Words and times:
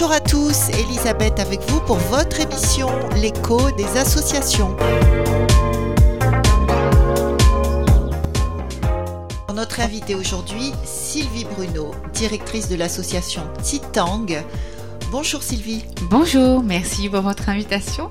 Bonjour 0.00 0.14
à 0.14 0.20
tous, 0.20 0.68
Elisabeth 0.78 1.40
avec 1.40 1.60
vous 1.68 1.80
pour 1.80 1.96
votre 1.96 2.38
émission 2.38 2.88
L'écho 3.16 3.72
des 3.72 3.96
associations. 3.98 4.76
Notre 9.52 9.80
invitée 9.80 10.14
aujourd'hui, 10.14 10.70
Sylvie 10.84 11.46
Bruno, 11.46 11.90
directrice 12.12 12.68
de 12.68 12.76
l'association 12.76 13.42
Titang. 13.64 14.26
Bonjour 15.10 15.42
Sylvie. 15.42 15.84
Bonjour, 16.02 16.62
merci 16.62 17.08
pour 17.08 17.22
votre 17.22 17.48
invitation. 17.48 18.08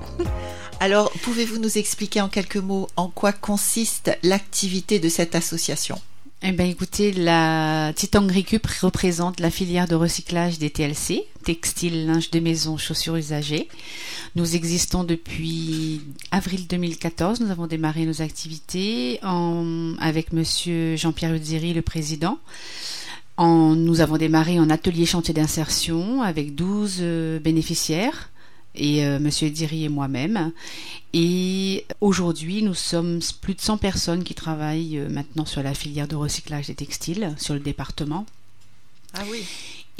Alors, 0.80 1.10
pouvez-vous 1.22 1.56
nous 1.56 1.78
expliquer 1.78 2.20
en 2.20 2.28
quelques 2.28 2.56
mots 2.56 2.86
en 2.96 3.08
quoi 3.08 3.32
consiste 3.32 4.10
l'activité 4.22 4.98
de 4.98 5.08
cette 5.08 5.34
association? 5.34 5.98
Eh 6.40 6.52
bien, 6.52 6.66
écoutez, 6.66 7.10
la 7.10 7.92
Titang 7.96 8.28
Récup 8.30 8.64
représente 8.80 9.40
la 9.40 9.50
filière 9.50 9.88
de 9.88 9.96
recyclage 9.96 10.60
des 10.60 10.70
TLC, 10.70 11.24
textiles, 11.42 12.06
linge 12.06 12.30
de 12.30 12.38
maison, 12.38 12.76
chaussures 12.76 13.16
usagées. 13.16 13.68
Nous 14.36 14.54
existons 14.54 15.02
depuis 15.02 16.00
avril 16.30 16.68
2014. 16.68 17.40
Nous 17.40 17.50
avons 17.50 17.66
démarré 17.66 18.06
nos 18.06 18.22
activités 18.22 19.18
avec 20.00 20.32
monsieur 20.32 20.94
Jean-Pierre 20.94 21.34
Udziri, 21.34 21.74
le 21.74 21.82
président. 21.82 22.38
En, 23.36 23.74
nous 23.74 24.00
avons 24.00 24.16
démarré 24.16 24.60
en 24.60 24.70
atelier 24.70 25.06
chantier 25.06 25.34
d'insertion 25.34 26.22
avec 26.22 26.54
12 26.54 26.98
euh, 27.00 27.38
bénéficiaires 27.40 28.30
et 28.78 29.04
euh, 29.04 29.18
Monsieur 29.18 29.50
Diri 29.50 29.84
et 29.84 29.88
moi-même. 29.88 30.52
Et 31.12 31.84
aujourd'hui, 32.00 32.62
nous 32.62 32.74
sommes 32.74 33.20
plus 33.40 33.54
de 33.54 33.60
100 33.60 33.78
personnes 33.78 34.24
qui 34.24 34.34
travaillent 34.34 34.98
euh, 34.98 35.08
maintenant 35.08 35.44
sur 35.44 35.62
la 35.62 35.74
filière 35.74 36.08
de 36.08 36.16
recyclage 36.16 36.68
des 36.68 36.74
textiles 36.74 37.34
sur 37.38 37.54
le 37.54 37.60
département. 37.60 38.24
Ah 39.14 39.22
oui. 39.30 39.44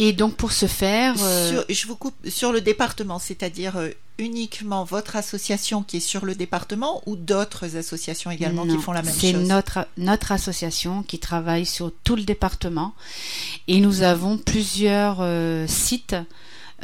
Et 0.01 0.13
donc 0.13 0.37
pour 0.37 0.53
ce 0.53 0.67
faire, 0.67 1.17
euh, 1.21 1.51
sur, 1.51 1.65
je 1.69 1.87
vous 1.89 1.97
coupe 1.97 2.15
sur 2.29 2.53
le 2.53 2.61
département, 2.61 3.19
c'est-à-dire 3.19 3.75
uniquement 4.17 4.85
votre 4.85 5.17
association 5.17 5.83
qui 5.83 5.97
est 5.97 6.01
sur 6.01 6.25
le 6.25 6.37
département 6.37 7.03
ou 7.07 7.17
d'autres 7.17 7.77
associations 7.77 8.31
également 8.31 8.65
qui 8.65 8.79
font 8.79 8.93
la 8.93 9.03
même 9.03 9.13
chose 9.13 9.21
C'est 9.21 9.33
notre 9.33 9.89
notre 9.97 10.31
association 10.31 11.03
qui 11.03 11.19
travaille 11.19 11.67
sur 11.67 11.91
tout 12.05 12.15
le 12.15 12.23
département 12.23 12.95
et 13.67 13.81
nous 13.81 14.03
avons 14.03 14.39
plusieurs 14.39 15.25
sites 15.69 16.15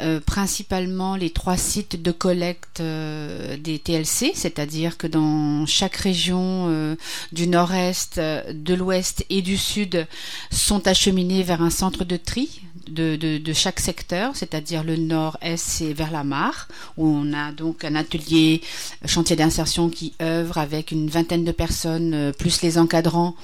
euh, 0.01 0.19
principalement 0.19 1.15
les 1.15 1.29
trois 1.29 1.55
sites 1.55 2.01
de 2.01 2.11
collecte 2.11 2.81
euh, 2.81 3.55
des 3.55 3.79
TLC, 3.79 4.33
c'est-à-dire 4.35 4.97
que 4.97 5.07
dans 5.07 5.65
chaque 5.65 5.95
région 5.95 6.67
euh, 6.67 6.95
du 7.31 7.47
nord-est, 7.47 8.19
de 8.19 8.73
l'ouest 8.73 9.25
et 9.29 9.41
du 9.41 9.55
sud 9.55 10.05
sont 10.51 10.85
acheminés 10.85 11.43
vers 11.43 11.61
un 11.61 11.69
centre 11.69 12.03
de 12.03 12.17
tri 12.17 12.61
de, 12.89 13.53
chaque 13.53 13.79
secteur, 13.79 14.35
c'est-à-dire 14.35 14.83
le 14.83 14.97
nord-est 14.97 15.63
c'est 15.65 15.93
vers 15.93 16.11
la 16.11 16.25
mare, 16.25 16.67
où 16.97 17.07
on 17.07 17.31
a 17.31 17.53
donc 17.53 17.85
un 17.85 17.95
atelier 17.95 18.61
chantier 19.05 19.37
d'insertion 19.37 19.89
qui 19.89 20.13
œuvre 20.21 20.57
avec 20.57 20.91
une 20.91 21.09
vingtaine 21.09 21.45
de 21.45 21.53
personnes, 21.53 22.33
plus 22.37 22.61
les 22.61 22.77
encadrants 22.77 23.35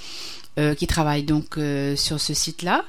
euh, 0.60 0.76
qui 0.76 0.86
travaillent 0.86 1.24
donc 1.24 1.58
euh, 1.58 1.96
sur 1.96 2.20
ce 2.20 2.34
site-là. 2.34 2.84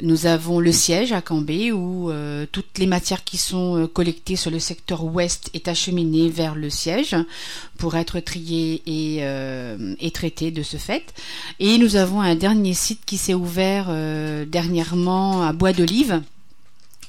Nous 0.00 0.26
avons 0.26 0.60
le 0.60 0.70
siège 0.70 1.10
à 1.10 1.20
Cambé 1.20 1.72
où 1.72 2.12
euh, 2.12 2.46
toutes 2.52 2.78
les 2.78 2.86
matières 2.86 3.24
qui 3.24 3.38
sont 3.38 3.90
collectées 3.92 4.36
sur 4.36 4.52
le 4.52 4.60
secteur 4.60 5.02
ouest 5.02 5.50
est 5.52 5.66
acheminées 5.66 6.28
vers 6.28 6.54
le 6.54 6.70
siège 6.70 7.16
pour 7.76 7.96
être 7.96 8.20
triées 8.20 8.82
et, 8.86 9.24
et 10.00 10.10
traitées 10.12 10.52
de 10.52 10.62
ce 10.62 10.76
fait. 10.76 11.12
Et 11.58 11.78
nous 11.78 11.96
avons 11.96 12.20
un 12.20 12.36
dernier 12.36 12.74
site 12.74 13.00
qui 13.04 13.18
s'est 13.18 13.34
ouvert 13.34 13.86
dernièrement 14.46 15.42
à 15.42 15.52
Bois 15.52 15.72
d'Olive 15.72 16.22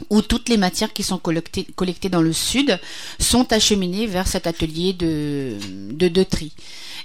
où 0.09 0.21
toutes 0.21 0.49
les 0.49 0.57
matières 0.57 0.93
qui 0.93 1.03
sont 1.03 1.17
collectées, 1.17 2.09
dans 2.09 2.21
le 2.21 2.33
sud 2.33 2.79
sont 3.19 3.51
acheminées 3.53 4.07
vers 4.07 4.27
cet 4.27 4.47
atelier 4.47 4.93
de, 4.93 5.55
de, 5.91 6.23
tri. 6.23 6.51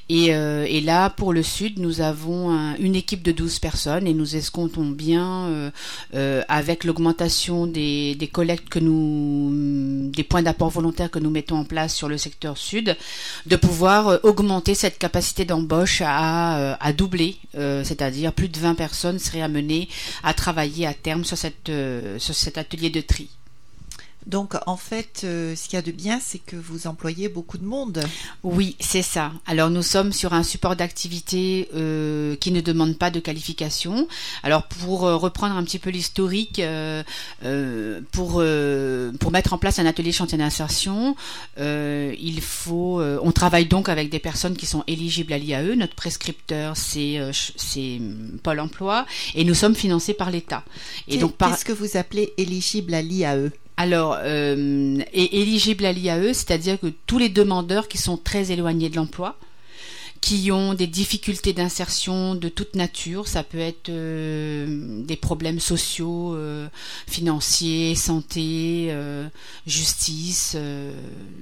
Et, 0.08 0.34
euh, 0.34 0.66
et, 0.68 0.80
là, 0.80 1.08
pour 1.10 1.32
le 1.32 1.42
sud, 1.42 1.78
nous 1.78 2.00
avons 2.00 2.74
une 2.78 2.94
équipe 2.94 3.22
de 3.22 3.32
12 3.32 3.58
personnes 3.58 4.06
et 4.06 4.12
nous 4.12 4.36
escomptons 4.36 4.84
bien, 4.86 5.46
euh, 5.46 5.70
euh, 6.14 6.42
avec 6.48 6.84
l'augmentation 6.84 7.66
des, 7.66 8.14
des, 8.14 8.28
collectes 8.28 8.68
que 8.68 8.78
nous, 8.78 10.10
des 10.10 10.22
points 10.22 10.42
d'apport 10.42 10.70
volontaires 10.70 11.10
que 11.10 11.18
nous 11.18 11.30
mettons 11.30 11.56
en 11.56 11.64
place 11.64 11.94
sur 11.94 12.08
le 12.08 12.18
secteur 12.18 12.58
sud, 12.58 12.96
de 13.46 13.56
pouvoir 13.56 14.20
augmenter 14.24 14.74
cette 14.74 14.98
capacité 14.98 15.44
d'embauche 15.44 16.02
à, 16.04 16.74
à 16.74 16.92
doubler, 16.92 17.36
c'est-à-dire 17.54 18.32
plus 18.32 18.48
de 18.48 18.58
20 18.58 18.74
personnes 18.74 19.18
seraient 19.18 19.42
amenées 19.42 19.88
à 20.22 20.34
travailler 20.34 20.86
à 20.86 20.94
terme 20.94 21.24
sur, 21.24 21.38
cette, 21.38 21.70
sur 22.18 22.34
cet 22.34 22.58
atelier 22.58 22.83
de 22.90 23.00
tri. 23.02 23.28
Donc 24.26 24.54
en 24.66 24.76
fait, 24.76 25.22
euh, 25.24 25.54
ce 25.54 25.64
qu'il 25.64 25.74
y 25.74 25.76
a 25.76 25.82
de 25.82 25.90
bien, 25.90 26.18
c'est 26.20 26.38
que 26.38 26.56
vous 26.56 26.86
employez 26.86 27.28
beaucoup 27.28 27.58
de 27.58 27.64
monde. 27.64 28.02
Oui, 28.42 28.76
c'est 28.80 29.02
ça. 29.02 29.32
Alors 29.46 29.70
nous 29.70 29.82
sommes 29.82 30.12
sur 30.12 30.32
un 30.32 30.42
support 30.42 30.76
d'activité 30.76 31.68
euh, 31.74 32.34
qui 32.36 32.50
ne 32.50 32.60
demande 32.60 32.96
pas 32.96 33.10
de 33.10 33.20
qualification. 33.20 34.08
Alors 34.42 34.64
pour 34.64 35.04
euh, 35.04 35.16
reprendre 35.16 35.56
un 35.56 35.64
petit 35.64 35.78
peu 35.78 35.90
l'historique, 35.90 36.62
pour 38.12 38.42
pour 39.20 39.30
mettre 39.30 39.52
en 39.52 39.58
place 39.58 39.78
un 39.78 39.86
atelier 39.86 40.12
chantier 40.12 40.38
d'insertion, 40.38 41.16
il 41.58 42.40
faut. 42.40 43.00
on 43.00 43.32
travaille 43.32 43.66
donc 43.66 43.88
avec 43.88 44.10
des 44.10 44.18
personnes 44.18 44.56
qui 44.56 44.66
sont 44.66 44.84
éligibles 44.86 45.32
à 45.32 45.38
l'IAE. 45.38 45.76
Notre 45.76 45.94
prescripteur, 45.94 46.76
c'est 46.76 47.20
c'est 47.32 48.00
Pôle 48.42 48.60
Emploi, 48.60 49.06
et 49.34 49.44
nous 49.44 49.54
sommes 49.54 49.74
financés 49.74 50.14
par 50.14 50.30
l'État. 50.30 50.64
Et 51.08 51.18
donc 51.18 51.36
qu'est-ce 51.38 51.64
que 51.64 51.72
vous 51.72 51.96
appelez 51.96 52.32
éligible 52.38 52.94
à 52.94 53.02
l'IAE? 53.02 53.50
Alors, 53.76 54.18
euh, 54.20 54.98
est 55.12 55.34
éligible 55.34 55.84
à 55.84 55.92
l'IAE, 55.92 56.32
c'est-à-dire 56.32 56.78
que 56.78 56.92
tous 57.06 57.18
les 57.18 57.28
demandeurs 57.28 57.88
qui 57.88 57.98
sont 57.98 58.16
très 58.16 58.52
éloignés 58.52 58.88
de 58.88 58.96
l'emploi, 58.96 59.36
qui 60.24 60.50
ont 60.50 60.72
des 60.72 60.86
difficultés 60.86 61.52
d'insertion 61.52 62.34
de 62.34 62.48
toute 62.48 62.76
nature, 62.76 63.28
ça 63.28 63.42
peut 63.42 63.58
être 63.58 63.90
euh, 63.90 65.02
des 65.04 65.16
problèmes 65.16 65.60
sociaux, 65.60 66.34
euh, 66.34 66.66
financiers, 67.06 67.94
santé, 67.94 68.86
euh, 68.88 69.28
justice, 69.66 70.56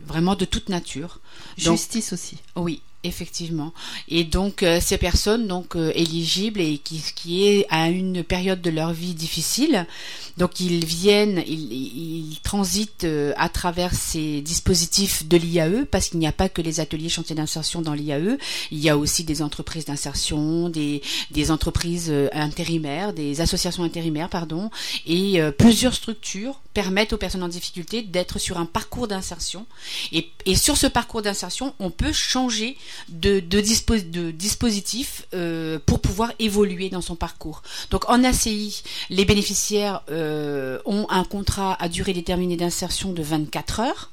vraiment 0.04 0.34
de 0.34 0.44
toute 0.44 0.68
nature. 0.68 1.20
Justice 1.56 2.12
aussi. 2.12 2.38
Oui, 2.56 2.82
Effectivement. 3.04 3.72
Et 4.08 4.22
donc 4.22 4.62
euh, 4.62 4.78
ces 4.80 4.96
personnes 4.96 5.48
donc 5.48 5.74
euh, 5.74 5.90
éligibles 5.96 6.60
et 6.60 6.78
qui, 6.78 7.02
qui 7.16 7.48
est 7.48 7.66
à 7.68 7.88
une 7.88 8.22
période 8.22 8.62
de 8.62 8.70
leur 8.70 8.92
vie 8.92 9.14
difficile, 9.14 9.88
donc 10.36 10.60
ils 10.60 10.84
viennent, 10.84 11.42
ils, 11.44 12.38
transitent 12.44 13.02
euh, 13.02 13.32
à 13.36 13.48
travers 13.48 13.92
ces 13.92 14.40
dispositifs 14.40 15.26
de 15.26 15.36
l'IAE 15.36 15.84
parce 15.90 16.10
qu'il 16.10 16.20
n'y 16.20 16.28
a 16.28 16.32
pas 16.32 16.48
que 16.48 16.62
les 16.62 16.78
ateliers 16.78 17.08
chantiers 17.08 17.34
d'insertion 17.34 17.82
dans 17.82 17.92
l'IAE, 17.92 18.38
il 18.70 18.78
y 18.78 18.88
a 18.88 18.96
aussi 18.96 19.24
des 19.24 19.42
entreprises 19.42 19.86
d'insertion, 19.86 20.68
des, 20.68 21.02
des 21.32 21.50
entreprises 21.50 22.12
intérimaires, 22.32 23.12
des 23.12 23.40
associations 23.40 23.82
intérimaires 23.82 24.28
pardon, 24.28 24.70
et 25.06 25.40
plusieurs 25.58 25.94
structures 25.94 26.60
permettent 26.72 27.12
aux 27.12 27.18
personnes 27.18 27.42
en 27.42 27.48
difficulté 27.48 28.02
d'être 28.02 28.38
sur 28.38 28.58
un 28.58 28.64
parcours 28.64 29.08
d'insertion. 29.08 29.66
Et, 30.12 30.30
et 30.46 30.54
sur 30.54 30.76
ce 30.76 30.86
parcours 30.86 31.22
d'insertion 31.22 31.74
on 31.80 31.90
peut 31.90 32.12
changer 32.12 32.76
de, 33.08 33.40
dispositifs 33.40 35.26
euh, 35.34 35.78
pour 35.84 36.00
pouvoir 36.00 36.32
évoluer 36.38 36.88
dans 36.88 37.00
son 37.00 37.16
parcours. 37.16 37.62
Donc 37.90 38.08
en 38.08 38.24
ACI, 38.24 38.82
les 39.10 39.24
bénéficiaires 39.24 40.02
euh, 40.10 40.78
ont 40.84 41.06
un 41.10 41.24
contrat 41.24 41.76
à 41.80 41.88
durée 41.88 42.12
déterminée 42.12 42.56
d'insertion 42.56 43.12
de 43.12 43.22
24 43.22 43.80
heures. 43.80 44.10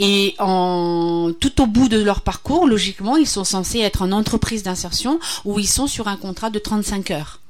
Et 0.00 0.34
tout 0.38 1.62
au 1.62 1.66
bout 1.66 1.88
de 1.88 2.02
leur 2.02 2.22
parcours, 2.22 2.66
logiquement, 2.66 3.16
ils 3.16 3.28
sont 3.28 3.44
censés 3.44 3.78
être 3.78 4.02
en 4.02 4.10
entreprise 4.10 4.64
d'insertion 4.64 5.20
où 5.44 5.60
ils 5.60 5.68
sont 5.68 5.86
sur 5.86 6.08
un 6.08 6.16
contrat 6.16 6.50
de 6.50 6.58
35 6.58 7.12
heures. 7.12 7.40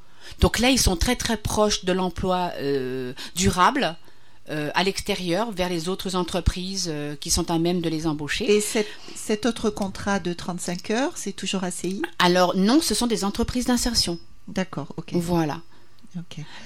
Donc 0.40 0.58
là, 0.58 0.70
ils 0.70 0.78
sont 0.78 0.96
très 0.96 1.16
très 1.16 1.36
proches 1.36 1.84
de 1.84 1.92
l'emploi 1.92 2.52
euh, 2.58 3.12
durable 3.36 3.96
euh, 4.50 4.70
à 4.74 4.84
l'extérieur 4.84 5.52
vers 5.52 5.68
les 5.68 5.88
autres 5.88 6.16
entreprises 6.16 6.88
euh, 6.92 7.14
qui 7.16 7.30
sont 7.30 7.50
à 7.50 7.58
même 7.58 7.80
de 7.80 7.88
les 7.88 8.06
embaucher. 8.06 8.50
Et 8.50 8.60
cet 8.60 9.46
autre 9.46 9.70
contrat 9.70 10.18
de 10.18 10.32
35 10.32 10.90
heures, 10.90 11.12
c'est 11.14 11.32
toujours 11.32 11.64
ACI 11.64 12.02
Alors 12.18 12.56
non, 12.56 12.80
ce 12.80 12.94
sont 12.94 13.06
des 13.06 13.24
entreprises 13.24 13.66
d'insertion. 13.66 14.18
D'accord, 14.48 14.92
ok. 14.96 15.12
Voilà. 15.12 15.60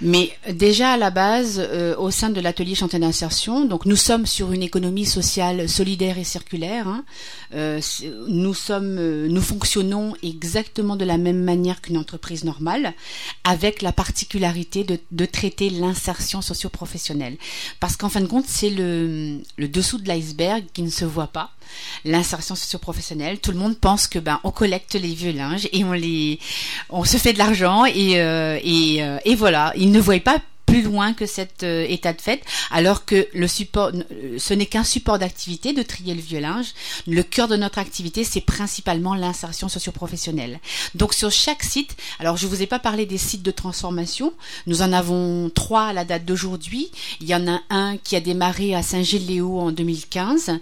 Mais 0.00 0.36
déjà 0.50 0.92
à 0.92 0.96
la 0.96 1.10
base, 1.10 1.60
euh, 1.60 1.94
au 1.96 2.10
sein 2.10 2.30
de 2.30 2.40
l'atelier 2.40 2.74
chantier 2.74 2.98
d'insertion, 2.98 3.66
donc 3.66 3.84
nous 3.84 3.96
sommes 3.96 4.26
sur 4.26 4.52
une 4.52 4.62
économie 4.62 5.04
sociale 5.04 5.68
solidaire 5.68 6.18
et 6.18 6.24
circulaire. 6.24 6.88
Hein. 6.88 7.04
Euh, 7.54 7.80
euh, 8.02 9.28
nous 9.28 9.42
fonctionnons 9.42 10.14
exactement 10.22 10.96
de 10.96 11.04
la 11.04 11.18
même 11.18 11.42
manière 11.42 11.82
qu'une 11.82 11.98
entreprise 11.98 12.44
normale, 12.44 12.94
avec 13.44 13.82
la 13.82 13.92
particularité 13.92 14.82
de, 14.82 14.98
de 15.10 15.24
traiter 15.26 15.68
l'insertion 15.68 16.40
socio-professionnelle. 16.40 17.36
Parce 17.80 17.96
qu'en 17.96 18.08
fin 18.08 18.22
de 18.22 18.26
compte, 18.26 18.46
c'est 18.46 18.70
le, 18.70 19.40
le 19.56 19.68
dessous 19.68 19.98
de 19.98 20.08
l'iceberg 20.08 20.64
qui 20.72 20.82
ne 20.82 20.90
se 20.90 21.04
voit 21.04 21.26
pas 21.26 21.50
l'insertion 22.04 22.54
socio-professionnelle. 22.54 23.38
Tout 23.40 23.52
le 23.52 23.58
monde 23.58 23.78
pense 23.78 24.06
que 24.06 24.18
ben 24.18 24.40
on 24.44 24.50
collecte 24.50 24.94
les 24.94 25.14
vieux 25.14 25.32
linges 25.32 25.68
et 25.72 25.84
on 25.84 25.92
les 25.92 26.38
on 26.90 27.04
se 27.04 27.16
fait 27.16 27.32
de 27.32 27.38
l'argent 27.38 27.84
et, 27.86 28.12
et, 28.12 29.04
et 29.24 29.34
voilà, 29.34 29.72
ils 29.76 29.90
ne 29.90 30.00
voient 30.00 30.20
pas 30.20 30.38
plus 30.66 30.82
loin 30.82 31.12
que 31.12 31.26
cet 31.26 31.62
euh, 31.62 31.86
état 31.88 32.12
de 32.12 32.20
fait, 32.20 32.42
alors 32.70 33.04
que 33.04 33.28
le 33.34 33.46
support, 33.46 33.92
ce 34.38 34.54
n'est 34.54 34.66
qu'un 34.66 34.84
support 34.84 35.18
d'activité 35.18 35.72
de 35.72 35.82
trier 35.82 36.14
le 36.14 36.20
vieux 36.20 36.40
linge. 36.40 36.68
Le 37.06 37.22
cœur 37.22 37.48
de 37.48 37.56
notre 37.56 37.78
activité, 37.78 38.24
c'est 38.24 38.40
principalement 38.40 39.14
l'insertion 39.14 39.68
socioprofessionnelle. 39.68 40.60
Donc 40.94 41.14
sur 41.14 41.30
chaque 41.30 41.62
site, 41.62 41.96
alors 42.18 42.36
je 42.36 42.46
vous 42.46 42.62
ai 42.62 42.66
pas 42.66 42.78
parlé 42.78 43.06
des 43.06 43.18
sites 43.18 43.42
de 43.42 43.50
transformation, 43.50 44.32
nous 44.66 44.82
en 44.82 44.92
avons 44.92 45.50
trois 45.50 45.86
à 45.86 45.92
la 45.92 46.04
date 46.04 46.24
d'aujourd'hui. 46.24 46.90
Il 47.20 47.28
y 47.28 47.34
en 47.34 47.46
a 47.46 47.60
un 47.70 47.96
qui 47.96 48.16
a 48.16 48.20
démarré 48.20 48.74
à 48.74 48.82
Saint-Gilles-Léo 48.82 49.58
en 49.60 49.72
2015, 49.72 50.58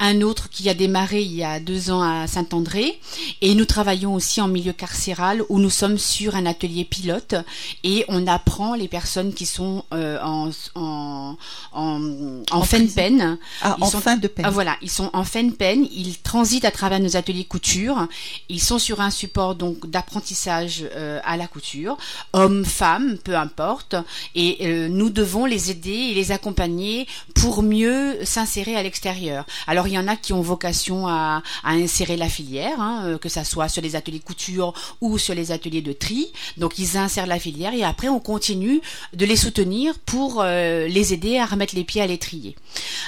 un 0.00 0.20
autre 0.22 0.48
qui 0.50 0.68
a 0.68 0.74
démarré 0.74 1.22
il 1.22 1.32
y 1.32 1.44
a 1.44 1.60
deux 1.60 1.90
ans 1.90 2.02
à 2.02 2.26
Saint-André, 2.26 2.98
et 3.40 3.54
nous 3.54 3.64
travaillons 3.64 4.14
aussi 4.14 4.40
en 4.40 4.48
milieu 4.48 4.72
carcéral 4.72 5.42
où 5.48 5.58
nous 5.58 5.70
sommes 5.70 5.98
sur 5.98 6.36
un 6.36 6.46
atelier 6.46 6.84
pilote 6.84 7.34
et 7.82 8.04
on 8.08 8.26
apprend 8.26 8.74
les 8.74 8.88
personnes 8.88 9.32
qui 9.32 9.43
sont 9.46 9.84
euh, 9.92 10.18
en, 10.22 10.50
en, 10.74 11.36
en, 11.72 12.62
fin 12.62 12.80
de 12.80 12.90
peine. 12.90 13.38
Ah, 13.62 13.76
en 13.80 13.86
fin 13.90 14.16
de 14.16 14.28
peine. 14.28 14.46
Ah, 14.46 14.50
voilà, 14.50 14.76
ils 14.82 14.90
sont 14.90 15.10
en 15.12 15.24
fin 15.24 15.42
de 15.44 15.52
peine, 15.52 15.86
ils 15.92 16.18
transitent 16.18 16.64
à 16.64 16.70
travers 16.70 17.00
nos 17.00 17.16
ateliers 17.16 17.44
couture, 17.44 18.06
ils 18.48 18.60
sont 18.60 18.78
sur 18.78 19.00
un 19.00 19.10
support 19.10 19.54
donc 19.54 19.88
d'apprentissage 19.88 20.84
euh, 20.94 21.20
à 21.24 21.36
la 21.36 21.46
couture, 21.46 21.96
hommes, 22.32 22.64
femmes, 22.64 23.18
peu 23.22 23.36
importe, 23.36 23.96
et 24.34 24.58
euh, 24.62 24.88
nous 24.88 25.10
devons 25.10 25.46
les 25.46 25.70
aider 25.70 25.90
et 25.90 26.14
les 26.14 26.32
accompagner 26.32 27.06
pour 27.34 27.62
mieux 27.62 28.24
s'insérer 28.24 28.76
à 28.76 28.82
l'extérieur. 28.82 29.46
Alors 29.66 29.88
il 29.88 29.94
y 29.94 29.98
en 29.98 30.08
a 30.08 30.16
qui 30.16 30.32
ont 30.32 30.42
vocation 30.42 31.06
à, 31.06 31.42
à 31.62 31.72
insérer 31.72 32.16
la 32.16 32.28
filière, 32.28 32.80
hein, 32.80 33.18
que 33.20 33.28
ça 33.28 33.44
soit 33.44 33.68
sur 33.68 33.82
les 33.82 33.96
ateliers 33.96 34.20
couture 34.20 34.72
ou 35.00 35.18
sur 35.18 35.34
les 35.34 35.52
ateliers 35.52 35.82
de 35.82 35.92
tri. 35.92 36.32
Donc 36.56 36.78
ils 36.78 36.96
insèrent 36.96 37.26
la 37.26 37.38
filière 37.38 37.74
et 37.74 37.84
après 37.84 38.08
on 38.08 38.20
continue 38.20 38.80
de 39.12 39.26
les 39.26 39.33
soutenir 39.36 39.98
pour 40.00 40.40
euh, 40.40 40.86
les 40.86 41.12
aider 41.12 41.38
à 41.38 41.46
remettre 41.46 41.74
les 41.74 41.84
pieds 41.84 42.02
à 42.02 42.06
l'étrier. 42.06 42.56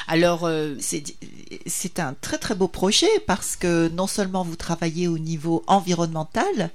Alors 0.08 0.44
euh, 0.44 0.74
c'est 1.66 1.98
un 1.98 2.14
très 2.20 2.38
très 2.38 2.54
beau 2.54 2.68
projet 2.68 3.08
parce 3.26 3.56
que 3.56 3.88
non 3.88 4.06
seulement 4.06 4.42
vous 4.42 4.56
travaillez 4.56 5.08
au 5.08 5.18
niveau 5.18 5.64
environnemental, 5.66 6.70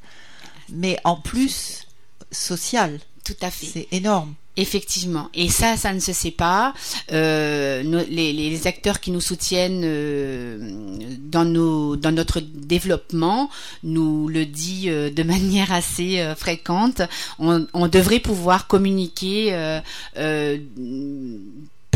mais 0.69 0.98
en 1.03 1.15
plus 1.15 1.88
social. 2.31 3.00
Tout 3.24 3.36
à 3.42 3.51
fait. 3.51 3.68
C'est 3.68 3.88
énorme. 3.92 4.33
Effectivement. 4.57 5.30
Et 5.33 5.48
ça, 5.48 5.77
ça 5.77 5.94
ne 5.94 6.00
se 6.00 6.12
sait 6.12 6.31
pas. 6.31 6.74
Euh, 7.13 7.83
les, 8.09 8.68
acteurs 8.68 9.00
qui 9.00 9.12
nous 9.12 9.21
soutiennent 9.21 9.83
euh, 9.86 10.57
dans, 11.19 11.45
nos, 11.45 11.95
dans 11.95 12.12
notre 12.12 12.42
développement 12.42 13.50
nous 13.83 14.27
le 14.27 14.45
dit 14.45 14.89
euh, 14.89 15.09
de 15.09 15.24
manière 15.33 15.71
assez 15.71 16.33
fréquente. 16.36 17.01
On, 17.39 17.65
on, 17.74 17.88
devrait 17.88 18.19
pouvoir 18.19 18.68
communiquer 18.68 19.53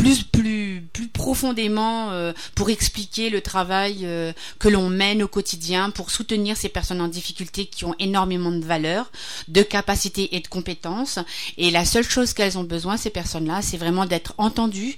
plus 0.06 0.24
plus 0.24 0.82
plus 0.92 1.08
profondément 1.08 2.10
euh, 2.10 2.32
pour 2.54 2.70
expliquer 2.70 3.30
le 3.30 3.40
travail 3.40 4.00
euh, 4.04 4.32
que 4.58 4.68
l'on 4.68 4.88
mène 4.88 5.22
au 5.22 5.28
quotidien 5.28 5.90
pour 5.90 6.10
soutenir 6.10 6.56
ces 6.56 6.68
personnes 6.68 7.00
en 7.00 7.08
difficulté 7.08 7.66
qui 7.66 7.84
ont 7.84 7.94
énormément 7.98 8.52
de 8.52 8.64
valeur, 8.64 9.10
de 9.48 9.62
capacités 9.62 10.36
et 10.36 10.40
de 10.40 10.48
compétences 10.48 11.18
et 11.58 11.70
la 11.70 11.84
seule 11.84 12.08
chose 12.08 12.32
qu'elles 12.32 12.58
ont 12.58 12.64
besoin 12.64 12.96
ces 12.96 13.10
personnes-là, 13.10 13.62
c'est 13.62 13.76
vraiment 13.76 14.06
d'être 14.06 14.34
entendues 14.38 14.96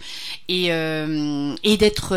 et 0.48 0.72
euh, 0.72 1.54
et 1.62 1.76
d'être 1.76 2.16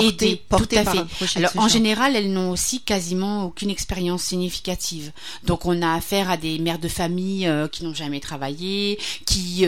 Aidées, 0.00 0.42
tout 0.50 0.68
à 0.76 0.84
fait. 0.84 1.36
Alors 1.36 1.50
en 1.56 1.66
général, 1.66 2.14
elles 2.14 2.30
n'ont 2.30 2.50
aussi 2.50 2.82
quasiment 2.82 3.46
aucune 3.46 3.70
expérience 3.70 4.22
significative. 4.22 5.12
Donc 5.44 5.64
on 5.64 5.80
a 5.80 5.94
affaire 5.94 6.30
à 6.30 6.36
des 6.36 6.58
mères 6.58 6.78
de 6.78 6.88
famille 6.88 7.50
qui 7.72 7.84
n'ont 7.84 7.94
jamais 7.94 8.20
travaillé, 8.20 8.98
qui 9.24 9.66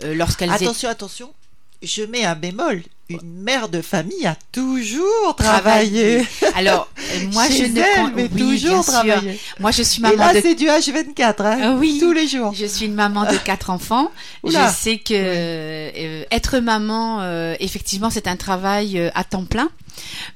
lorsqu'elles 0.00 0.52
attention 0.52 0.88
attention, 0.88 1.34
je 1.82 2.02
mets 2.02 2.24
un 2.24 2.34
bémol. 2.34 2.82
Une 3.10 3.42
mère 3.42 3.70
de 3.70 3.80
famille 3.80 4.26
a 4.26 4.36
toujours 4.52 5.34
travaillé. 5.34 6.26
Alors, 6.54 6.90
euh, 6.98 7.26
moi, 7.32 7.48
je 7.48 7.62
ne 7.64 8.14
mais 8.14 8.28
toujours 8.28 8.84
travaillé. 8.84 9.40
Moi, 9.60 9.70
je 9.70 9.82
suis 9.82 10.02
maman 10.02 10.14
Et 10.14 10.16
là, 10.18 10.42
c'est 10.42 10.54
du 10.54 10.66
H24, 10.66 11.34
hein, 11.40 11.58
euh, 11.72 11.78
oui, 11.78 11.96
tous 11.98 12.12
les 12.12 12.28
jours. 12.28 12.52
Je 12.54 12.66
suis 12.66 12.84
une 12.84 12.94
maman 12.94 13.24
de 13.24 13.36
quatre 13.38 13.70
enfants. 13.70 14.10
Je 14.44 14.58
sais 14.76 14.98
que 14.98 15.14
euh, 15.14 16.24
être 16.30 16.58
maman, 16.58 17.22
effectivement, 17.60 18.10
c'est 18.10 18.28
un 18.28 18.36
travail 18.36 19.10
à 19.14 19.24
temps 19.24 19.46
plein. 19.46 19.70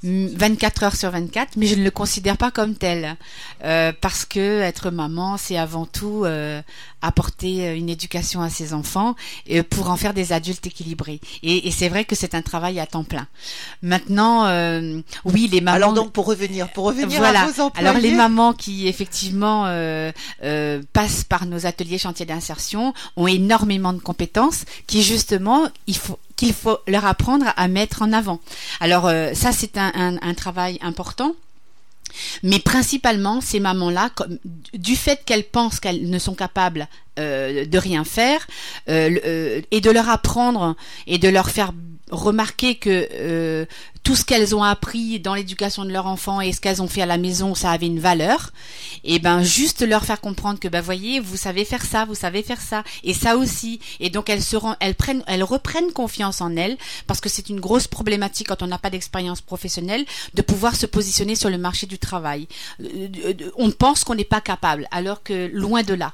24 0.02 0.82
heures 0.82 0.96
sur 0.96 1.10
24, 1.10 1.56
mais 1.56 1.66
je 1.66 1.74
ne 1.74 1.84
le 1.84 1.90
considère 1.90 2.36
pas 2.36 2.50
comme 2.50 2.74
tel 2.74 3.16
euh, 3.64 3.92
parce 4.00 4.24
que 4.24 4.60
être 4.60 4.90
maman, 4.90 5.36
c'est 5.36 5.56
avant 5.56 5.86
tout 5.86 6.22
euh, 6.24 6.60
apporter 7.00 7.66
euh, 7.66 7.76
une 7.76 7.88
éducation 7.88 8.42
à 8.42 8.50
ses 8.50 8.74
enfants 8.74 9.14
pour 9.70 9.90
en 9.90 9.96
faire 9.96 10.14
des 10.14 10.32
adultes 10.32 10.66
équilibrés. 10.66 11.20
Et, 11.42 11.70
c'est 11.70 11.88
vrai 11.88 12.04
que 12.04 12.14
c'est 12.14 12.34
un 12.34 12.42
travail 12.42 12.80
à 12.80 12.86
temps 12.86 13.04
plein. 13.04 13.26
Maintenant, 13.82 14.44
oui, 15.24 15.48
les 15.50 15.60
mamans. 15.60 15.76
Alors 15.76 15.92
donc 15.92 16.12
pour 16.12 16.26
revenir, 16.26 16.68
pour 16.68 16.84
revenir 16.84 17.22
à 17.22 17.46
vos 17.46 17.60
employés. 17.60 17.88
Alors 17.88 18.00
les 18.00 18.12
mamans 18.12 18.52
qui 18.52 18.88
effectivement 18.88 19.64
passent 20.92 21.24
par 21.24 21.46
nos 21.46 21.66
ateliers 21.66 21.98
chantiers 21.98 22.26
d'insertion 22.26 22.94
ont 23.16 23.26
énormément 23.26 23.92
de 23.92 24.00
compétences 24.00 24.64
qui 24.86 25.02
justement 25.02 25.68
il 25.86 25.96
faut 25.96 26.18
qu'il 26.42 26.54
faut 26.54 26.80
leur 26.88 27.06
apprendre 27.06 27.46
à 27.56 27.68
mettre 27.68 28.02
en 28.02 28.12
avant. 28.12 28.40
Alors 28.80 29.08
ça 29.34 29.52
c'est 29.52 29.78
un, 29.78 30.34
travail 30.34 30.76
important. 30.82 31.36
Mais 32.42 32.58
principalement, 32.58 33.40
ces 33.40 33.60
mamans-là, 33.60 34.10
du 34.74 34.96
fait 34.96 35.24
qu'elles 35.24 35.44
pensent 35.44 35.80
qu'elles 35.80 36.10
ne 36.10 36.18
sont 36.18 36.34
capables 36.34 36.88
euh, 37.18 37.64
de 37.64 37.78
rien 37.78 38.04
faire, 38.04 38.46
euh, 38.88 39.18
euh, 39.24 39.60
et 39.70 39.80
de 39.80 39.90
leur 39.90 40.08
apprendre 40.08 40.76
et 41.06 41.18
de 41.18 41.28
leur 41.28 41.48
faire 41.48 41.72
remarquer 42.12 42.74
que 42.74 43.08
euh, 43.12 43.64
tout 44.02 44.14
ce 44.14 44.24
qu'elles 44.24 44.54
ont 44.54 44.62
appris 44.62 45.18
dans 45.18 45.34
l'éducation 45.34 45.84
de 45.84 45.90
leur 45.90 46.06
enfant 46.06 46.40
et 46.40 46.52
ce 46.52 46.60
qu'elles 46.60 46.82
ont 46.82 46.88
fait 46.88 47.02
à 47.02 47.06
la 47.06 47.18
maison, 47.18 47.54
ça 47.54 47.70
avait 47.70 47.86
une 47.86 48.00
valeur. 48.00 48.52
Et 49.04 49.18
ben 49.18 49.42
juste 49.42 49.82
leur 49.82 50.04
faire 50.04 50.20
comprendre 50.20 50.60
que 50.60 50.68
ben 50.68 50.80
voyez, 50.80 51.20
vous 51.20 51.36
savez 51.36 51.64
faire 51.64 51.84
ça, 51.84 52.04
vous 52.04 52.14
savez 52.14 52.42
faire 52.42 52.60
ça 52.60 52.84
et 53.02 53.14
ça 53.14 53.36
aussi. 53.36 53.80
Et 53.98 54.10
donc 54.10 54.28
elles 54.28 54.42
se 54.42 54.56
elles 54.80 54.94
prennent, 54.94 55.24
elles 55.26 55.42
reprennent 55.42 55.92
confiance 55.92 56.40
en 56.40 56.54
elles 56.56 56.76
parce 57.06 57.20
que 57.20 57.28
c'est 57.28 57.48
une 57.48 57.60
grosse 57.60 57.86
problématique 57.86 58.48
quand 58.48 58.62
on 58.62 58.66
n'a 58.66 58.78
pas 58.78 58.90
d'expérience 58.90 59.40
professionnelle 59.40 60.04
de 60.34 60.42
pouvoir 60.42 60.76
se 60.76 60.86
positionner 60.86 61.34
sur 61.34 61.48
le 61.48 61.58
marché 61.58 61.86
du 61.86 61.98
travail. 61.98 62.46
Euh, 62.80 63.32
on 63.56 63.70
pense 63.70 64.04
qu'on 64.04 64.14
n'est 64.14 64.24
pas 64.24 64.40
capable 64.40 64.86
alors 64.90 65.22
que 65.22 65.50
loin 65.52 65.82
de 65.82 65.94
là. 65.94 66.12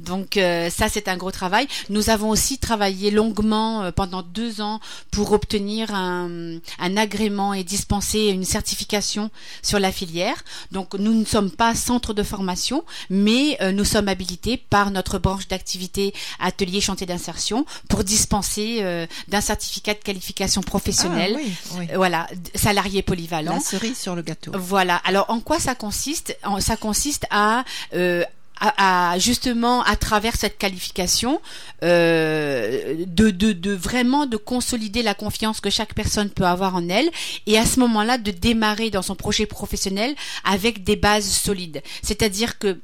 Donc 0.00 0.36
euh, 0.36 0.70
ça, 0.70 0.88
c'est 0.88 1.08
un 1.08 1.16
gros 1.16 1.30
travail. 1.30 1.66
Nous 1.88 2.10
avons 2.10 2.30
aussi 2.30 2.58
travaillé 2.58 3.10
longuement 3.10 3.82
euh, 3.82 3.90
pendant 3.92 4.22
deux 4.22 4.60
ans 4.60 4.80
pour 5.10 5.32
obtenir 5.32 5.94
un, 5.94 6.58
agrément 6.96 7.52
et 7.54 7.64
dispenser 7.64 8.26
une 8.28 8.44
certification 8.44 9.30
sur 9.62 9.78
la 9.78 9.92
filière. 9.92 10.36
Donc 10.72 10.94
nous 10.94 11.14
ne 11.14 11.24
sommes 11.24 11.50
pas 11.50 11.74
centre 11.74 12.14
de 12.14 12.22
formation, 12.22 12.84
mais 13.10 13.58
euh, 13.60 13.72
nous 13.72 13.84
sommes 13.84 14.08
habilités 14.08 14.56
par 14.56 14.90
notre 14.90 15.18
branche 15.18 15.48
d'activité 15.48 16.14
atelier 16.40 16.80
chantier 16.80 17.06
d'insertion 17.06 17.66
pour 17.88 18.04
dispenser 18.04 19.06
d'un 19.28 19.40
certificat 19.40 19.94
de 19.94 19.98
qualification 19.98 20.62
professionnelle. 20.62 21.36
Ah, 21.72 21.96
voilà, 21.96 22.26
salarié 22.54 23.02
polyvalent. 23.02 23.54
La 23.54 23.60
cerise 23.60 23.98
sur 23.98 24.14
le 24.14 24.22
gâteau. 24.22 24.52
Voilà. 24.54 24.96
Alors 25.04 25.26
en 25.28 25.40
quoi 25.40 25.58
ça 25.58 25.74
consiste? 25.74 26.36
Ça 26.60 26.76
consiste 26.76 27.26
à 27.30 27.64
à, 28.60 29.18
justement 29.18 29.82
à 29.82 29.96
travers 29.96 30.36
cette 30.36 30.58
qualification 30.58 31.40
euh, 31.82 33.04
de, 33.06 33.30
de, 33.30 33.52
de, 33.52 33.72
vraiment 33.72 34.26
de 34.26 34.36
consolider 34.36 35.02
la 35.02 35.14
confiance 35.14 35.60
que 35.60 35.70
chaque 35.70 35.94
personne 35.94 36.30
peut 36.30 36.44
avoir 36.44 36.74
en 36.74 36.88
elle 36.88 37.10
et 37.46 37.58
à 37.58 37.66
ce 37.66 37.80
moment-là 37.80 38.18
de 38.18 38.30
démarrer 38.30 38.90
dans 38.90 39.02
son 39.02 39.14
projet 39.14 39.46
professionnel 39.46 40.14
avec 40.44 40.84
des 40.84 40.96
bases 40.96 41.28
solides. 41.28 41.82
C'est-à-dire 42.02 42.58
que 42.58 42.78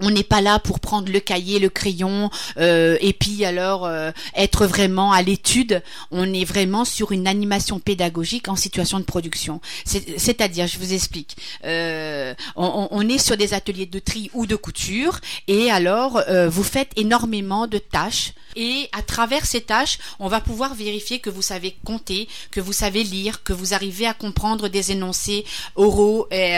on 0.00 0.10
n'est 0.10 0.24
pas 0.24 0.40
là 0.40 0.58
pour 0.58 0.80
prendre 0.80 1.10
le 1.12 1.20
cahier, 1.20 1.58
le 1.58 1.68
crayon 1.68 2.30
euh, 2.58 2.96
et 3.00 3.12
puis 3.12 3.44
alors 3.44 3.86
euh, 3.86 4.10
être 4.34 4.66
vraiment 4.66 5.12
à 5.12 5.22
l'étude. 5.22 5.82
On 6.10 6.32
est 6.32 6.44
vraiment 6.44 6.84
sur 6.84 7.12
une 7.12 7.26
animation 7.26 7.78
pédagogique 7.78 8.48
en 8.48 8.56
situation 8.56 8.98
de 8.98 9.04
production. 9.04 9.60
C'est-à-dire, 9.84 10.66
je 10.66 10.78
vous 10.78 10.92
explique, 10.92 11.36
euh, 11.64 12.34
on, 12.56 12.88
on, 12.90 13.08
est 13.08 13.18
sur 13.18 13.36
des 13.36 13.54
ateliers 13.54 13.86
de 13.86 13.98
tri 13.98 14.30
ou 14.34 14.46
de 14.46 14.56
couture 14.56 15.20
et 15.48 15.70
alors 15.70 16.22
vous 16.48 16.62
faites 16.62 16.90
énormément 16.96 17.66
de 17.66 17.78
tâches 17.78 18.32
et 18.56 18.88
à 18.92 19.02
travers 19.02 19.46
ces 19.46 19.60
tâches, 19.60 19.98
on 20.18 20.28
va 20.28 20.40
pouvoir 20.40 20.74
vérifier 20.74 21.20
que 21.20 21.30
vous 21.30 21.42
savez 21.42 21.76
compter, 21.84 22.28
que 22.50 22.60
vous 22.60 22.72
savez 22.72 23.04
lire, 23.04 23.42
que 23.42 23.52
vous 23.52 23.74
arrivez 23.74 24.06
à 24.06 24.14
comprendre 24.14 24.68
des 24.68 24.92
énoncés 24.92 25.44
oraux 25.76 26.26
et, 26.30 26.56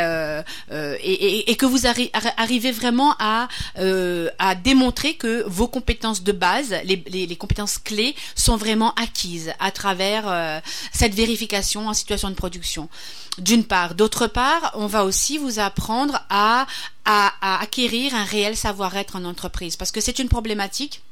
et, 0.70 1.50
et, 1.50 1.56
que 1.56 1.66
vous 1.66 1.87
arrivez 1.87 2.72
vraiment 2.72 3.14
à 3.18 3.49
euh, 3.78 4.28
à, 4.38 4.54
démontrer 4.54 5.14
que 5.14 5.44
vos 5.46 5.68
compétences 5.68 6.22
de 6.22 6.32
base, 6.32 6.75
les, 6.84 7.37
compétences 7.37 7.78
clés, 7.78 8.14
sont 8.34 8.56
vraiment 8.56 8.94
acquises 8.94 9.52
à 9.58 9.70
travers 9.70 10.25
euh, 10.26 10.61
cette 10.92 11.14
vérification 11.14 11.88
en 11.88 11.94
situation 11.94 12.30
de 12.30 12.34
production. 12.34 12.88
D'une 13.38 13.64
part. 13.64 13.94
D'autre 13.94 14.26
part, 14.26 14.72
on 14.75 14.87
va 14.87 15.04
aussi 15.04 15.38
vous 15.38 15.58
apprendre 15.58 16.20
à, 16.28 16.66
à 17.04 17.61
acquérir 17.62 18.14
un 18.14 18.25
réel 18.25 18.56
savoir-être 18.56 19.16
en 19.16 19.25
entreprise, 19.25 19.76
parce 19.76 19.90
que 19.90 20.00
c'est 20.00 20.18
une 20.18 20.28
problématique 20.28 21.02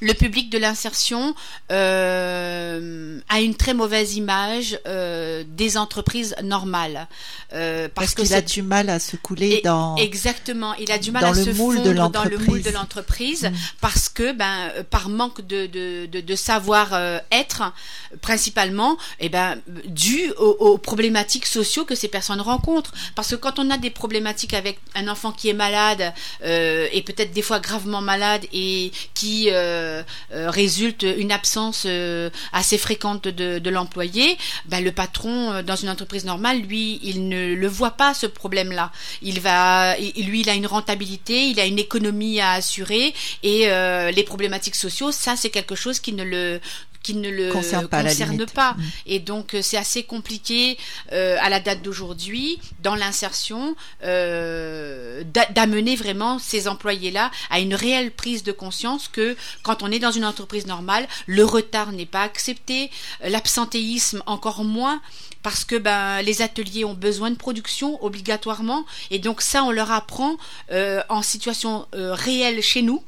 le 0.00 0.12
public 0.14 0.50
de 0.50 0.58
l'insertion 0.58 1.34
euh, 1.70 3.18
a 3.28 3.40
une 3.40 3.54
très 3.54 3.74
mauvaise 3.74 4.16
image 4.16 4.78
euh, 4.86 5.44
des 5.46 5.76
entreprises 5.76 6.34
normales. 6.42 7.08
Euh, 7.52 7.88
parce, 7.94 8.14
qu'il 8.14 8.32
a 8.34 8.40
du 8.40 8.62
mal 8.62 8.90
à 8.90 8.98
se 8.98 9.16
couler 9.16 9.60
dans 9.62 9.96
exactement 9.96 10.74
il 10.74 10.90
a 10.90 10.98
du 10.98 11.12
mal 11.12 11.24
à 11.24 11.34
se 11.34 11.52
fondre 11.52 11.82
dans 12.10 12.24
le 12.24 12.38
moule 12.38 12.62
de 12.62 12.70
l'entreprise 12.70 13.44
mm. 13.44 13.52
parce 13.80 14.08
que 14.08 14.32
ben 14.32 14.72
par 14.90 15.08
manque 15.08 15.40
de 15.40 15.66
de, 15.66 16.06
de, 16.06 16.34
savoir 16.34 16.94
être 17.30 17.72
principalement 18.20 18.94
et 19.20 19.26
eh 19.26 19.28
ben 19.28 19.58
dû 19.86 20.30
aux, 20.38 20.56
aux, 20.58 20.78
problématiques 20.78 21.46
sociaux 21.46 21.84
que 21.84 21.94
ces 21.94 22.08
personnes 22.08 22.40
rencontrent. 22.40 22.92
Parce 23.14 23.30
que 23.30 23.36
quand 23.36 23.58
on 23.58 23.70
a 23.70 23.78
des 23.78 23.90
problématiques 23.90 24.54
avec 24.54 24.78
un 24.94 25.08
enfant 25.08 25.32
qui 25.32 25.48
est 25.48 25.54
malade 25.54 26.12
et 26.42 27.02
peut-être 27.06 27.32
des 27.32 27.42
fois 27.42 27.60
gravement 27.60 28.00
malade 28.02 28.44
et 28.52 28.90
qui 29.14 29.50
euh, 29.50 29.53
euh, 29.53 29.53
résulte 30.30 31.02
une 31.02 31.32
absence 31.32 31.84
euh, 31.86 32.30
assez 32.52 32.78
fréquente 32.78 33.28
de, 33.28 33.70
l'employé, 33.70 34.38
ben, 34.66 34.82
le 34.82 34.92
patron 34.92 35.62
dans 35.62 35.76
une 35.76 35.88
entreprise 35.88 36.24
normale, 36.24 36.60
lui, 36.60 37.00
il 37.02 37.28
ne 37.28 37.54
le 37.54 37.66
voit 37.66 37.92
pas 37.92 38.14
ce 38.14 38.26
problème-là. 38.26 38.92
Il 39.22 39.36
lui, 40.26 40.40
il 40.40 40.50
a 40.50 40.54
une 40.54 40.66
rentabilité, 40.66 41.48
il 41.48 41.58
a 41.58 41.66
une 41.66 41.78
économie 41.78 42.40
à 42.40 42.52
assurer 42.52 43.14
et 43.42 43.66
les 43.66 44.24
problématiques 44.24 44.76
sociaux, 44.76 45.10
ça, 45.12 45.36
c'est 45.36 45.50
quelque 45.50 45.74
chose 45.74 46.00
qui 46.00 46.12
ne 46.12 46.24
le 46.24 46.60
qui 47.04 47.14
ne 47.14 47.30
le 47.30 47.52
concerne 47.52 47.86
pas. 47.86 48.72
Mm. 48.72 48.82
Et 49.06 49.20
donc 49.20 49.54
euh, 49.54 49.62
c'est 49.62 49.76
assez 49.76 50.02
compliqué 50.02 50.76
euh, 51.12 51.36
à 51.40 51.50
la 51.50 51.60
date 51.60 51.82
d'aujourd'hui 51.82 52.58
dans 52.82 52.96
l'insertion 52.96 53.76
euh, 54.02 55.22
d'amener 55.54 55.94
vraiment 55.94 56.38
ces 56.40 56.66
employés-là 56.66 57.30
à 57.50 57.60
une 57.60 57.74
réelle 57.74 58.10
prise 58.10 58.42
de 58.42 58.52
conscience 58.52 59.06
que 59.06 59.36
quand 59.62 59.82
on 59.82 59.92
est 59.92 59.98
dans 59.98 60.10
une 60.10 60.24
entreprise 60.24 60.66
normale, 60.66 61.06
le 61.26 61.44
retard 61.44 61.92
n'est 61.92 62.06
pas 62.06 62.22
accepté, 62.22 62.90
l'absentéisme 63.22 64.22
encore 64.26 64.64
moins 64.64 65.00
parce 65.42 65.64
que 65.64 65.76
ben, 65.76 66.22
les 66.22 66.40
ateliers 66.40 66.86
ont 66.86 66.94
besoin 66.94 67.30
de 67.30 67.36
production 67.36 68.02
obligatoirement 68.02 68.86
et 69.10 69.18
donc 69.18 69.42
ça 69.42 69.62
on 69.62 69.70
leur 69.70 69.92
apprend 69.92 70.36
en 70.70 71.22
situation 71.22 71.86
réelle 71.92 72.62
chez 72.62 72.80
nous 72.80 73.02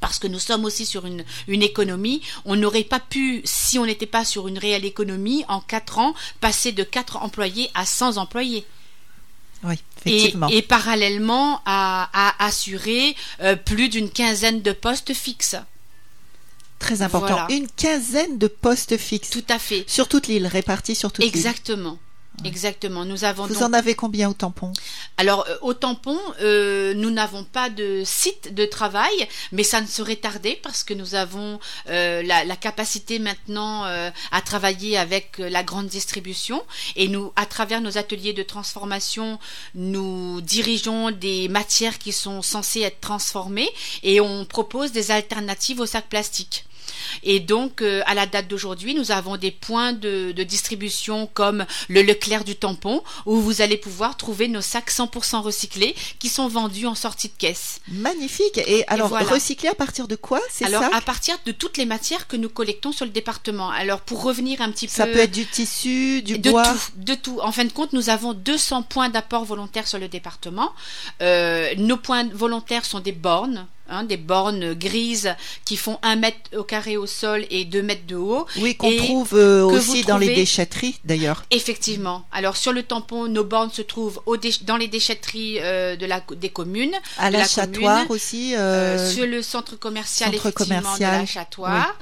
parce 0.00 0.18
que 0.18 0.26
nous 0.26 0.38
sommes 0.38 0.64
aussi 0.64 0.86
sur 0.86 1.06
une, 1.06 1.24
une 1.46 1.62
économie. 1.62 2.22
On 2.44 2.56
n'aurait 2.56 2.84
pas 2.84 3.00
pu, 3.00 3.42
si 3.44 3.78
on 3.78 3.86
n'était 3.86 4.06
pas 4.06 4.24
sur 4.24 4.48
une 4.48 4.58
réelle 4.58 4.84
économie, 4.84 5.44
en 5.48 5.60
quatre 5.60 5.98
ans, 5.98 6.14
passer 6.40 6.72
de 6.72 6.82
quatre 6.82 7.18
employés 7.18 7.70
à 7.74 7.84
100 7.84 8.16
employés. 8.16 8.66
Oui, 9.62 9.74
effectivement. 9.98 10.48
Et, 10.48 10.62
parallèlement 10.62 11.60
à, 11.66 12.08
à 12.14 12.46
assurer 12.46 13.14
euh, 13.42 13.56
plus 13.56 13.90
d'une 13.90 14.10
quinzaine 14.10 14.62
de 14.62 14.72
postes 14.72 15.12
fixes. 15.12 15.56
Très 16.78 17.02
important. 17.02 17.46
Une 17.48 17.68
quinzaine 17.68 18.38
de 18.38 18.46
postes 18.46 18.96
fixes. 18.96 19.28
Tout 19.28 19.44
à 19.50 19.58
fait. 19.58 19.84
Sur 19.86 20.08
toute 20.08 20.28
l'île, 20.28 20.46
répartis 20.46 20.94
sur 20.94 21.12
toute 21.12 21.22
l'île. 21.24 21.36
Exactement. 21.36 21.98
Exactement. 22.44 23.04
Nous 23.04 23.24
avons. 23.24 23.46
Vous 23.46 23.62
en 23.62 23.72
avez 23.72 23.94
combien 23.94 24.30
au 24.30 24.32
tampon? 24.32 24.72
Alors 25.18 25.44
euh, 25.48 25.56
au 25.60 25.74
tampon, 25.74 26.18
euh, 26.40 26.94
nous 26.94 27.10
n'avons 27.10 27.44
pas 27.44 27.68
de 27.68 28.02
site 28.04 28.54
de 28.54 28.64
travail, 28.64 29.28
mais 29.52 29.62
ça 29.62 29.80
ne 29.80 29.86
serait 29.86 30.16
tardé 30.16 30.58
parce 30.62 30.82
que 30.82 30.94
nous 30.94 31.14
avons 31.14 31.60
euh, 31.88 32.22
la, 32.22 32.44
la, 32.44 32.56
capacité 32.56 33.18
maintenant 33.18 33.84
à 33.84 34.40
travailler 34.42 34.96
avec 34.98 35.38
la 35.38 35.62
grande 35.62 35.86
distribution 35.86 36.62
et 36.96 37.08
nous, 37.08 37.32
à 37.36 37.46
travers 37.46 37.80
nos 37.80 37.96
ateliers 37.98 38.32
de 38.32 38.42
transformation, 38.42 39.38
nous 39.74 40.40
dirigeons 40.40 41.10
des 41.10 41.48
matières 41.48 41.98
qui 41.98 42.12
sont 42.12 42.42
censées 42.42 42.80
être 42.80 43.00
transformées 43.00 43.70
et 44.02 44.20
on 44.20 44.44
propose 44.44 44.92
des 44.92 45.10
alternatives 45.10 45.80
au 45.80 45.86
sac 45.86 46.08
plastique. 46.08 46.64
Et 47.22 47.40
donc, 47.40 47.82
euh, 47.82 48.02
à 48.06 48.14
la 48.14 48.26
date 48.26 48.48
d'aujourd'hui, 48.48 48.94
nous 48.94 49.10
avons 49.10 49.36
des 49.36 49.50
points 49.50 49.92
de, 49.92 50.32
distribution 50.40 51.28
comme 51.32 51.66
le 51.88 52.02
Leclerc 52.02 52.44
du 52.44 52.56
tampon, 52.56 53.02
où 53.26 53.36
vous 53.36 53.62
allez 53.62 53.76
pouvoir 53.76 54.16
trouver 54.16 54.48
nos 54.48 54.60
sacs 54.60 54.90
100% 54.90 55.42
recyclés 55.42 55.94
qui 56.18 56.28
sont 56.28 56.48
vendus 56.48 56.86
en 56.86 56.94
sortie 56.94 57.28
de 57.28 57.34
caisse. 57.36 57.80
Magnifique. 57.88 58.58
Et 58.58 58.84
alors, 58.88 59.10
recyclés 59.10 59.68
à 59.68 59.74
partir 59.74 60.08
de 60.08 60.16
quoi 60.16 60.40
C'est 60.50 60.64
ça 60.64 60.78
Alors, 60.78 60.94
à 60.94 61.00
partir 61.00 61.36
de 61.44 61.52
toutes 61.52 61.76
les 61.76 61.86
matières 61.86 62.26
que 62.26 62.36
nous 62.36 62.48
collectons 62.48 62.92
sur 62.92 63.04
le 63.04 63.10
département. 63.10 63.70
Alors, 63.70 64.00
pour 64.00 64.22
revenir 64.22 64.60
un 64.62 64.70
petit 64.70 64.86
peu... 64.86 64.92
Ça 64.92 65.06
peut 65.06 65.18
être 65.18 65.30
du 65.30 65.46
tissu, 65.46 66.22
du 66.22 66.38
de 66.38 66.50
bois 66.50 66.64
tout, 66.64 66.78
De 66.96 67.14
tout. 67.14 67.40
En 67.42 67.52
fin 67.52 67.64
de 67.64 67.72
compte, 67.72 67.92
nous 67.92 68.08
avons 68.08 68.32
200 68.32 68.82
points 68.82 69.08
d'apport 69.08 69.44
volontaire 69.44 69.86
sur 69.86 69.98
le 69.98 70.08
département. 70.08 70.72
Euh, 71.22 71.74
nos 71.76 71.96
points 71.96 72.28
volontaires 72.32 72.84
sont 72.84 73.00
des 73.00 73.12
bornes 73.12 73.66
Hein, 73.92 74.04
des 74.04 74.16
bornes 74.16 74.74
grises 74.74 75.34
qui 75.64 75.76
font 75.76 75.98
un 76.02 76.14
mètre 76.14 76.38
au 76.56 76.62
carré 76.62 76.96
au 76.96 77.06
sol 77.06 77.44
et 77.50 77.64
deux 77.64 77.82
mètres 77.82 78.06
de 78.06 78.14
haut. 78.14 78.46
Oui, 78.58 78.76
qu'on 78.76 78.96
trouve 78.96 79.34
euh, 79.34 79.64
aussi 79.64 80.02
dans 80.04 80.16
les 80.16 80.32
déchetteries 80.32 81.00
d'ailleurs. 81.04 81.44
Effectivement. 81.50 82.24
Alors 82.30 82.56
sur 82.56 82.72
le 82.72 82.84
tampon, 82.84 83.26
nos 83.26 83.42
bornes 83.42 83.72
se 83.72 83.82
trouvent 83.82 84.22
dans 84.62 84.76
les 84.76 84.86
déchetteries 84.86 85.58
euh, 85.60 85.96
de 85.96 86.06
la, 86.06 86.22
des 86.36 86.50
communes. 86.50 86.94
À 87.18 87.32
l'achattoir 87.32 88.08
aussi. 88.12 88.54
Euh, 88.54 89.10
sur 89.12 89.26
le 89.26 89.42
centre 89.42 89.74
commercial, 89.74 90.32
centre 90.32 90.52
commercial. 90.52 91.16
de 91.16 91.20
l'achattoir. 91.22 91.98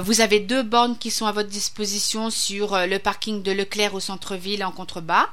vous 0.00 0.22
avez 0.22 0.40
deux 0.40 0.62
bornes 0.62 0.96
qui 0.96 1.10
sont 1.10 1.26
à 1.26 1.32
votre 1.32 1.50
disposition 1.50 2.30
sur 2.30 2.74
le 2.86 2.98
parking 2.98 3.42
de 3.42 3.52
Leclerc 3.52 3.92
au 3.92 4.00
centre-ville 4.00 4.64
en 4.64 4.72
contrebas. 4.72 5.28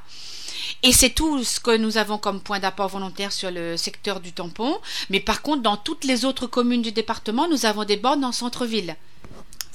Et 0.82 0.92
c'est 0.92 1.10
tout 1.10 1.42
ce 1.44 1.60
que 1.60 1.76
nous 1.76 1.98
avons 1.98 2.18
comme 2.18 2.40
point 2.40 2.60
d'apport 2.60 2.88
volontaire 2.88 3.32
sur 3.32 3.50
le 3.50 3.76
secteur 3.76 4.20
du 4.20 4.32
tampon. 4.32 4.78
Mais 5.10 5.20
par 5.20 5.42
contre, 5.42 5.62
dans 5.62 5.76
toutes 5.76 6.04
les 6.04 6.24
autres 6.24 6.46
communes 6.46 6.82
du 6.82 6.92
département, 6.92 7.48
nous 7.48 7.66
avons 7.66 7.84
des 7.84 7.96
bornes 7.96 8.24
en 8.24 8.32
centre-ville. 8.32 8.96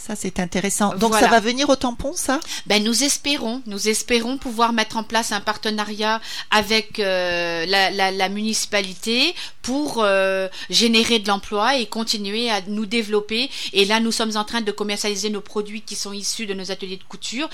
Ça, 0.01 0.15
c'est 0.15 0.39
intéressant. 0.39 0.95
Donc, 0.95 1.13
ça 1.13 1.27
va 1.27 1.39
venir 1.39 1.69
au 1.69 1.75
tampon, 1.75 2.13
ça? 2.15 2.39
Ben, 2.65 2.83
nous 2.83 3.03
espérons, 3.03 3.61
nous 3.67 3.87
espérons 3.87 4.39
pouvoir 4.39 4.73
mettre 4.73 4.97
en 4.97 5.03
place 5.03 5.31
un 5.31 5.41
partenariat 5.41 6.19
avec 6.49 6.97
euh, 6.99 7.67
la, 7.67 8.29
municipalité 8.29 9.35
pour 9.61 9.99
euh, 9.99 10.47
générer 10.71 11.19
de 11.19 11.27
l'emploi 11.27 11.77
et 11.77 11.85
continuer 11.85 12.49
à 12.49 12.61
nous 12.65 12.87
développer. 12.87 13.51
Et 13.73 13.85
là, 13.85 13.99
nous 13.99 14.11
sommes 14.11 14.37
en 14.37 14.43
train 14.43 14.61
de 14.61 14.71
commercialiser 14.71 15.29
nos 15.29 15.41
produits 15.41 15.81
qui 15.81 15.95
sont 15.95 16.13
issus 16.13 16.47
de 16.47 16.55
nos 16.55 16.71
ateliers 16.71 16.97
de 16.97 17.03
couture 17.03 17.47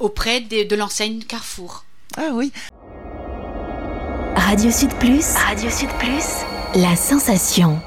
auprès 0.00 0.40
de 0.40 0.74
l'enseigne 0.74 1.22
Carrefour. 1.22 1.85
Ah 2.18 2.30
oui. 2.32 2.50
Radio 4.36 4.70
Sud 4.70 4.94
Plus. 4.94 5.34
Radio 5.34 5.68
Sud 5.68 5.90
Plus. 5.98 6.46
La 6.74 6.96
sensation. 6.96 7.78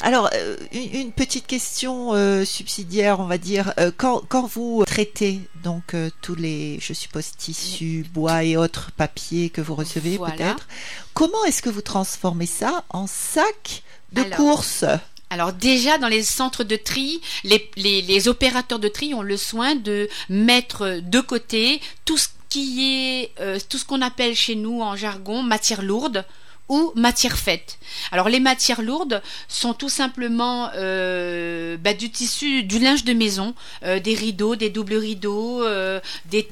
Alors, 0.00 0.30
euh, 0.32 0.56
une, 0.72 1.12
petite 1.12 1.46
question 1.46 2.14
euh, 2.14 2.46
subsidiaire, 2.46 3.20
on 3.20 3.26
va 3.26 3.36
dire. 3.36 3.74
Euh, 3.78 3.90
quand, 3.94 4.22
quand, 4.26 4.46
vous 4.46 4.84
traitez 4.86 5.40
donc 5.62 5.94
tous 6.22 6.34
les, 6.34 6.78
je 6.80 6.94
suppose, 6.94 7.32
tissus, 7.36 8.06
bois 8.14 8.42
et 8.42 8.56
autres 8.56 8.90
papiers 8.92 9.50
que 9.50 9.60
vous 9.60 9.74
recevez 9.74 10.16
peut-être, 10.16 10.66
comment 11.12 11.44
est-ce 11.44 11.60
que 11.60 11.68
vous 11.70 11.82
transformez 11.82 12.46
ça 12.46 12.84
en 12.88 13.06
sac 13.06 13.82
de 14.12 14.22
course? 14.22 14.84
alors 15.28 15.52
déjà 15.52 15.98
dans 15.98 16.06
les 16.06 16.22
centres 16.22 16.62
de 16.62 16.76
tri, 16.76 17.20
les, 17.42 17.68
les, 17.76 18.00
les, 18.00 18.28
opérateurs 18.28 18.78
de 18.78 18.86
tri 18.86 19.12
ont 19.12 19.22
le 19.22 19.36
soin 19.36 19.74
de 19.74 20.08
mettre 20.28 21.00
de 21.02 21.20
côté 21.20 21.80
tout 22.04 22.16
ce 22.16 22.28
qui 22.48 22.84
est 22.84 23.32
euh, 23.40 23.58
tout 23.68 23.78
ce 23.78 23.84
qu'on 23.84 24.02
appelle 24.02 24.34
chez 24.34 24.54
nous 24.54 24.80
en 24.82 24.96
jargon 24.96 25.42
matière 25.42 25.82
lourde 25.82 26.24
ou 26.68 26.92
matière 26.96 27.38
faite. 27.38 27.78
Alors 28.10 28.28
les 28.28 28.40
matières 28.40 28.82
lourdes 28.82 29.22
sont 29.48 29.74
tout 29.74 29.88
simplement 29.88 30.70
euh, 30.74 31.76
bah, 31.76 31.94
du 31.94 32.10
tissu, 32.10 32.64
du 32.64 32.78
linge 32.78 33.04
de 33.04 33.12
maison, 33.12 33.54
euh, 33.84 34.00
des 34.00 34.14
rideaux, 34.14 34.56
des 34.56 34.70
doubles 34.70 34.96
rideaux, 34.96 35.62
euh, 35.64 36.00
des, 36.24 36.44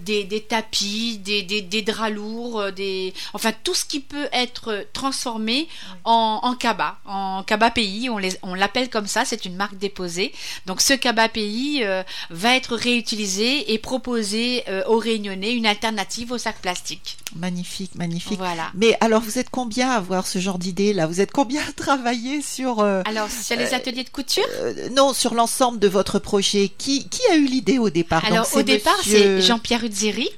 tapis, 0.48 1.18
des, 1.18 1.82
draps 1.82 2.14
lourds, 2.14 2.72
des, 2.72 3.12
enfin 3.32 3.52
tout 3.64 3.74
ce 3.74 3.84
qui 3.84 4.00
peut 4.00 4.28
être 4.32 4.86
transformé 4.92 5.68
en, 6.04 6.40
en 6.42 6.54
cabas, 6.54 6.96
en 7.06 7.42
cabas 7.42 7.70
pays, 7.70 8.08
on, 8.08 8.20
on 8.42 8.54
l'appelle 8.54 8.90
comme 8.90 9.06
ça, 9.06 9.24
c'est 9.24 9.44
une 9.44 9.56
marque 9.56 9.78
déposée. 9.78 10.32
Donc 10.66 10.80
ce 10.80 10.94
cabas 10.94 11.28
pays 11.28 11.84
va 12.30 12.54
être 12.54 12.76
réutilisé 12.76 13.72
et 13.72 13.78
proposé 13.78 14.64
aux 14.86 14.98
Réunionnais 14.98 15.52
une 15.52 15.66
alternative 15.66 16.32
au 16.32 16.38
sac 16.38 16.60
plastique. 16.60 17.18
Magnifique, 17.36 17.94
magnifique. 17.94 18.38
Voilà. 18.38 18.70
Mais 18.74 18.96
alors 19.00 19.20
vous 19.20 19.38
êtes 19.38 19.50
combien 19.50 19.90
à 19.90 20.00
avoir 20.04 20.26
ce 20.26 20.38
genre 20.38 20.58
d'idée 20.58 20.92
là 20.92 21.06
Vous 21.06 21.20
êtes 21.20 21.32
combien 21.32 21.62
à 21.68 21.72
travailler 21.72 22.42
sur 22.42 22.80
euh, 22.80 23.02
Alors 23.06 23.28
sur 23.30 23.56
les 23.56 23.72
euh, 23.72 23.76
ateliers 23.76 24.04
de 24.04 24.10
couture 24.10 24.44
euh, 24.60 24.88
Non, 24.90 25.12
sur 25.12 25.34
l'ensemble 25.34 25.78
de 25.78 25.88
votre 25.88 26.18
projet. 26.18 26.70
Qui, 26.76 27.08
qui 27.08 27.20
a 27.30 27.36
eu 27.36 27.46
l'idée 27.46 27.78
au 27.78 27.90
départ? 27.90 28.24
Alors 28.24 28.48
au 28.54 28.62
départ, 28.62 28.98
c'est 29.02 29.40
Jean-Pierre 29.40 29.84
Udziri 29.84 30.28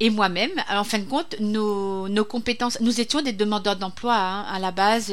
et 0.00 0.10
moi-même. 0.10 0.50
En 0.70 0.84
fin 0.84 0.98
de 0.98 1.04
compte, 1.04 1.36
nos, 1.40 2.08
nos 2.08 2.24
compétences, 2.24 2.80
nous 2.80 3.00
étions 3.00 3.20
des 3.22 3.32
demandeurs 3.32 3.76
d'emploi 3.76 4.14
hein, 4.14 4.42
à 4.50 4.58
la 4.58 4.70
base 4.70 5.12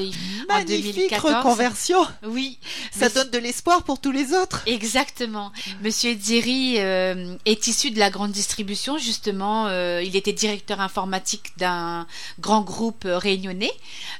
en 0.50 0.64
2014. 0.64 1.36
reconversion. 1.36 2.06
Oui, 2.24 2.60
ça 2.92 3.10
donne 3.10 3.30
de 3.30 3.38
l'espoir 3.38 3.84
pour 3.84 4.00
tous 4.00 4.12
les 4.12 4.34
autres. 4.34 4.62
Exactement. 4.68 5.52
Monsieur 5.82 6.16
Ziri 6.20 6.76
euh, 6.78 7.36
est 7.46 7.68
issu 7.68 7.92
de 7.92 8.00
la 8.00 8.10
grande 8.10 8.32
distribution 8.32 8.98
justement. 8.98 9.68
Euh, 9.68 10.02
il 10.04 10.16
était 10.16 10.34
directeur 10.34 10.80
informatique 10.82 11.54
d'un 11.58 12.06
grand 12.40 12.62
groupe 12.62 13.06
réunionnais, 13.06 13.72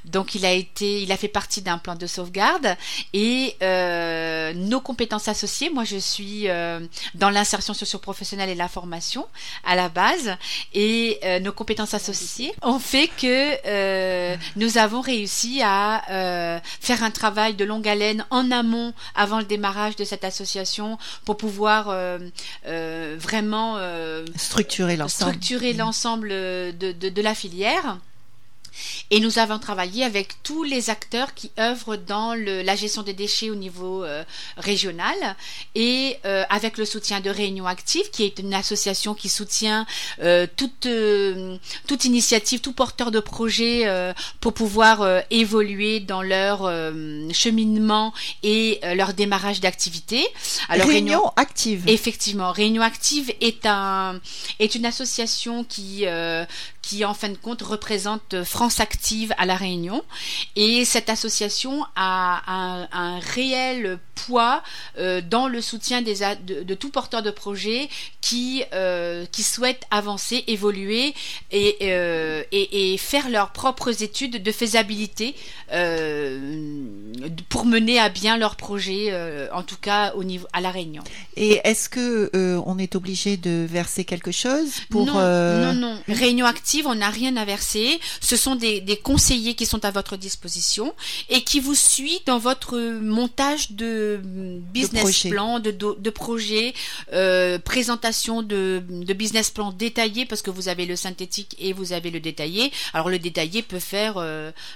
donc 0.04 0.34
il 0.34 0.44
a 0.44 0.52
été, 0.52 1.02
il 1.02 1.12
a 1.12 1.16
fait 1.16 1.28
partie 1.28 1.62
d'un 1.62 1.78
plan 1.78 1.94
de 1.94 2.06
sauvegarde 2.06 2.76
et 3.12 3.56
euh, 3.62 4.52
nos 4.54 4.80
compétences 4.80 5.28
associées. 5.28 5.70
Moi, 5.70 5.84
je 5.84 5.96
suis 5.96 6.46
dans 7.14 7.30
l'insertion 7.30 7.74
socio-professionnelle 7.74 8.50
et 8.50 8.54
la 8.54 8.68
formation 8.68 9.26
à 9.64 9.74
la 9.74 9.88
base 9.88 10.36
et 10.74 11.18
euh, 11.24 11.40
nos 11.40 11.52
compétences 11.52 11.94
associées 11.94 12.52
ont 12.62 12.78
fait 12.78 13.08
que 13.08 13.56
euh, 13.66 14.36
nous 14.56 14.78
avons 14.78 15.00
réussi 15.00 15.60
à 15.62 16.02
euh, 16.10 16.58
faire 16.80 17.02
un 17.02 17.10
travail 17.10 17.54
de 17.54 17.64
longue 17.64 17.88
haleine 17.88 18.24
en 18.30 18.50
amont 18.50 18.92
avant 19.14 19.38
le 19.38 19.44
démarrage 19.44 19.96
de 19.96 20.04
cette 20.04 20.24
association 20.24 20.98
pour 21.24 21.36
pouvoir 21.36 21.94
vraiment 22.64 23.78
structurer 24.36 24.96
l'ensemble 24.96 25.32
structurer 25.32 25.72
l'ensemble 25.72 26.28
de, 26.28 26.92
de 26.92 27.22
la 27.22 27.34
filière. 27.34 27.98
Et 29.10 29.20
nous 29.20 29.38
avons 29.38 29.58
travaillé 29.58 30.04
avec 30.04 30.42
tous 30.42 30.64
les 30.64 30.90
acteurs 30.90 31.34
qui 31.34 31.50
œuvrent 31.58 31.96
dans 31.96 32.34
le, 32.34 32.62
la 32.62 32.76
gestion 32.76 33.02
des 33.02 33.12
déchets 33.12 33.50
au 33.50 33.54
niveau 33.54 34.04
euh, 34.04 34.24
régional 34.56 35.14
et 35.74 36.16
euh, 36.24 36.44
avec 36.50 36.78
le 36.78 36.84
soutien 36.84 37.20
de 37.20 37.30
Réunion 37.30 37.66
Active, 37.66 38.10
qui 38.10 38.24
est 38.24 38.38
une 38.38 38.54
association 38.54 39.14
qui 39.14 39.28
soutient 39.28 39.86
euh, 40.22 40.46
toute, 40.56 40.88
toute 41.86 42.04
initiative, 42.04 42.60
tout 42.60 42.72
porteur 42.72 43.10
de 43.10 43.20
projet 43.20 43.84
pour 44.40 44.52
pouvoir 44.52 45.22
évoluer 45.30 46.00
dans 46.00 46.22
leur 46.22 46.70
cheminement 47.32 48.12
et 48.42 48.80
leur 48.94 49.14
démarrage 49.14 49.60
d'activité. 49.60 50.26
Alors 50.68 50.88
Réunion, 50.88 51.32
Active. 51.36 51.84
Effectivement, 51.86 52.52
Réunion 52.52 52.82
Active 52.82 53.32
est 53.40 53.66
un 53.66 54.20
est 54.58 54.74
une 54.74 54.86
association 54.86 55.64
qui 55.64 56.04
qui 56.82 57.04
en 57.04 57.14
fin 57.14 57.28
de 57.28 57.36
compte 57.36 57.62
représente 57.62 58.44
France 58.44 58.65
Active 58.80 59.32
à 59.38 59.46
La 59.46 59.56
Réunion. 59.56 60.02
Et 60.56 60.84
cette 60.84 61.08
association 61.08 61.84
a 61.94 62.42
un, 62.46 62.88
un 62.92 63.18
réel 63.20 63.98
poids 64.14 64.62
euh, 64.98 65.20
dans 65.20 65.46
le 65.46 65.60
soutien 65.60 66.02
des, 66.02 66.16
de, 66.44 66.62
de, 66.62 66.74
tout 66.74 66.90
porteur 66.90 67.22
de 67.22 67.30
projet 67.30 67.88
qui, 68.20 68.64
euh, 68.72 69.24
qui 69.30 69.42
souhaitent 69.42 69.84
avancer, 69.90 70.42
évoluer 70.48 71.14
et, 71.52 71.76
euh, 71.82 72.42
et, 72.50 72.92
et, 72.92 72.98
faire 72.98 73.28
leurs 73.28 73.52
propres 73.52 74.02
études 74.02 74.42
de 74.42 74.52
faisabilité 74.52 75.36
euh, 75.72 76.84
pour 77.48 77.66
mener 77.66 78.00
à 78.00 78.08
bien 78.08 78.36
leur 78.36 78.56
projet, 78.56 79.12
en 79.52 79.62
tout 79.62 79.76
cas 79.76 80.12
au 80.14 80.24
niveau 80.24 80.48
à 80.52 80.60
La 80.60 80.70
Réunion. 80.70 81.02
Et 81.36 81.60
est-ce 81.64 81.88
que 81.88 82.30
on 82.66 82.78
est 82.78 82.96
obligé 82.96 83.36
de 83.36 83.66
verser 83.68 84.04
quelque 84.04 84.32
chose 84.32 84.80
pour 84.90 85.06
Non, 85.06 85.14
non, 85.14 85.72
non. 85.74 85.98
Réunion 86.08 86.46
active 86.46 86.86
on 86.86 86.96
n'a 86.96 87.10
rien 87.10 87.36
à 87.36 87.44
verser. 87.44 88.00
Ce 88.20 88.36
sont 88.36 88.55
des, 88.56 89.00
conseillers 89.02 89.54
qui 89.54 89.66
sont 89.66 89.84
à 89.84 89.90
votre 89.90 90.16
disposition 90.16 90.94
et 91.28 91.42
qui 91.42 91.60
vous 91.60 91.74
suivent 91.74 92.20
dans 92.26 92.38
votre 92.38 92.78
montage 93.00 93.72
de 93.72 94.20
business 94.72 95.26
plan, 95.28 95.60
de, 95.60 95.70
de, 95.70 96.10
projet, 96.10 96.74
euh, 97.12 97.58
présentation 97.58 98.42
de, 98.42 98.82
business 99.14 99.50
plan 99.50 99.72
détaillé 99.72 100.26
parce 100.26 100.42
que 100.42 100.50
vous 100.50 100.68
avez 100.68 100.86
le 100.86 100.96
synthétique 100.96 101.56
et 101.58 101.72
vous 101.72 101.92
avez 101.92 102.10
le 102.10 102.20
détaillé. 102.20 102.72
Alors 102.92 103.08
le 103.08 103.18
détaillé 103.18 103.62
peut 103.62 103.78
faire 103.78 104.14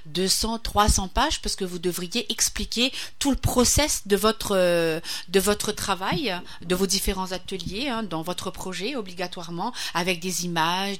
200, 0.06 0.54
euh, 0.54 0.58
300 0.62 1.08
pages 1.08 1.40
parce 1.42 1.56
que 1.56 1.64
vous 1.64 1.78
devriez 1.78 2.30
expliquer 2.32 2.92
tout 3.18 3.30
le 3.30 3.36
process 3.36 4.06
de 4.06 4.16
votre 4.16 4.56
euh, 4.56 5.00
de 5.28 5.40
votre 5.40 5.72
travail, 5.72 6.34
de 6.64 6.74
vos 6.74 6.86
différents 6.86 7.32
ateliers 7.32 7.88
hein, 7.88 8.02
dans 8.02 8.22
votre 8.22 8.50
projet 8.50 8.96
obligatoirement 8.96 9.72
avec 9.94 10.20
des 10.20 10.44
images, 10.44 10.96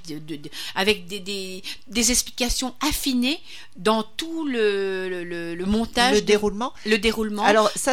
avec 0.75 0.91
avec 0.91 1.07
des, 1.07 1.63
des, 1.89 2.11
explications 2.11 2.60
affinées 2.87 3.41
dans 3.77 4.03
tout 4.03 4.47
le, 4.47 5.25
le, 5.25 5.67
montage. 5.67 6.15
Le 6.15 6.23
déroulement. 6.23 6.73
Le 6.87 6.99
déroulement. 6.99 7.45
Alors 7.45 7.71
ça, 7.75 7.93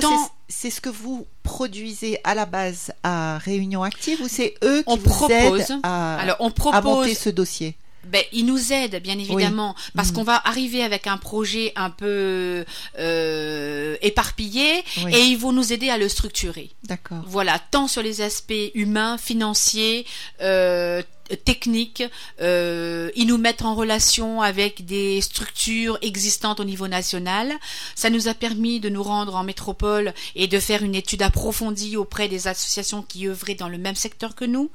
c'est 0.50 0.70
ce 0.70 0.82
que 0.82 0.90
vous 0.90 1.28
produisez 1.44 2.20
à 2.24 2.36
la 2.36 2.46
base 2.46 2.92
à 3.04 3.38
Réunion 3.38 3.84
Active 3.84 4.22
ou 4.22 4.28
c'est 4.28 4.56
eux 4.64 4.84
qui 4.84 4.98
vous 5.00 5.32
aident 5.32 5.80
à, 5.84 6.18
Alors, 6.20 6.38
on 6.40 6.52
propose, 6.52 6.78
à 6.78 6.82
monter 6.82 7.16
ce 7.16 7.30
dossier? 7.30 7.76
Ben, 8.10 8.24
ils 8.32 8.46
nous 8.46 8.74
aident 8.74 9.02
bien 9.02 9.18
évidemment 9.18 9.76
parce 9.96 10.12
mm. 10.12 10.14
qu'on 10.14 10.24
va 10.24 10.42
arriver 10.46 10.84
avec 10.84 11.08
un 11.08 11.18
projet 11.18 11.74
un 11.76 11.90
peu 11.90 12.66
euh, 13.00 13.98
éparpillé 14.02 14.84
et 15.10 15.20
ils 15.20 15.38
vont 15.38 15.52
nous 15.52 15.74
aider 15.74 15.90
à 15.90 15.98
le 15.98 16.10
structurer. 16.10 16.70
D'accord. 16.84 17.24
Voilà, 17.28 17.60
tant 17.60 17.88
sur 17.88 18.02
les 18.02 18.22
aspects 18.22 18.54
humains, 18.74 19.18
financiers, 19.18 20.06
euh, 20.42 21.02
techniques. 21.36 22.04
Euh, 22.42 23.12
ils 23.16 23.28
nous 23.28 23.38
mettent 23.38 23.64
en 23.64 23.76
relation 23.76 24.42
avec 24.42 24.86
des 24.86 25.20
structures 25.22 25.98
existantes 26.02 26.60
au 26.60 26.64
niveau 26.64 26.88
national. 26.88 27.52
Ça 27.96 28.10
nous 28.10 28.28
a 28.28 28.34
permis 28.34 28.80
de 28.80 28.90
nous 28.90 29.04
rendre 29.04 29.36
en 29.36 29.44
métropole 29.44 30.14
et 30.36 30.48
de 30.48 30.60
faire 30.60 30.84
une 30.84 30.96
étude 30.96 31.22
approfondie 31.22 31.98
auprès 31.98 32.28
des 32.28 32.48
associations 32.48 33.02
qui 33.02 33.28
œuvraient 33.28 33.56
dans 33.56 33.70
le 33.70 33.78
même 33.78 33.96
secteur 33.96 34.36
que 34.36 34.46
nous 34.46 34.72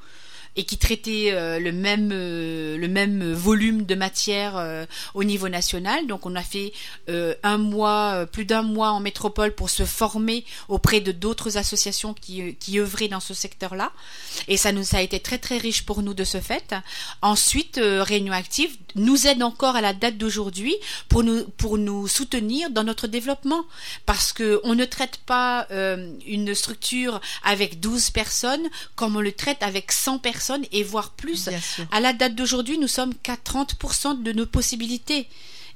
et 0.55 0.63
qui 0.65 0.77
traitait 0.77 1.31
euh, 1.31 1.59
le 1.59 1.71
même 1.71 2.11
euh, 2.13 2.77
le 2.77 2.87
même 2.87 3.33
volume 3.33 3.85
de 3.85 3.95
matière 3.95 4.57
euh, 4.57 4.85
au 5.13 5.23
niveau 5.23 5.49
national. 5.49 6.05
Donc 6.07 6.25
on 6.25 6.35
a 6.35 6.43
fait 6.43 6.73
un 7.43 7.57
mois, 7.57 8.25
plus 8.31 8.45
d'un 8.45 8.61
mois 8.61 8.91
en 8.91 8.99
métropole 8.99 9.53
pour 9.53 9.69
se 9.69 9.85
former 9.85 10.45
auprès 10.67 11.01
de 11.01 11.11
d'autres 11.11 11.57
associations 11.57 12.13
qui 12.13 12.55
qui 12.55 12.79
œuvraient 12.79 13.07
dans 13.07 13.19
ce 13.19 13.33
secteur-là. 13.33 13.91
Et 14.47 14.57
ça 14.57 14.71
nous 14.71 14.95
a 14.95 15.01
été 15.01 15.19
très 15.19 15.37
très 15.37 15.57
riche 15.57 15.85
pour 15.85 16.01
nous 16.01 16.13
de 16.13 16.23
ce 16.23 16.39
fait. 16.39 16.75
Ensuite, 17.21 17.79
Réunion 17.81 18.33
Active 18.33 18.75
nous 18.95 19.27
aide 19.27 19.43
encore 19.43 19.75
à 19.75 19.81
la 19.81 19.93
date 19.93 20.17
d'aujourd'hui 20.17 20.75
pour 21.09 21.23
nous 21.23 21.43
pour 21.57 21.77
nous 21.77 22.07
soutenir 22.07 22.69
dans 22.69 22.83
notre 22.83 23.07
développement 23.07 23.65
parce 24.05 24.33
que 24.33 24.61
on 24.63 24.75
ne 24.75 24.85
traite 24.85 25.17
pas 25.25 25.67
une 26.25 26.53
structure 26.53 27.21
avec 27.43 27.79
12 27.79 28.11
personnes 28.11 28.67
comme 28.95 29.15
on 29.15 29.21
le 29.21 29.31
traite 29.31 29.61
avec 29.63 29.91
100 29.91 30.19
personnes 30.19 30.42
et 30.71 30.83
voire 30.83 31.11
plus. 31.11 31.49
À 31.91 31.99
la 31.99 32.13
date 32.13 32.35
d'aujourd'hui, 32.35 32.77
nous 32.77 32.87
sommes 32.87 33.13
qu'à 33.15 33.35
30% 33.35 34.21
de 34.21 34.31
nos 34.31 34.45
possibilités. 34.45 35.27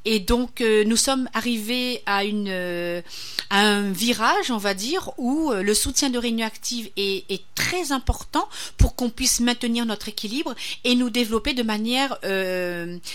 Et 0.06 0.20
donc, 0.22 0.62
euh, 0.62 0.86
nous 0.86 0.96
sommes 0.96 1.28
arrivés 1.34 2.02
à, 2.06 2.24
une, 2.24 2.48
euh, 2.48 3.02
un 3.50 3.92
virage, 3.92 4.52
on 4.52 4.58
va 4.58 4.74
dire, 4.74 5.12
où 5.18 5.52
euh, 5.52 5.62
le 5.62 5.74
soutien 5.74 6.10
de 6.10 6.18
Réunion 6.18 6.46
Active 6.46 6.90
est, 6.96 7.30
est 7.30 7.44
très 7.56 7.92
important 7.92 8.48
pour 8.78 8.96
qu'on 8.96 9.10
puisse 9.10 9.42
maintenir 9.42 9.86
notre 9.86 10.08
équilibre 10.08 10.56
et 10.86 10.96
nous 10.96 11.10
développer 11.10 11.54
de 11.54 11.64
manière 11.64 12.18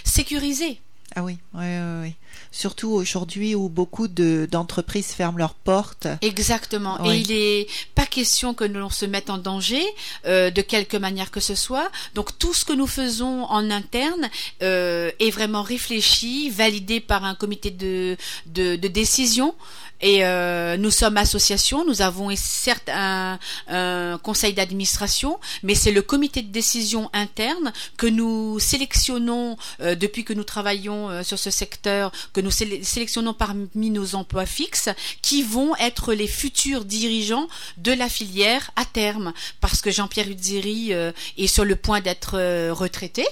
sécurisée. 0.05 0.81
Ah 1.15 1.23
oui, 1.23 1.39
oui, 1.55 1.65
oui. 2.03 2.15
Surtout 2.51 2.91
aujourd'hui 2.91 3.55
où 3.55 3.69
beaucoup 3.69 4.09
de, 4.09 4.49
d'entreprises 4.51 5.09
ferment 5.13 5.37
leurs 5.39 5.55
portes. 5.55 6.07
Exactement. 6.23 7.05
Et 7.05 7.19
il 7.19 7.29
n'est 7.29 7.67
pas 7.95 8.07
question 8.07 8.55
que 8.55 8.65
l'on 8.65 8.89
se 8.91 9.05
mette 9.05 9.29
en 9.29 9.39
danger 9.39 9.83
euh, 10.27 10.51
de 10.51 10.63
quelque 10.63 10.97
manière 10.97 11.31
que 11.31 11.41
ce 11.41 11.55
soit. 11.55 11.91
Donc 12.15 12.39
tout 12.39 12.55
ce 12.55 12.65
que 12.65 12.73
nous 12.73 12.87
faisons 12.87 13.45
en 13.45 13.71
interne 13.71 14.31
euh, 14.63 15.11
est 15.19 15.31
vraiment 15.31 15.63
réfléchi, 15.63 16.49
validé 16.51 17.01
par 17.01 17.25
un 17.25 17.35
comité 17.35 17.71
de, 17.71 18.17
de, 18.47 18.77
de 18.77 18.89
décision. 18.89 19.55
Et 20.03 20.25
euh, 20.25 20.77
nous 20.77 20.91
sommes 20.91 21.17
association, 21.17 21.85
nous 21.87 22.03
avons 22.03 22.35
certes 22.35 22.89
un, 22.93 23.39
un 23.69 24.19
conseil 24.19 24.53
d'administration, 24.53 25.39
mais 25.63 25.77
c'est 25.77 25.93
le 25.93 26.03
comité 26.03 26.43
de 26.43 26.51
décision 26.51 27.09
interne 27.13 27.73
que 27.97 28.09
nous 28.09 28.59
sélectionnons 28.59 29.57
euh, 29.81 29.95
depuis 29.95 30.25
que 30.25 30.33
nous 30.33 30.43
travaillons 30.43 31.09
euh, 31.09 31.23
sur 31.23 31.39
ce 31.39 31.51
secteur, 31.51 32.11
que 32.33 32.41
nous 32.41 32.51
sélectionnons 32.51 33.33
parmi 33.33 33.91
nos 33.91 34.17
emplois 34.17 34.45
fixes, 34.45 34.89
qui 35.23 35.45
vont 35.45 35.77
être 35.77 36.15
les 36.15 36.27
futurs 36.27 36.85
dirigeants 36.85 37.47
de 37.79 37.93
la 37.93 38.09
filière 38.09 38.73
à 38.75 38.85
terme, 38.85 39.33
parce 39.61 39.81
que 39.83 39.93
Jean-Pierre 39.93 40.29
Udziri 40.29 40.95
euh, 40.95 41.13
est 41.39 41.47
sur 41.47 41.65
le 41.65 41.77
point 41.77 42.01
d'être 42.01 42.39
euh, 42.39 42.73
retraité. 42.73 43.25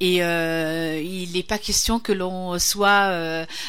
Et 0.00 0.16
il 0.18 1.32
n'est 1.32 1.42
pas 1.42 1.58
question 1.58 2.00
que 2.00 2.12
l'on 2.12 2.58
soit 2.58 3.08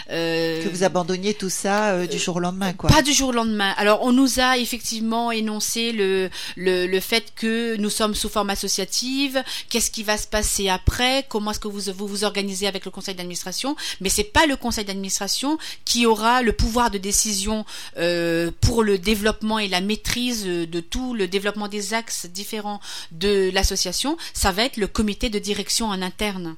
que 0.07 0.67
vous 0.69 0.83
abandonniez 0.83 1.33
tout 1.33 1.49
ça 1.49 2.05
du 2.05 2.17
jour 2.17 2.35
au 2.35 2.39
lendemain 2.39 2.48
lendemain, 2.51 2.73
quoi. 2.73 2.89
Pas 2.89 3.01
du 3.01 3.13
jour 3.13 3.29
au 3.29 3.31
lendemain. 3.31 3.73
Alors, 3.77 4.03
on 4.03 4.11
nous 4.11 4.39
a 4.39 4.57
effectivement 4.57 5.31
énoncé 5.31 5.91
le, 5.91 6.29
le, 6.55 6.87
le 6.87 6.99
fait 6.99 7.33
que 7.35 7.75
nous 7.77 7.89
sommes 7.89 8.15
sous 8.15 8.29
forme 8.29 8.49
associative, 8.49 9.43
qu'est-ce 9.69 9.91
qui 9.91 10.03
va 10.03 10.17
se 10.17 10.27
passer 10.27 10.69
après, 10.69 11.25
comment 11.29 11.51
est-ce 11.51 11.59
que 11.59 11.67
vous, 11.67 11.91
vous 11.95 12.07
vous 12.07 12.23
organisez 12.23 12.67
avec 12.67 12.85
le 12.85 12.91
conseil 12.91 13.15
d'administration, 13.15 13.75
mais 14.01 14.09
c'est 14.09 14.23
pas 14.23 14.45
le 14.45 14.55
conseil 14.55 14.85
d'administration 14.85 15.57
qui 15.85 16.05
aura 16.05 16.41
le 16.41 16.53
pouvoir 16.53 16.91
de 16.91 16.97
décision 16.97 17.65
euh, 17.97 18.51
pour 18.61 18.83
le 18.83 18.97
développement 18.97 19.59
et 19.59 19.67
la 19.67 19.81
maîtrise 19.81 20.45
de 20.45 20.79
tout 20.79 21.13
le 21.13 21.27
développement 21.27 21.67
des 21.67 21.93
axes 21.93 22.25
différents 22.25 22.79
de 23.11 23.49
l'association, 23.53 24.17
ça 24.33 24.51
va 24.51 24.63
être 24.63 24.77
le 24.77 24.87
comité 24.87 25.29
de 25.29 25.39
direction 25.39 25.87
en 25.87 26.01
interne. 26.01 26.55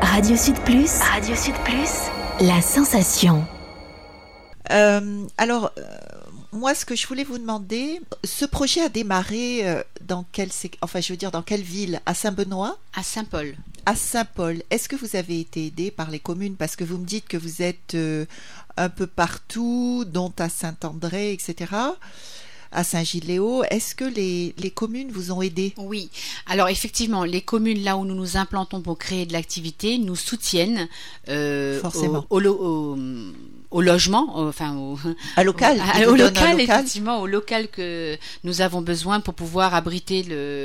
Radio 0.00 0.36
Sud 0.36 0.58
Plus. 0.64 0.90
Radio 1.00 1.34
Sud 1.34 1.54
Plus. 1.64 1.90
La 2.40 2.62
sensation. 2.62 3.46
Euh, 4.70 5.26
alors, 5.36 5.72
euh, 5.78 5.82
moi, 6.52 6.74
ce 6.74 6.84
que 6.84 6.94
je 6.94 7.06
voulais 7.06 7.24
vous 7.24 7.38
demander, 7.38 8.00
ce 8.24 8.44
projet 8.44 8.82
a 8.82 8.88
démarré 8.88 9.68
euh, 9.68 9.82
dans 10.02 10.24
quelle, 10.32 10.50
enfin, 10.82 11.00
je 11.00 11.12
veux 11.12 11.16
dire, 11.16 11.30
dans 11.30 11.42
quelle 11.42 11.62
ville? 11.62 12.00
À 12.06 12.14
Saint-Benoît? 12.14 12.78
À 12.94 13.02
Saint-Paul. 13.02 13.54
À 13.86 13.94
Saint-Paul. 13.94 14.62
Est-ce 14.70 14.88
que 14.88 14.96
vous 14.96 15.16
avez 15.16 15.40
été 15.40 15.66
aidé 15.66 15.90
par 15.90 16.10
les 16.10 16.20
communes? 16.20 16.56
Parce 16.56 16.76
que 16.76 16.84
vous 16.84 16.98
me 16.98 17.06
dites 17.06 17.26
que 17.26 17.36
vous 17.36 17.62
êtes 17.62 17.96
un 18.76 18.88
peu 18.88 19.06
partout, 19.06 20.04
dont 20.06 20.32
à 20.38 20.48
Saint-André, 20.48 21.32
etc 21.32 21.66
à 22.72 22.84
Saint-Gilles-Léo. 22.84 23.64
Est-ce 23.70 23.94
que 23.94 24.04
les, 24.04 24.54
les, 24.58 24.70
communes 24.70 25.10
vous 25.10 25.32
ont 25.32 25.42
aidé? 25.42 25.74
Oui. 25.76 26.10
Alors 26.46 26.68
effectivement, 26.68 27.24
les 27.24 27.40
communes 27.40 27.82
là 27.82 27.96
où 27.96 28.04
nous 28.04 28.14
nous 28.14 28.36
implantons 28.36 28.82
pour 28.82 28.98
créer 28.98 29.26
de 29.26 29.32
l'activité 29.32 29.98
nous 29.98 30.16
soutiennent 30.16 30.88
euh, 31.28 31.80
Forcément. 31.80 32.26
Au, 32.30 32.40
au, 32.40 32.46
au, 32.46 32.98
au 33.70 33.82
logement, 33.82 34.32
enfin 34.34 34.74
au, 34.76 34.98
à 35.36 35.44
local, 35.44 35.80
au, 36.08 36.14
local, 36.16 36.60
effectivement, 36.60 37.20
au 37.20 37.26
local 37.26 37.68
que 37.68 38.16
nous 38.44 38.60
avons 38.60 38.80
besoin 38.80 39.20
pour 39.20 39.34
pouvoir 39.34 39.74
abriter 39.74 40.22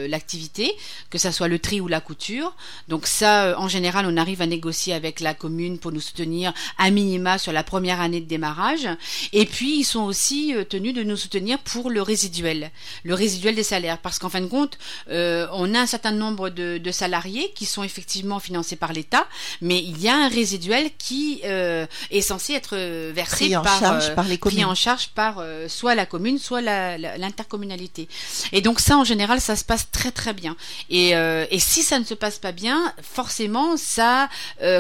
l'activité, 0.08 0.72
que 1.10 1.18
ça 1.18 1.32
soit 1.32 1.48
le 1.48 1.60
tri 1.60 1.82
ou 1.82 1.88
la 1.88 2.00
couture. 2.02 2.56
Donc 2.88 3.08
ça, 3.08 3.46
euh, 3.46 3.56
en 3.58 3.68
général, 3.68 4.06
on 4.08 4.16
arrive 4.18 4.42
à 4.42 4.46
négocier 4.46 4.94
avec 4.94 5.20
la 5.20 5.34
commune 5.34 5.80
pour 5.80 5.92
nous 5.92 6.00
soutenir 6.00 6.54
à 6.78 6.90
minima 6.92 7.38
sur 7.38 7.52
la 7.52 7.64
première 7.64 8.00
année 8.00 8.22
de 8.22 8.26
démarrage. 8.28 8.88
Et 9.34 9.46
puis 9.46 9.80
ils 9.80 9.84
sont 9.84 10.04
aussi 10.04 10.56
euh, 10.56 10.64
tenus 10.64 10.94
de 10.94 11.04
nous 11.04 11.18
soutenir 11.18 11.60
pour 11.60 11.90
le 11.90 12.02
résiduel, 12.02 12.72
le 13.04 13.14
résiduel 13.14 13.56
des 13.56 13.64
salaires, 13.64 13.98
parce 13.98 14.20
qu'en 14.20 14.30
fin 14.30 14.42
de 14.42 14.48
compte, 14.48 14.78
euh, 15.10 15.48
on 15.52 15.74
a 15.76 15.80
un 15.80 15.86
certain 15.86 16.12
nombre 16.12 16.50
de, 16.50 16.78
de, 16.78 16.92
salariés 16.92 17.52
qui 17.56 17.66
sont 17.66 17.84
effectivement 17.84 18.40
financés 18.40 18.76
par 18.76 18.94
l'État, 18.94 19.28
mais 19.62 19.80
il 19.80 20.02
y 20.02 20.08
a 20.08 20.16
un 20.16 20.28
résiduel 20.28 20.90
qui 20.98 21.42
euh, 21.46 21.86
est 22.12 22.22
censé 22.22 22.54
être 22.54 22.76
versé 23.14 23.46
pris 23.46 23.56
en 23.56 23.62
par, 23.62 23.80
charge 23.80 24.06
euh, 24.10 24.16
par 24.16 24.26
les 24.26 24.38
communes. 24.38 24.58
pris 24.58 24.66
en 24.66 24.76
charge 24.76 25.10
par 25.10 25.40
euh, 25.40 25.68
soit 25.68 25.96
la 25.96 26.06
commune, 26.06 26.40
soit 26.40 26.62
l'intercommunalité. 26.62 28.08
Et 28.52 28.62
donc 28.62 28.80
ça, 28.80 28.98
en 28.98 29.04
général, 29.04 29.42
ça 29.42 29.56
se 29.56 29.64
passe 29.64 29.90
très 29.92 30.12
très 30.12 30.34
bien. 30.34 30.56
Et, 30.90 31.16
euh, 31.16 31.46
et 31.52 31.60
si 31.60 31.84
ça 31.84 32.00
ne 32.00 32.04
se 32.04 32.14
passe 32.14 32.40
pas 32.40 32.52
bien, 32.52 32.94
forcément, 33.02 33.78
ça 33.78 34.30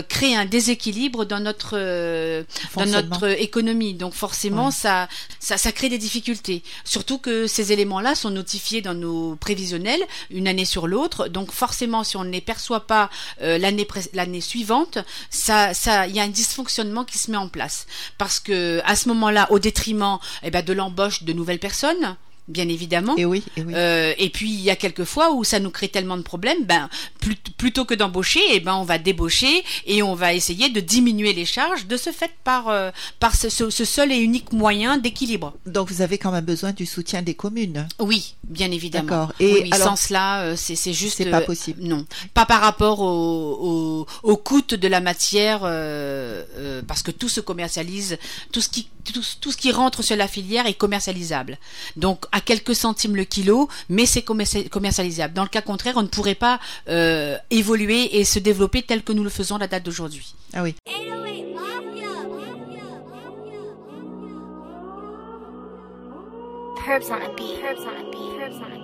crée 0.10 0.36
un 0.36 0.46
déséquilibre 0.46 1.26
dans 1.26 1.40
notre 1.40 1.78
dans 2.76 2.86
notre 2.86 3.28
économie. 3.40 3.94
Donc 3.94 4.14
forcément, 4.14 4.68
ouais. 4.68 4.72
ça, 4.72 5.08
ça 5.40 5.58
ça 5.58 5.72
crée 5.72 5.90
des 5.90 5.98
difficultés. 5.98 6.64
Surtout 6.84 7.18
que 7.18 7.48
ces 7.48 7.72
éléments-là 7.72 8.16
sont 8.16 8.30
notifiés 8.30 8.82
dans 8.82 8.94
nos 8.94 9.36
prévisionnels 9.36 10.02
une 10.30 10.48
année 10.48 10.66
sur 10.66 10.88
l'autre. 10.88 11.28
Donc 11.28 11.52
forcément, 11.52 12.04
si 12.04 12.18
on 12.18 12.24
ne 12.24 12.32
les 12.32 12.42
perçoit 12.42 12.88
pas 12.88 13.10
l'année 13.40 13.88
l'année 14.14 14.42
suivante, 14.42 14.98
ça 15.30 15.74
ça 15.74 16.08
il 16.08 16.16
y 16.16 16.20
a 16.20 16.24
un 16.24 16.28
dysfonctionnement 16.28 17.04
qui 17.04 17.18
se 17.18 17.32
met 17.32 17.38
en 17.38 17.50
place 17.50 17.86
parce 18.18 18.40
que 18.40 18.82
à 18.86 18.96
ce 18.96 19.08
moment-là, 19.10 19.48
au 19.52 19.60
détriment 19.60 20.20
eh 20.44 20.52
ben, 20.52 20.64
de 20.64 20.74
l'embauche 20.74 21.24
de 21.24 21.34
nouvelles 21.34 21.60
personnes, 21.60 22.16
bien 22.48 22.68
évidemment. 22.68 23.16
Et 23.18 23.26
oui. 23.26 23.44
Et, 23.58 23.64
oui. 23.64 23.74
Euh, 23.76 24.14
et 24.18 24.30
puis 24.30 24.50
il 24.50 24.62
y 24.62 24.70
a 24.70 24.76
quelques 24.76 25.04
fois 25.06 25.34
où 25.34 25.44
ça 25.44 25.60
nous 25.60 25.70
crée 25.70 25.88
tellement 25.88 26.18
de 26.18 26.22
problèmes, 26.22 26.64
ben 26.66 26.90
plus, 27.20 27.36
plutôt 27.36 27.86
que 27.86 27.94
d'embaucher, 27.94 28.42
eh 28.52 28.60
ben 28.60 28.76
on 28.76 28.84
va 28.84 28.98
débaucher 28.98 29.64
et 29.86 30.04
on 30.04 30.14
va 30.14 30.34
essayer 30.34 30.70
de 30.70 30.80
diminuer 30.80 31.34
les 31.34 31.46
charges 31.46 31.88
de 31.88 31.98
ce 31.98 32.12
fait 32.12 32.32
par 32.44 32.70
euh, 32.70 32.92
par 33.20 33.36
ce, 33.36 33.50
ce, 33.50 33.86
seul 33.86 34.12
et 34.12 34.18
unique 34.18 34.52
moyen 34.52 34.98
d'équilibre. 34.98 35.54
Donc 35.66 35.90
vous 35.90 36.02
avez 36.02 36.18
quand 36.18 36.32
même 36.32 36.46
besoin 36.46 36.72
du 36.72 36.86
soutien 36.86 37.22
des 37.22 37.34
communes. 37.34 37.88
Oui, 38.00 38.36
bien 38.44 38.72
évidemment. 38.72 39.08
D'accord. 39.08 39.34
Et 39.40 39.54
oui, 39.54 39.70
alors, 39.72 39.90
sans 39.90 39.96
cela, 39.96 40.42
euh, 40.42 40.56
c'est 40.56 40.76
c'est 40.76 40.94
juste. 40.94 41.18
C'est 41.18 41.30
pas 41.30 41.42
possible. 41.42 41.82
non, 41.84 42.06
pas 42.34 42.46
par 42.46 42.62
rapport 42.62 43.00
au, 43.00 44.06
au, 44.24 44.32
au 44.32 44.38
coût 44.38 44.62
de 44.62 44.88
la 44.88 45.00
matière, 45.00 45.62
euh, 45.64 46.82
parce 46.88 47.04
que 47.04 47.12
tout 47.12 47.30
se 47.30 47.42
commercialise, 47.42 48.18
tout 48.52 48.62
ce 48.62 48.70
qui 48.70 48.88
tout, 49.04 49.22
tout 49.42 49.52
ce 49.52 49.58
qui 49.58 49.72
rentre 49.72 50.02
sur 50.02 50.16
la 50.16 50.28
filière 50.28 50.66
est 50.66 50.74
commercialisable. 50.74 51.58
Donc 51.98 52.26
à 52.34 52.42
quelques 52.42 52.76
centimes 52.76 53.16
le 53.16 53.24
kilo, 53.24 53.70
mais 53.88 54.06
c'est 54.06 54.24
commercialisable. 54.24 55.34
Dans 55.34 55.44
le 55.44 55.50
cas 55.50 55.62
contraire, 55.62 55.94
on 55.96 56.02
ne 56.02 56.08
pourrait 56.08 56.36
pas 56.36 56.60
euh, 56.90 57.38
évoluer 57.52 58.18
et 58.18 58.26
se 58.26 58.40
développer 58.40 58.82
tel 58.82 59.04
que 59.04 59.14
nous 59.14 59.24
le 59.24 59.30
faisons 59.30 59.56
à 59.56 59.60
la 59.60 59.68
date 59.68 59.84
d'aujourd'hui. 59.84 60.34
Ah 60.54 60.64
oui. 60.64 60.76
Herbs 66.86 67.06
on 67.10 67.14
a 67.14 67.30
beat. 67.36 67.60
Herbs 67.64 67.80
on 67.86 67.96
a 67.96 68.12
beat. 68.12 68.42
Herbs 68.42 68.56
on 68.60 68.66
a 68.66 68.76
beat. 68.76 68.83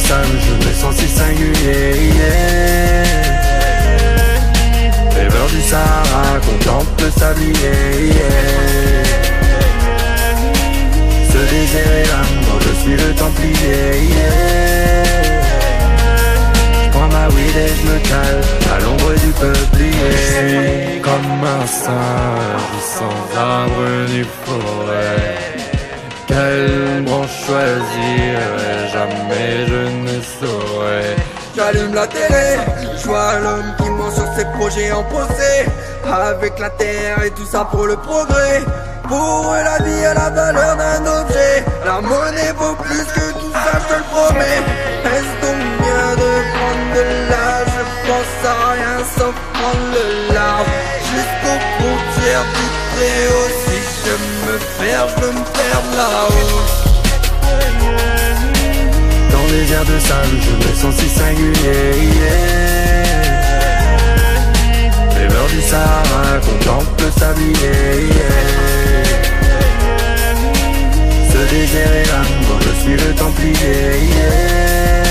Je 0.00 0.66
me 0.66 0.72
sens 0.74 0.94
si 0.96 1.08
singulier. 1.08 2.12
Yeah. 2.14 3.04
Rêveur 5.14 5.46
du 5.48 5.60
Sahara, 5.60 6.38
contemple 6.46 7.04
le 7.04 7.10
sablier. 7.10 8.12
Yeah. 8.14 9.04
Ce 11.32 11.38
désert 11.38 11.92
est 12.00 12.06
l'amour, 12.06 12.58
je 12.60 12.72
suis 12.80 12.96
le 12.96 13.14
templier. 13.14 14.08
Yeah. 14.08 15.04
Je 16.84 16.90
prends 16.90 17.08
ma 17.08 17.28
weed 17.28 17.56
et 17.56 17.72
je 17.78 17.84
me 17.90 17.98
cale 18.08 18.42
à 18.74 18.80
l'ombre 18.80 19.12
du 19.14 19.30
peuplier. 19.32 21.00
Comme 21.02 21.44
un 21.44 21.66
singe 21.66 22.78
sans 22.80 23.38
arbre 23.38 23.88
ni 24.08 24.22
forêt. 24.44 25.37
Quelle 26.38 27.02
branche 27.02 27.46
choisir 27.46 28.38
Jamais 28.92 29.66
je 29.66 29.82
ne 30.06 30.16
saurais. 30.38 31.16
J'allume 31.56 31.94
la 31.94 32.06
télé, 32.06 32.46
je 32.96 33.06
vois 33.08 33.40
l'homme 33.40 33.72
qui 33.78 33.90
ment 33.90 34.10
sur 34.12 34.28
ses 34.36 34.44
projets 34.56 34.92
en 34.92 35.02
procès. 35.02 35.66
Avec 36.06 36.60
la 36.60 36.70
terre 36.70 37.24
et 37.24 37.32
tout 37.32 37.44
ça 37.44 37.66
pour 37.72 37.86
le 37.86 37.96
progrès. 37.96 38.62
Pour 39.08 39.52
la 39.52 39.78
vie 39.84 40.04
a 40.04 40.14
la 40.14 40.30
valeur 40.30 40.76
d'un 40.76 41.04
objet. 41.20 41.64
La 41.84 42.00
monnaie 42.00 42.52
vaut 42.56 42.76
plus 42.84 43.06
que 43.16 43.32
tout 43.40 43.52
ça, 43.64 43.72
je 43.82 43.86
te 43.92 43.98
le 43.98 44.06
promets. 44.12 44.60
Est-ce 45.14 45.34
donc 45.44 45.60
bien 45.82 46.08
de 46.22 46.30
prendre 46.54 46.86
de 46.98 47.04
l'âge? 47.30 47.74
Je 47.78 48.08
pense 48.08 48.38
à 48.46 48.72
rien 48.74 48.98
sauf 49.16 49.34
prendre 49.54 49.86
le 49.96 50.34
large 50.34 50.70
Jusqu'aux 51.10 51.60
frontières 51.74 52.46
du 52.54 52.64
très 52.94 53.67
je 54.08 54.14
me 54.46 54.56
perds, 54.78 55.08
je 55.20 55.26
me 55.26 55.44
perds 55.56 55.86
là-haut 55.96 56.64
Dans 59.32 59.46
les 59.52 59.72
airs 59.72 59.84
de 59.84 59.98
sable, 59.98 60.36
je 60.46 60.52
me 60.62 60.70
sens 60.74 60.94
si 61.00 61.08
singulier 61.08 61.82
yeah. 62.20 63.18
Rêveur 65.14 65.46
du 65.48 65.60
Sahara, 65.60 66.38
contemple 66.40 67.04
le 67.04 67.10
sablier 67.20 67.76
yeah. 68.16 68.44
Ce 71.32 71.40
désert 71.54 71.92
est 71.92 72.08
l'amour, 72.12 72.58
je 72.66 72.72
suis 72.82 72.96
le 73.04 73.14
templier 73.14 73.78
yeah. 74.14 75.04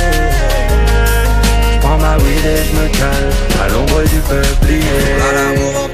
Je 1.73 1.77
prends 1.81 1.99
ma 1.99 2.17
weed 2.17 2.45
et 2.45 2.63
je 2.67 2.73
me 2.79 2.87
cale 2.97 3.29
à 3.63 3.67
l'ombre 3.69 4.01
du 4.03 4.19
peuplier 4.21 5.86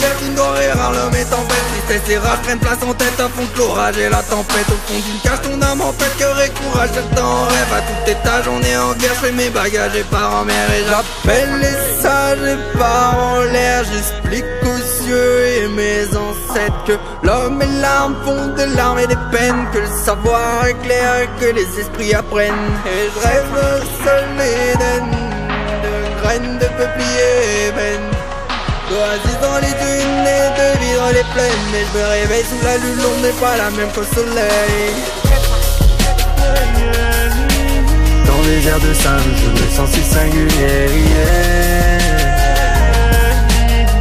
est 1.24 1.34
en 1.34 1.44
fait 1.48 1.64
Tristesse 1.88 2.10
et 2.10 2.18
rage 2.18 2.40
prennent 2.44 2.60
place 2.60 2.84
en 2.88 2.94
tête, 2.94 3.20
à 3.20 3.30
fond 3.30 3.48
de 3.54 3.58
l'orage 3.58 3.98
et 3.98 4.10
la 4.10 4.22
tempête 4.24 4.68
Au 4.70 4.80
fond 4.88 5.00
d'une 5.00 5.20
cage, 5.24 5.42
ton 5.42 5.62
âme 5.62 5.82
en 5.82 5.94
fait, 5.94 6.18
cœur 6.18 6.40
et 6.42 6.50
courage 6.50 6.90
Certains 6.94 7.24
en 7.24 7.44
rêve, 7.46 7.74
à 7.74 7.82
tout 7.82 8.12
étage, 8.12 8.46
on 8.48 8.62
est 8.62 8.78
en 8.78 8.94
guerre 8.94 9.16
Je 9.16 9.26
fais 9.28 9.32
mes 9.32 9.50
bagages 9.50 9.96
et 9.96 10.04
pars 10.04 10.42
en 10.42 10.46
mer 10.46 10.68
et 10.72 10.84
j'appelle 10.90 11.60
les 11.60 12.02
sages 12.02 12.48
et 12.54 12.78
pars 12.78 13.18
en 13.18 13.42
l'air 13.42 13.84
J'explique 13.92 14.46
aux 14.64 15.04
cieux 15.04 15.48
et 15.58 15.68
mes 15.70 16.06
ancêtres 16.16 16.84
que 16.86 16.94
l'homme 17.24 17.62
et 17.62 17.82
l'âme 17.82 18.16
font 18.26 18.48
de 18.48 18.76
larmes 18.76 19.00
et 19.00 19.08
des 19.08 19.18
peines, 19.32 19.66
que 19.74 19.80
le 19.80 19.88
savoir 19.88 20.66
éclaire, 20.68 21.28
que 21.40 21.46
les 21.46 21.80
esprits 21.80 22.14
apprennent. 22.14 22.54
Et 22.86 23.10
je 23.14 23.20
rêve 23.28 23.84
seul 24.04 24.26
Éden, 24.72 25.08
de 25.84 26.22
graines 26.22 26.58
de 26.60 26.66
peuplier 26.66 27.68
ébène. 27.70 28.10
D'oasis 28.90 29.40
dans 29.42 29.58
les 29.60 29.74
dunes 29.82 30.03
les 31.14 31.24
plaines, 31.34 31.66
mais 31.72 31.84
je 31.86 31.92
me 31.98 32.04
réveille 32.06 32.44
sous 32.44 32.62
la 32.64 32.78
lune, 32.78 32.98
l'ombre 32.98 33.22
n'est 33.22 33.40
pas 33.40 33.56
la 33.58 33.70
même 33.70 33.92
qu'au 33.94 34.04
soleil. 34.04 34.94
Dans 38.26 38.42
les 38.48 38.68
airs 38.68 38.80
de 38.80 38.94
sable, 38.94 39.34
je 39.42 39.50
me 39.50 39.66
sens 39.76 39.90
si 39.92 40.02
singulier. 40.02 40.90
Yeah. 41.12 41.44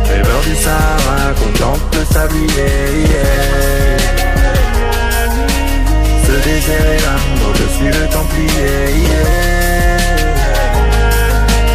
Rêveur 0.08 0.40
du 0.48 0.54
Sahara, 0.56 1.32
contemple 1.42 1.98
le 1.98 2.04
sablier. 2.14 2.74
Ce 6.26 6.34
désert 6.48 6.86
est 6.94 7.02
l'amour, 7.06 7.52
je 7.60 7.66
suis 7.76 7.90
le 7.98 8.04
templier. 8.08 8.84
Yeah. 8.96 9.32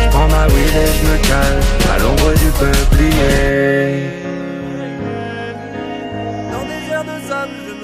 Prends 0.10 0.30
ma 0.30 0.47
weed 0.47 0.76
et 0.84 0.91
je 0.97 1.04
me 1.08 1.17
cale 1.30 1.60
à 1.93 1.95
l'ombre 2.00 2.32
du 2.34 2.50
peuplier. 2.60 4.17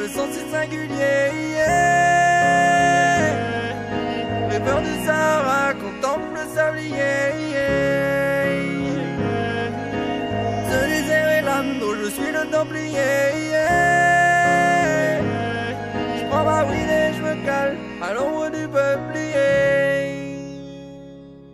Me 0.04 0.10
sens 0.10 0.30
si 0.34 0.44
singulier. 0.52 1.32
Yeah. 1.56 1.78
Rêveur 4.50 4.82
du 4.82 5.06
Sahara, 5.06 5.74
contemple 5.76 6.34
le 6.34 6.46
sablier. 6.54 7.32
Yeah. 7.52 7.72
Ce 10.70 10.78
désert 10.88 11.30
est 11.30 11.44
l'âme 11.44 11.80
dont 11.80 11.96
je 11.96 12.10
suis 12.10 12.32
le 12.32 12.44
templier. 12.52 13.14
Yeah. 13.50 15.22
Je 16.18 16.24
prends 16.30 16.44
ma 16.44 16.66
weed 16.66 16.90
et 16.90 17.14
je 17.16 17.22
me 17.22 17.36
cale 17.46 17.78
à 18.02 18.14
l'ombre 18.14 18.50
du 18.50 18.68
peuplier. 18.68 19.44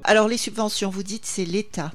Alors 0.03 0.27
les 0.27 0.38
subventions, 0.38 0.89
vous 0.89 1.03
dites 1.03 1.27
c'est 1.27 1.45
l'État. 1.45 1.91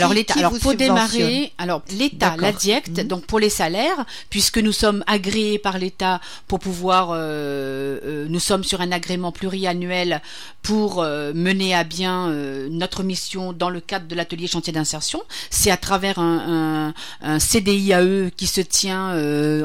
Alors 0.00 0.14
l'État, 0.14 0.34
alors 0.40 0.52
pour 0.58 0.72
démarrer, 0.76 1.52
alors 1.58 1.82
l'État, 1.90 2.34
la 2.42 2.52
DIECT, 2.52 2.98
Mhm. 2.98 3.08
donc 3.08 3.26
pour 3.26 3.38
les 3.38 3.50
salaires, 3.50 4.04
puisque 4.30 4.58
nous 4.58 4.72
sommes 4.72 5.02
agréés 5.06 5.58
par 5.58 5.78
l'État 5.78 6.20
pour 6.48 6.58
pouvoir, 6.58 7.10
euh, 7.12 7.98
euh, 8.04 8.26
nous 8.28 8.40
sommes 8.40 8.64
sur 8.64 8.80
un 8.80 8.92
agrément 8.92 9.32
pluriannuel 9.32 10.20
pour 10.62 11.02
euh, 11.02 11.32
mener 11.34 11.74
à 11.74 11.84
bien 11.84 12.28
euh, 12.28 12.68
notre 12.70 13.02
mission 13.02 13.52
dans 13.52 13.70
le 13.70 13.80
cadre 13.80 14.06
de 14.06 14.14
l'atelier 14.14 14.46
chantier 14.46 14.72
d'insertion. 14.72 15.22
C'est 15.50 15.70
à 15.70 15.76
travers 15.76 16.18
un, 16.18 16.92
un, 17.22 17.34
un 17.34 17.38
CDIAE 17.38 18.30
qui 18.36 18.46
se 18.46 18.60
tient 18.60 19.10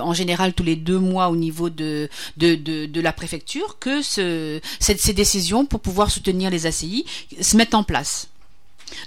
en 0.01 0.13
général 0.13 0.53
tous 0.53 0.63
les 0.63 0.75
deux 0.75 0.99
mois 0.99 1.29
au 1.29 1.35
niveau 1.35 1.69
de 1.69 2.09
de, 2.37 2.55
de, 2.55 2.85
de 2.85 3.01
la 3.01 3.13
préfecture 3.13 3.77
que 3.79 4.01
ce, 4.01 4.59
cette- 4.79 4.99
ces 5.01 5.13
décisions 5.13 5.65
pour 5.65 5.79
pouvoir 5.79 6.11
soutenir 6.11 6.49
les 6.49 6.65
ACI 6.65 7.05
se 7.41 7.55
mettent 7.57 7.73
en 7.75 7.83
place. 7.83 8.27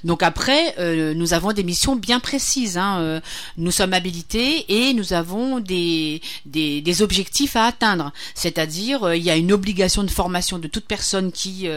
Donc 0.05 0.23
après, 0.23 0.75
euh, 0.79 1.15
nous 1.15 1.35
avons 1.35 1.53
des 1.53 1.63
missions 1.63 1.97
bien 1.97 2.21
précises. 2.21 2.79
hein, 2.79 3.01
euh, 3.01 3.21
nous 3.57 3.71
sommes 3.71 3.93
habilités 3.93 4.65
et 4.69 4.95
nous 4.95 5.13
avons 5.13 5.61
des, 5.61 6.21
des, 6.47 7.03
objectifs 7.03 7.57
à 7.57 7.67
atteindre. 7.67 8.13
C'est-à-dire, 8.35 9.05
euh, 9.05 9.17
il 9.17 9.23
y 9.23 9.31
a 9.31 9.37
une 9.37 9.53
obligation 9.53 10.03
de 10.05 10.11
formation 10.11 10.59
de 10.59 10.69
toute 10.69 10.87
personne 10.87 11.33
qui, 11.33 11.69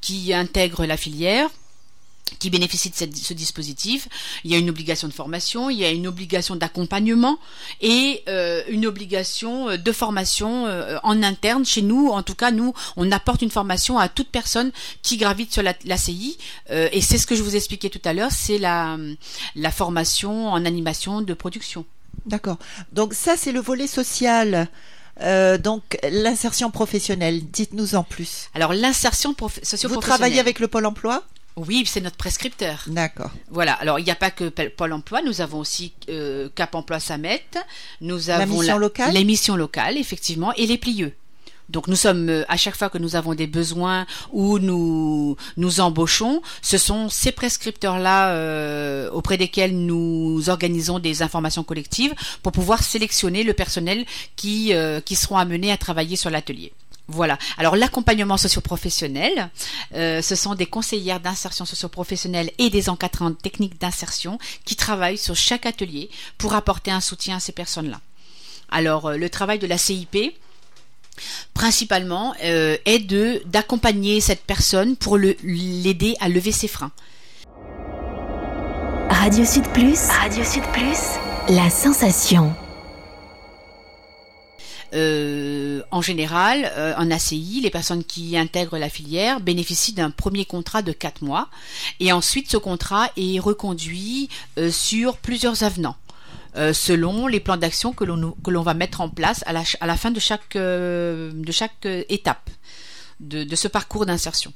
qui 0.00 0.32
intègre 0.32 0.86
la 0.86 0.96
filière 0.96 1.48
qui 2.38 2.50
bénéficie 2.50 2.90
de 2.90 2.94
cette- 2.94 3.16
ce 3.16 3.32
dispositif. 3.34 4.08
Il 4.44 4.50
y 4.50 4.54
a 4.54 4.58
une 4.58 4.70
obligation 4.70 5.08
de 5.08 5.12
formation, 5.12 5.70
il 5.70 5.78
y 5.78 5.84
a 5.84 5.90
une 5.90 6.06
obligation 6.06 6.56
d'accompagnement 6.56 7.38
et 7.80 8.22
euh, 8.28 8.62
une 8.68 8.86
obligation 8.86 9.68
euh, 9.70 9.76
de 9.76 9.92
formation 9.92 10.66
euh, 10.66 10.98
en 11.02 11.22
interne 11.22 11.64
chez 11.64 11.82
nous. 11.82 12.08
En 12.08 12.22
tout 12.22 12.34
cas, 12.34 12.50
nous, 12.50 12.74
on 12.96 13.10
apporte 13.12 13.42
une 13.42 13.50
formation 13.50 13.98
à 13.98 14.08
toute 14.08 14.28
personne 14.28 14.70
qui 15.02 15.16
gravite 15.16 15.52
sur 15.52 15.62
la, 15.62 15.74
l'ACI. 15.84 16.38
Euh, 16.70 16.88
et 16.92 17.00
c'est 17.00 17.18
ce 17.18 17.26
que 17.26 17.34
je 17.34 17.42
vous 17.42 17.56
expliquais 17.56 17.90
tout 17.90 18.00
à 18.04 18.12
l'heure, 18.12 18.30
c'est 18.32 18.58
la, 18.58 18.96
la 19.56 19.70
formation 19.70 20.48
en 20.48 20.64
animation 20.64 21.20
de 21.22 21.34
production. 21.34 21.84
D'accord. 22.26 22.58
Donc 22.92 23.14
ça 23.14 23.36
c'est 23.36 23.52
le 23.52 23.60
volet 23.60 23.86
social. 23.86 24.68
Euh, 25.20 25.58
donc 25.58 25.98
l'insertion 26.10 26.70
professionnelle. 26.70 27.42
Dites-nous 27.50 27.94
en 27.96 28.04
plus. 28.04 28.50
Alors 28.54 28.72
l'insertion 28.72 29.34
prof- 29.34 29.58
Vous 29.58 29.64
socio-professionnelle. 29.64 30.00
travaillez 30.18 30.38
avec 30.40 30.60
le 30.60 30.68
Pôle 30.68 30.86
Emploi? 30.86 31.24
Oui, 31.66 31.84
c'est 31.86 32.00
notre 32.00 32.16
prescripteur. 32.16 32.84
D'accord. 32.86 33.30
Voilà. 33.50 33.74
Alors, 33.74 33.98
il 33.98 34.04
n'y 34.04 34.10
a 34.10 34.16
pas 34.16 34.30
que 34.30 34.48
Pôle 34.48 34.92
Emploi. 34.92 35.22
Nous 35.22 35.40
avons 35.40 35.58
aussi 35.58 35.92
euh, 36.08 36.48
Cap 36.54 36.74
Emploi 36.74 37.00
Samet. 37.00 37.42
Nous 38.00 38.30
avons 38.30 38.58
mission 38.58 38.78
locale 38.78 39.12
les 39.12 39.24
missions 39.24 39.56
locales, 39.56 39.96
effectivement, 39.96 40.52
et 40.54 40.66
les 40.66 40.78
plieux. 40.78 41.12
Donc 41.68 41.86
nous 41.86 41.96
sommes 41.96 42.30
euh, 42.30 42.44
à 42.48 42.56
chaque 42.56 42.76
fois 42.76 42.88
que 42.88 42.96
nous 42.96 43.14
avons 43.14 43.34
des 43.34 43.46
besoins 43.46 44.06
ou 44.32 44.58
nous 44.58 45.36
nous 45.58 45.80
embauchons, 45.80 46.40
ce 46.62 46.78
sont 46.78 47.10
ces 47.10 47.30
prescripteurs 47.30 47.98
là 47.98 49.10
auprès 49.12 49.36
desquels 49.36 49.76
nous 49.76 50.48
organisons 50.48 50.98
des 50.98 51.22
informations 51.22 51.64
collectives 51.64 52.14
pour 52.42 52.52
pouvoir 52.52 52.82
sélectionner 52.82 53.44
le 53.44 53.52
personnel 53.52 54.06
qui 54.36 54.72
euh, 54.72 55.00
qui 55.00 55.14
seront 55.14 55.36
amenés 55.36 55.70
à 55.70 55.76
travailler 55.76 56.16
sur 56.16 56.30
l'atelier. 56.30 56.72
Voilà. 57.08 57.38
Alors 57.56 57.74
l'accompagnement 57.74 58.36
socio-professionnel, 58.36 59.48
euh, 59.94 60.20
ce 60.20 60.34
sont 60.34 60.54
des 60.54 60.66
conseillères 60.66 61.20
d'insertion 61.20 61.64
socio-professionnelle 61.64 62.50
et 62.58 62.68
des 62.68 62.90
encadrantes 62.90 63.40
techniques 63.40 63.80
d'insertion 63.80 64.38
qui 64.66 64.76
travaillent 64.76 65.16
sur 65.16 65.34
chaque 65.34 65.64
atelier 65.64 66.10
pour 66.36 66.54
apporter 66.54 66.90
un 66.90 67.00
soutien 67.00 67.36
à 67.36 67.40
ces 67.40 67.52
personnes-là. 67.52 68.00
Alors 68.70 69.06
euh, 69.06 69.16
le 69.16 69.30
travail 69.30 69.58
de 69.58 69.66
la 69.66 69.78
CIP 69.78 70.38
principalement 71.54 72.34
euh, 72.44 72.76
est 72.84 73.00
de 73.00 73.42
d'accompagner 73.46 74.20
cette 74.20 74.44
personne 74.44 74.94
pour 74.94 75.16
l'aider 75.16 76.14
à 76.20 76.28
lever 76.28 76.52
ses 76.52 76.68
freins. 76.68 76.92
Radio 79.08 79.46
Sud 79.46 79.66
Plus. 79.72 79.98
Radio 80.10 80.44
Sud 80.44 80.62
Plus. 80.72 81.18
La 81.48 81.70
sensation. 81.70 82.54
Euh, 84.94 85.82
en 85.90 86.00
général, 86.00 86.70
euh, 86.76 86.94
en 86.96 87.10
ACI, 87.10 87.60
les 87.62 87.70
personnes 87.70 88.04
qui 88.04 88.38
intègrent 88.38 88.78
la 88.78 88.88
filière 88.88 89.40
bénéficient 89.40 89.92
d'un 89.92 90.10
premier 90.10 90.44
contrat 90.44 90.82
de 90.82 90.92
4 90.92 91.22
mois 91.22 91.48
et 92.00 92.12
ensuite 92.12 92.50
ce 92.50 92.56
contrat 92.56 93.10
est 93.16 93.38
reconduit 93.38 94.28
euh, 94.58 94.70
sur 94.70 95.18
plusieurs 95.18 95.62
avenants. 95.62 95.96
euh, 96.56 96.72
selon 96.72 97.26
les 97.26 97.40
plans 97.40 97.56
d'action 97.56 97.92
que 97.92 98.04
l'on 98.04 98.62
va 98.62 98.74
mettre 98.74 99.00
en 99.00 99.08
place 99.08 99.44
à 99.46 99.52
la, 99.52 99.96
fin 99.96 100.10
de 100.10 100.18
chaque 100.18 100.56
euh, 100.56 101.30
euh, 101.84 102.02
étape 102.08 102.50
de 103.20 103.56
ce 103.56 103.68
parcours 103.68 104.06
d'insertion. 104.06 104.52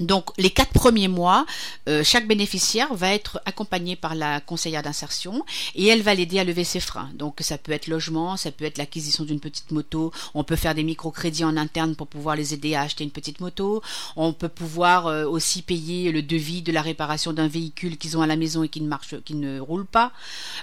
Donc 0.00 0.30
les 0.38 0.50
quatre 0.50 0.72
premiers 0.72 1.08
mois, 1.08 1.44
euh, 1.88 2.02
chaque 2.04 2.26
bénéficiaire 2.26 2.94
va 2.94 3.12
être 3.12 3.40
accompagné 3.44 3.96
par 3.96 4.14
la 4.14 4.40
conseillère 4.40 4.82
d'insertion 4.82 5.44
et 5.74 5.86
elle 5.86 6.02
va 6.02 6.14
l'aider 6.14 6.38
à 6.38 6.44
lever 6.44 6.64
ses 6.64 6.80
freins. 6.80 7.10
Donc 7.14 7.38
ça 7.40 7.58
peut 7.58 7.72
être 7.72 7.88
logement, 7.88 8.36
ça 8.36 8.50
peut 8.50 8.64
être 8.64 8.78
l'acquisition 8.78 9.24
d'une 9.24 9.40
petite 9.40 9.72
moto, 9.72 10.12
on 10.34 10.44
peut 10.44 10.56
faire 10.56 10.74
des 10.74 10.84
microcrédits 10.84 11.44
en 11.44 11.56
interne 11.56 11.96
pour 11.96 12.06
pouvoir 12.06 12.36
les 12.36 12.54
aider 12.54 12.74
à 12.74 12.82
acheter 12.82 13.04
une 13.04 13.10
petite 13.10 13.40
moto, 13.40 13.82
on 14.16 14.32
peut 14.32 14.48
pouvoir 14.48 15.06
euh, 15.06 15.24
aussi 15.24 15.62
payer 15.62 16.12
le 16.12 16.22
devis 16.22 16.62
de 16.62 16.72
la 16.72 16.82
réparation 16.82 17.32
d'un 17.32 17.48
véhicule 17.48 17.96
qu'ils 17.98 18.16
ont 18.16 18.22
à 18.22 18.26
la 18.26 18.36
maison 18.36 18.62
et 18.62 18.68
qui 18.68 18.80
ne 18.80 18.88
marche, 18.88 19.14
qui 19.24 19.34
ne 19.34 19.58
roule 19.60 19.86
pas, 19.86 20.12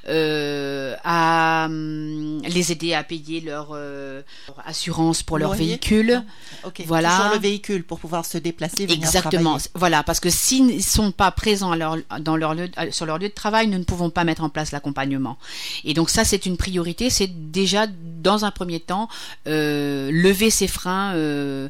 euh, 0.07 0.95
à 1.03 1.65
hum, 1.65 2.41
les 2.43 2.71
aider 2.71 2.93
à 2.93 3.03
payer 3.03 3.41
leur, 3.41 3.69
euh, 3.73 4.21
leur 4.47 4.65
assurance 4.65 5.23
pour 5.23 5.37
leur 5.37 5.51
Loyer 5.51 5.65
véhicule. 5.67 6.23
Non 6.63 6.69
Ok. 6.69 6.83
Voilà. 6.85 7.17
Toujours 7.17 7.33
le 7.33 7.39
véhicule 7.39 7.83
pour 7.83 7.99
pouvoir 7.99 8.25
se 8.25 8.37
déplacer. 8.37 8.87
Exactement. 9.27 9.57
Voilà, 9.73 10.03
parce 10.03 10.19
que 10.19 10.29
s'ils 10.29 10.65
ne 10.65 10.79
sont 10.79 11.11
pas 11.11 11.31
présents 11.31 11.71
à 11.71 11.77
leur, 11.77 11.97
dans 12.19 12.35
leur 12.35 12.53
lieu, 12.53 12.69
euh, 12.77 12.87
sur 12.91 13.05
leur 13.05 13.17
lieu 13.17 13.29
de 13.29 13.33
travail, 13.33 13.67
nous 13.67 13.77
ne 13.77 13.83
pouvons 13.83 14.09
pas 14.09 14.23
mettre 14.23 14.43
en 14.43 14.49
place 14.49 14.71
l'accompagnement. 14.71 15.37
Et 15.83 15.93
donc 15.93 16.09
ça, 16.09 16.23
c'est 16.23 16.45
une 16.45 16.57
priorité. 16.57 17.09
C'est 17.09 17.51
déjà 17.51 17.87
dans 18.29 18.43
un 18.43 18.51
premier 18.59 18.81
temps 18.91 19.07
euh, 19.47 20.09
lever 20.11 20.49
ces 20.49 20.67
freins, 20.67 21.13
euh, 21.13 21.69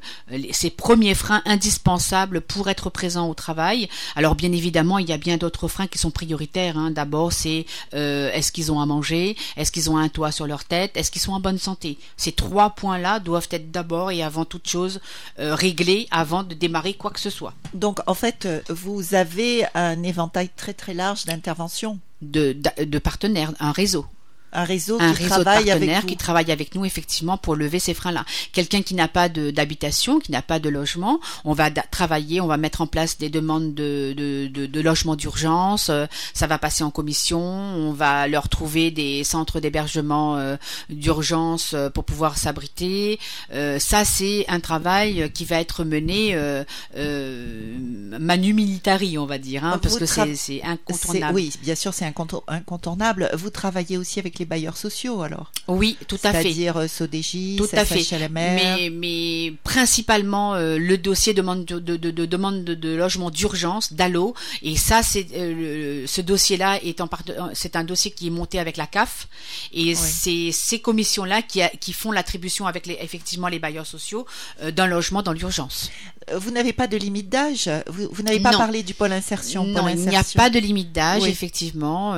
ces 0.51 0.71
premiers 0.85 1.17
freins 1.23 1.43
indispensables 1.45 2.39
pour 2.41 2.69
être 2.73 2.89
présent 2.89 3.25
au 3.31 3.35
travail. 3.45 3.89
Alors 4.15 4.35
bien 4.35 4.51
évidemment, 4.59 4.97
il 5.03 5.07
y 5.07 5.13
a 5.13 5.17
bien 5.27 5.37
d'autres 5.37 5.67
freins 5.67 5.89
qui 5.93 5.99
sont 5.99 6.13
prioritaires. 6.21 6.77
hein. 6.77 6.91
D'abord, 6.91 7.29
c'est 7.41 7.65
euh, 7.93 8.31
est-ce 8.31 8.51
qu'ils 8.53 8.71
ont 8.71 8.79
à 8.79 8.85
manger, 8.85 9.35
est-ce 9.57 9.71
qu'ils 9.73 9.89
ont 9.91 9.97
un 9.97 10.09
toit 10.09 10.31
sur 10.31 10.47
leur 10.47 10.63
tête, 10.63 10.91
est-ce 10.97 11.11
qu'ils 11.11 11.21
sont 11.27 11.33
en 11.33 11.41
bonne 11.47 11.59
santé? 11.69 11.97
Ces 12.15 12.31
trois 12.31 12.69
points-là 12.79 13.19
doivent 13.19 13.49
être 13.51 13.69
d'abord 13.71 14.11
et 14.11 14.23
avant 14.23 14.45
toute 14.45 14.67
chose 14.69 15.01
réglés 15.37 16.07
avant 16.11 16.43
de 16.43 16.53
démarrer 16.53 16.93
quoi 16.93 17.11
que 17.11 17.19
ce 17.19 17.29
soit. 17.29 17.53
Donc 17.73 17.99
en 18.07 18.13
fait, 18.13 18.47
vous 18.69 19.13
avez 19.13 19.65
un 19.73 20.01
éventail 20.03 20.49
très 20.55 20.73
très 20.73 20.93
large 20.93 21.25
d'interventions. 21.25 21.99
de, 22.21 22.55
de 22.95 22.99
partenaires, 22.99 23.51
un 23.59 23.71
réseau. 23.71 24.05
Un 24.55 24.63
réseau, 24.63 24.97
un 24.99 25.13
qui, 25.13 25.23
réseau 25.23 25.43
travaille 25.43 25.65
de 25.65 25.69
avec 25.71 25.79
partenaires 25.81 26.01
vous. 26.01 26.07
qui 26.07 26.17
travaillent 26.17 26.51
avec 26.51 26.73
nous 26.75 26.85
effectivement 26.85 27.37
pour 27.37 27.55
lever 27.55 27.79
ces 27.79 27.93
freins-là. 27.93 28.25
Quelqu'un 28.53 28.81
qui 28.81 28.95
n'a 28.95 29.07
pas 29.07 29.29
d'habitation, 29.29 30.19
qui 30.19 30.31
n'a 30.31 30.41
pas 30.41 30.59
de 30.59 30.69
logement, 30.69 31.19
on 31.43 31.53
va 31.53 31.69
travailler, 31.71 32.41
on 32.41 32.47
va 32.47 32.57
mettre 32.57 32.81
en 32.81 32.87
place 32.87 33.17
des 33.17 33.29
demandes 33.29 33.73
de, 33.73 34.13
de, 34.15 34.47
de, 34.47 34.65
de 34.65 34.81
logement 34.81 35.15
d'urgence. 35.15 35.89
euh, 35.89 36.05
ça 36.33 36.47
va 36.47 36.57
passer 36.57 36.83
en 36.83 36.91
commission. 36.91 37.39
On 37.41 37.91
va 37.93 38.27
leur 38.27 38.49
trouver 38.49 38.91
des 38.91 39.23
centres 39.23 39.59
d'hébergement 39.59 40.37
euh, 40.37 40.55
d'urgence 40.89 41.73
euh, 41.73 41.89
pour 41.89 42.03
pouvoir 42.05 42.37
s'abriter. 42.37 43.19
Euh, 43.53 43.77
ça, 43.79 44.05
c'est 44.05 44.45
un 44.47 44.59
travail 44.59 45.21
euh, 45.23 45.27
qui 45.27 45.45
va 45.45 45.59
être 45.59 45.83
mené 45.83 46.35
euh, 46.35 46.63
euh, 46.97 47.77
manu 48.19 48.53
militari, 48.53 49.17
on 49.17 49.25
va 49.25 49.37
dire, 49.37 49.63
hein, 49.65 49.79
parce 49.81 49.97
que 49.97 50.05
c'est 50.05 50.61
incontournable. 50.63 51.35
Oui, 51.35 51.51
bien 51.61 51.75
sûr, 51.75 51.93
c'est 51.93 52.05
incontour- 52.05 52.43
incontournable. 52.47 53.29
Vous 53.33 53.49
travaillez 53.49 53.97
aussi 53.97 54.19
avec 54.19 54.39
les 54.39 54.44
bailleurs 54.45 54.77
sociaux, 54.77 55.21
alors 55.21 55.51
Oui, 55.67 55.97
tout 56.08 56.17
à 56.23 56.31
fait. 56.34 56.43
C'est-à-dire 56.43 56.77
euh, 56.77 56.88
Sodégis, 56.88 57.58
Tout 57.58 57.67
à 57.73 57.86
fait. 57.86 58.03
Mais, 58.31 58.89
mais 58.91 59.53
principalement 59.63 60.55
euh, 60.55 60.77
le 60.77 60.97
dossier 60.97 61.34
demande 61.34 61.65
de, 61.65 61.79
de, 61.79 61.97
de, 61.97 62.12
de 62.12 62.25
demande 62.25 62.63
de, 62.63 62.95
logement 62.95 63.29
d'urgence, 63.29 63.93
d'allo, 63.93 64.34
et 64.62 64.75
ça 64.77 65.03
c'est 65.03 65.27
euh, 65.36 66.05
ce 66.08 66.21
dossier-là 66.21 66.79
est 66.84 67.01
en 67.01 67.08
part, 67.08 67.23
c'est 67.53 67.75
un 67.75 67.84
dossier 67.84 68.12
qui 68.12 68.27
est 68.27 68.31
monté 68.31 68.60
avec 68.60 68.77
la 68.77 68.88
CAF, 68.88 69.27
et 69.73 69.95
c'est 69.95 70.51
ces 70.51 70.79
commissions-là 70.79 71.41
qui, 71.41 71.62
a- 71.62 71.69
qui 71.69 71.93
font 71.93 72.12
l'attribution 72.12 72.67
avec 72.67 72.86
les, 72.88 72.97
effectivement 73.01 73.47
les 73.47 73.60
bailleurs 73.60 73.86
sociaux 73.86 74.25
euh, 74.62 74.71
d'un 74.71 74.88
logement 74.88 75.21
dans 75.21 75.34
l'urgence. 75.34 75.91
Vous 76.36 76.49
n'avez 76.49 76.73
pas 76.73 76.88
de 76.88 76.97
limite 76.97 77.29
d'âge? 77.29 77.69
Vous, 77.88 78.08
vous 78.12 78.23
n'avez 78.23 78.39
pas 78.39 78.51
Non. 78.51 78.58
parlé 78.58 78.81
du 78.81 78.95
pôle 78.95 79.12
insertion 79.12 79.63
Non, 79.65 79.81
pôle 79.84 79.91
il 79.91 80.10
n'y 80.10 80.15
a 80.15 80.23
pas 80.36 80.49
de 80.49 80.58
limite 80.58 80.91
d'âge, 80.91 81.21
Oui. 81.21 81.29
effectivement, 81.29 82.13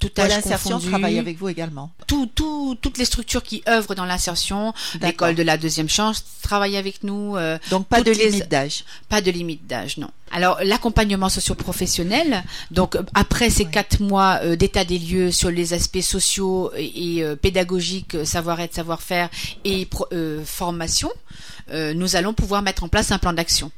tout 0.00 0.08
Pôle 0.08 0.24
âge 0.24 0.32
insertion 0.38 0.70
confondu. 0.76 0.88
travaille 0.90 1.18
avec 1.20 1.38
vous 1.38 1.48
également. 1.56 1.90
tout, 2.06 2.26
tout, 2.34 2.76
toutes 2.82 2.98
les 2.98 3.04
structures 3.06 3.42
qui 3.42 3.62
œuvrent 3.68 3.94
dans 3.94 4.04
l'insertion, 4.04 4.74
l'école 5.00 5.34
de 5.34 5.42
la 5.42 5.56
deuxième 5.56 5.88
chance 5.88 6.22
travaille 6.42 6.76
avec 6.76 7.02
nous. 7.02 7.36
euh, 7.36 7.58
Donc 7.70 7.86
pas 7.86 8.02
de 8.02 8.10
les- 8.10 8.28
limite 8.30 8.48
d'âge. 8.48 8.84
Pas 9.08 9.20
de 9.22 9.30
limite 9.30 9.66
d'âge, 9.66 9.96
non. 9.96 10.10
Alors 10.32 10.58
l'accompagnement 10.62 11.28
socio-professionnel, 11.28 12.44
donc 12.70 12.96
après 13.14 13.48
ces 13.50 13.64
Oui. 13.64 13.70
quatre 13.70 14.00
mois 14.00 14.40
euh, 14.42 14.56
d'état 14.56 14.84
des 14.84 14.98
lieux 14.98 15.30
sur 15.30 15.50
les 15.50 15.72
aspects 15.72 16.00
sociaux 16.00 16.70
et, 16.76 17.16
et, 17.16 17.22
euh, 17.24 17.36
pédagogiques, 17.36 18.16
savoir-être, 18.26 18.74
savoir-faire 18.74 19.28
et 19.64 19.86
pro- 19.86 20.08
formation, 20.44 21.10
nous 21.72 22.14
allons 22.16 22.32
pouvoir 22.32 22.62
mettre 22.62 22.84
en 22.84 22.88
place 22.88 23.10
un 23.10 23.18
plan 23.18 23.32
d'action. 23.32 23.70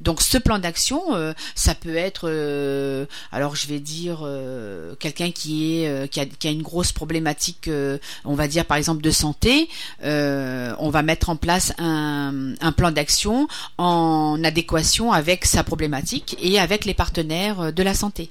Donc 0.00 0.22
ce 0.22 0.38
plan 0.38 0.58
d'action, 0.58 1.14
euh, 1.14 1.32
ça 1.54 1.74
peut 1.74 1.96
être, 1.96 2.28
euh, 2.28 3.06
alors 3.32 3.56
je 3.56 3.66
vais 3.66 3.80
dire 3.80 4.20
euh, 4.22 4.94
quelqu'un 5.00 5.30
qui 5.32 5.82
est 5.82 5.88
euh, 5.88 6.06
qui, 6.06 6.20
a, 6.20 6.26
qui 6.26 6.46
a 6.46 6.50
une 6.50 6.62
grosse 6.62 6.92
problématique, 6.92 7.66
euh, 7.66 7.98
on 8.24 8.34
va 8.34 8.46
dire 8.46 8.64
par 8.64 8.76
exemple 8.76 9.02
de 9.02 9.10
santé, 9.10 9.68
euh, 10.04 10.74
on 10.78 10.90
va 10.90 11.02
mettre 11.02 11.30
en 11.30 11.36
place 11.36 11.72
un, 11.78 12.54
un 12.60 12.72
plan 12.72 12.92
d'action 12.92 13.48
en 13.76 14.38
adéquation 14.44 15.12
avec 15.12 15.44
sa 15.44 15.64
problématique 15.64 16.36
et 16.40 16.60
avec 16.60 16.84
les 16.84 16.94
partenaires 16.94 17.72
de 17.72 17.82
la 17.82 17.94
santé. 17.94 18.30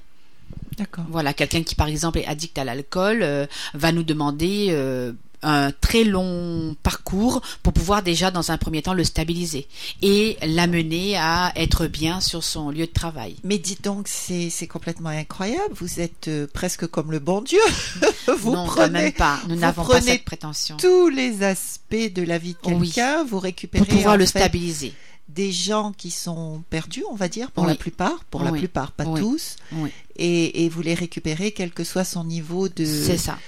D'accord. 0.78 1.04
Voilà, 1.10 1.34
quelqu'un 1.34 1.62
qui 1.64 1.74
par 1.74 1.88
exemple 1.88 2.18
est 2.18 2.26
addict 2.26 2.56
à 2.56 2.64
l'alcool 2.64 3.18
euh, 3.22 3.46
va 3.74 3.92
nous 3.92 4.04
demander 4.04 4.68
euh, 4.70 5.12
un 5.42 5.70
très 5.72 6.04
long 6.04 6.74
parcours 6.82 7.40
pour 7.62 7.72
pouvoir 7.72 8.02
déjà 8.02 8.30
dans 8.30 8.50
un 8.50 8.58
premier 8.58 8.82
temps 8.82 8.94
le 8.94 9.04
stabiliser 9.04 9.68
et 10.02 10.36
l'amener 10.46 11.16
à 11.16 11.52
être 11.56 11.86
bien 11.86 12.20
sur 12.20 12.42
son 12.44 12.70
lieu 12.70 12.86
de 12.86 12.92
travail. 12.92 13.36
Mais 13.44 13.58
dites 13.58 13.84
donc, 13.84 14.08
c'est 14.08 14.50
c'est 14.50 14.66
complètement 14.66 15.10
incroyable. 15.10 15.72
Vous 15.74 16.00
êtes 16.00 16.28
euh, 16.28 16.46
presque 16.52 16.86
comme 16.86 17.12
le 17.12 17.18
bon 17.20 17.40
Dieu. 17.40 17.60
vous 18.38 18.52
non, 18.52 18.66
prenez 18.66 18.90
même 18.90 19.12
pas. 19.12 19.38
Nous 19.48 19.56
n'avons 19.56 19.84
pas 19.84 20.00
cette 20.00 20.24
prétention. 20.24 20.76
tous 20.76 21.08
les 21.08 21.42
aspects 21.42 22.12
de 22.12 22.22
la 22.22 22.38
vie 22.38 22.54
de 22.64 22.72
Oui. 22.74 22.90
quelqu'un. 22.92 23.24
Vous 23.24 23.38
récupérez 23.38 23.84
Pour 23.84 23.94
pouvoir 23.94 24.16
le 24.16 24.24
fait, 24.26 24.38
stabiliser. 24.40 24.92
des 25.28 25.52
gens 25.52 25.92
qui 25.92 26.10
sont 26.10 26.62
perdus, 26.70 27.04
on 27.10 27.14
va 27.14 27.28
dire, 27.28 27.50
pour 27.50 27.64
Oui. 27.64 27.70
la 27.70 27.76
plupart, 27.76 28.24
pour 28.30 28.42
la 28.42 28.50
Oui. 28.50 28.58
plupart, 28.60 28.92
pas 28.92 29.04
Oui. 29.04 29.20
tous, 29.20 29.56
Oui, 29.72 29.90
et, 30.16 30.64
et 30.64 30.68
vous 30.68 30.82
les 30.82 30.94
récupérez 30.94 31.52
quel 31.52 31.70
que 31.70 31.84
soit 31.84 32.04
son 32.04 32.24
niveau 32.24 32.68
de 32.68 32.84
c'est 32.84 33.18
ça. 33.18 33.38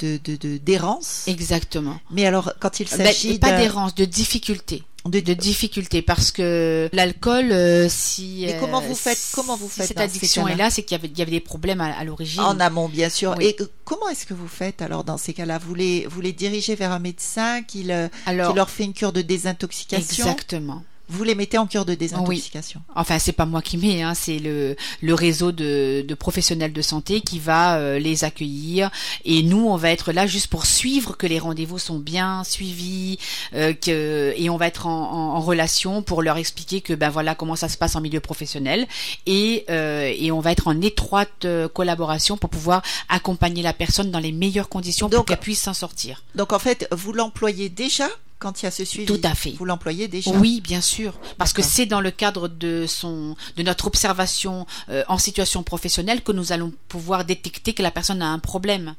De 0.00 0.18
de- 0.24 0.36
de- 0.36 0.56
d'errance. 0.58 1.24
Exactement. 1.26 1.98
Mais 2.10 2.26
alors, 2.26 2.52
quand 2.60 2.80
il 2.80 2.88
Ben, 2.88 2.96
s'agit 3.04 3.38
pas 3.38 3.52
d'errance, 3.58 3.94
de 3.94 4.04
difficulté. 4.04 4.82
de, 5.06 5.20
de 5.20 5.32
difficulté 5.32 6.02
parce 6.02 6.30
que 6.30 6.90
l'alcool 6.92 7.52
euh, 7.52 7.88
si 7.88 8.44
Mais 8.46 8.58
comment 8.60 8.82
euh, 8.82 8.86
vous 8.88 8.94
faites- 8.94 9.16
si 9.16 9.32
comment 9.34 9.56
vous 9.56 9.68
faites 9.68 9.86
cette 9.88 9.98
addiction 10.00 10.46
est 10.46 10.56
là 10.56 10.68
c'est 10.70 10.82
qu'il 10.82 10.94
y 10.94 11.00
avait, 11.00 11.08
il 11.08 11.18
y 11.18 11.22
avait 11.22 11.30
des 11.30 11.40
problèmes 11.40 11.80
à, 11.80 11.86
à 11.98 12.04
l'origine 12.04 12.42
en 12.42 12.60
amont, 12.60 12.86
bien 12.88 13.08
sûr. 13.08 13.34
Oui. 13.38 13.46
Et 13.46 13.56
euh, 13.60 13.66
comment 13.84 14.08
est-ce 14.10 14.26
que 14.26 14.34
vous 14.34 14.46
faites 14.48 14.82
alors 14.82 15.02
dans 15.04 15.16
ces 15.16 15.32
cas-là? 15.32 15.58
Vous 15.58 15.74
les 15.74 16.06
vous 16.06 16.20
les 16.20 16.32
dirigez 16.34 16.74
vers 16.74 16.92
un 16.92 16.98
médecin 16.98 17.62
qui, 17.62 17.84
le- 17.84 18.10
alors 18.26 18.50
qui 18.50 18.56
leur 18.56 18.68
fait 18.68 18.84
une 18.84 18.92
cure 18.92 19.12
de 19.14 19.22
désintoxication? 19.22 20.24
Exactement 20.26 20.82
Vous 21.10 21.24
les 21.24 21.34
mettez 21.34 21.58
en 21.58 21.66
cure 21.66 21.84
de 21.84 21.94
désintoxication. 21.94 22.80
enfin 22.94 23.18
c'est 23.18 23.32
pas 23.32 23.46
moi 23.46 23.62
qui 23.62 23.76
mets 23.76 24.02
hein, 24.02 24.14
c'est 24.14 24.38
le 24.38 24.76
le 25.02 25.14
réseau 25.14 25.52
de, 25.52 26.04
de 26.06 26.14
professionnels 26.14 26.72
de 26.72 26.82
santé 26.82 27.20
qui 27.20 27.38
va 27.38 27.76
euh, 27.78 27.98
les 27.98 28.24
accueillir 28.24 28.90
et 29.24 29.42
nous 29.42 29.66
on 29.68 29.76
va 29.76 29.90
être 29.90 30.12
là 30.12 30.26
juste 30.26 30.46
pour 30.46 30.66
suivre 30.66 31.16
que 31.16 31.26
les 31.26 31.38
rendez-vous 31.38 31.78
sont 31.78 31.98
bien 31.98 32.44
suivis 32.44 33.18
euh, 33.54 33.72
que 33.72 34.32
et 34.36 34.48
on 34.50 34.56
va 34.56 34.66
être 34.68 34.86
en, 34.86 35.12
en- 35.12 35.36
en 35.36 35.40
relation 35.40 36.02
pour 36.02 36.22
leur 36.22 36.36
expliquer 36.36 36.80
que 36.80 36.92
ben 36.94 37.10
voilà 37.10 37.34
comment 37.34 37.56
ça 37.56 37.68
se 37.68 37.76
passe 37.76 37.96
en 37.96 38.00
milieu 38.00 38.20
professionnel 38.20 38.86
et 39.26 39.64
euh, 39.68 40.12
et 40.16 40.30
on 40.32 40.40
va 40.40 40.52
être 40.52 40.68
en 40.68 40.80
étroite 40.80 41.46
collaboration 41.74 42.36
pour 42.36 42.50
pouvoir 42.50 42.82
accompagner 43.08 43.62
la 43.62 43.72
personne 43.72 44.10
dans 44.10 44.18
les 44.20 44.32
meilleures 44.32 44.68
conditions 44.68 45.08
pour 45.08 45.24
qu'elle 45.24 45.38
puisse 45.38 45.62
s'en 45.62 45.74
sortir. 45.74 46.22
Donc 46.34 46.52
en 46.52 46.58
fait, 46.58 46.86
vous 46.92 47.12
l'employez 47.12 47.68
déjà 47.68 48.08
quand 48.40 48.60
il 48.60 48.64
y 48.64 48.68
a 48.68 48.72
ce 48.72 48.84
suivi. 48.84 49.06
Tout 49.06 49.20
à 49.22 49.34
fait. 49.34 49.52
Vous 49.58 49.64
l'employez 49.64 50.08
déjà. 50.08 50.32
Oui, 50.32 50.60
bien 50.60 50.80
sûr, 50.80 51.12
parce 51.38 51.52
que 51.52 51.62
c'est 51.62 51.86
dans 51.86 52.00
le 52.00 52.10
cadre 52.10 52.48
de 52.48 52.86
son, 52.88 53.36
de 53.56 53.62
notre 53.62 53.86
observation 53.86 54.66
euh, 54.88 55.04
en 55.06 55.18
situation 55.18 55.62
professionnelle 55.62 56.22
que 56.22 56.32
nous 56.32 56.50
allons 56.50 56.72
pouvoir 56.88 57.24
détecter 57.24 57.74
que 57.74 57.82
la 57.82 57.92
personne 57.92 58.22
a 58.22 58.26
un 58.26 58.38
problème. 58.40 58.96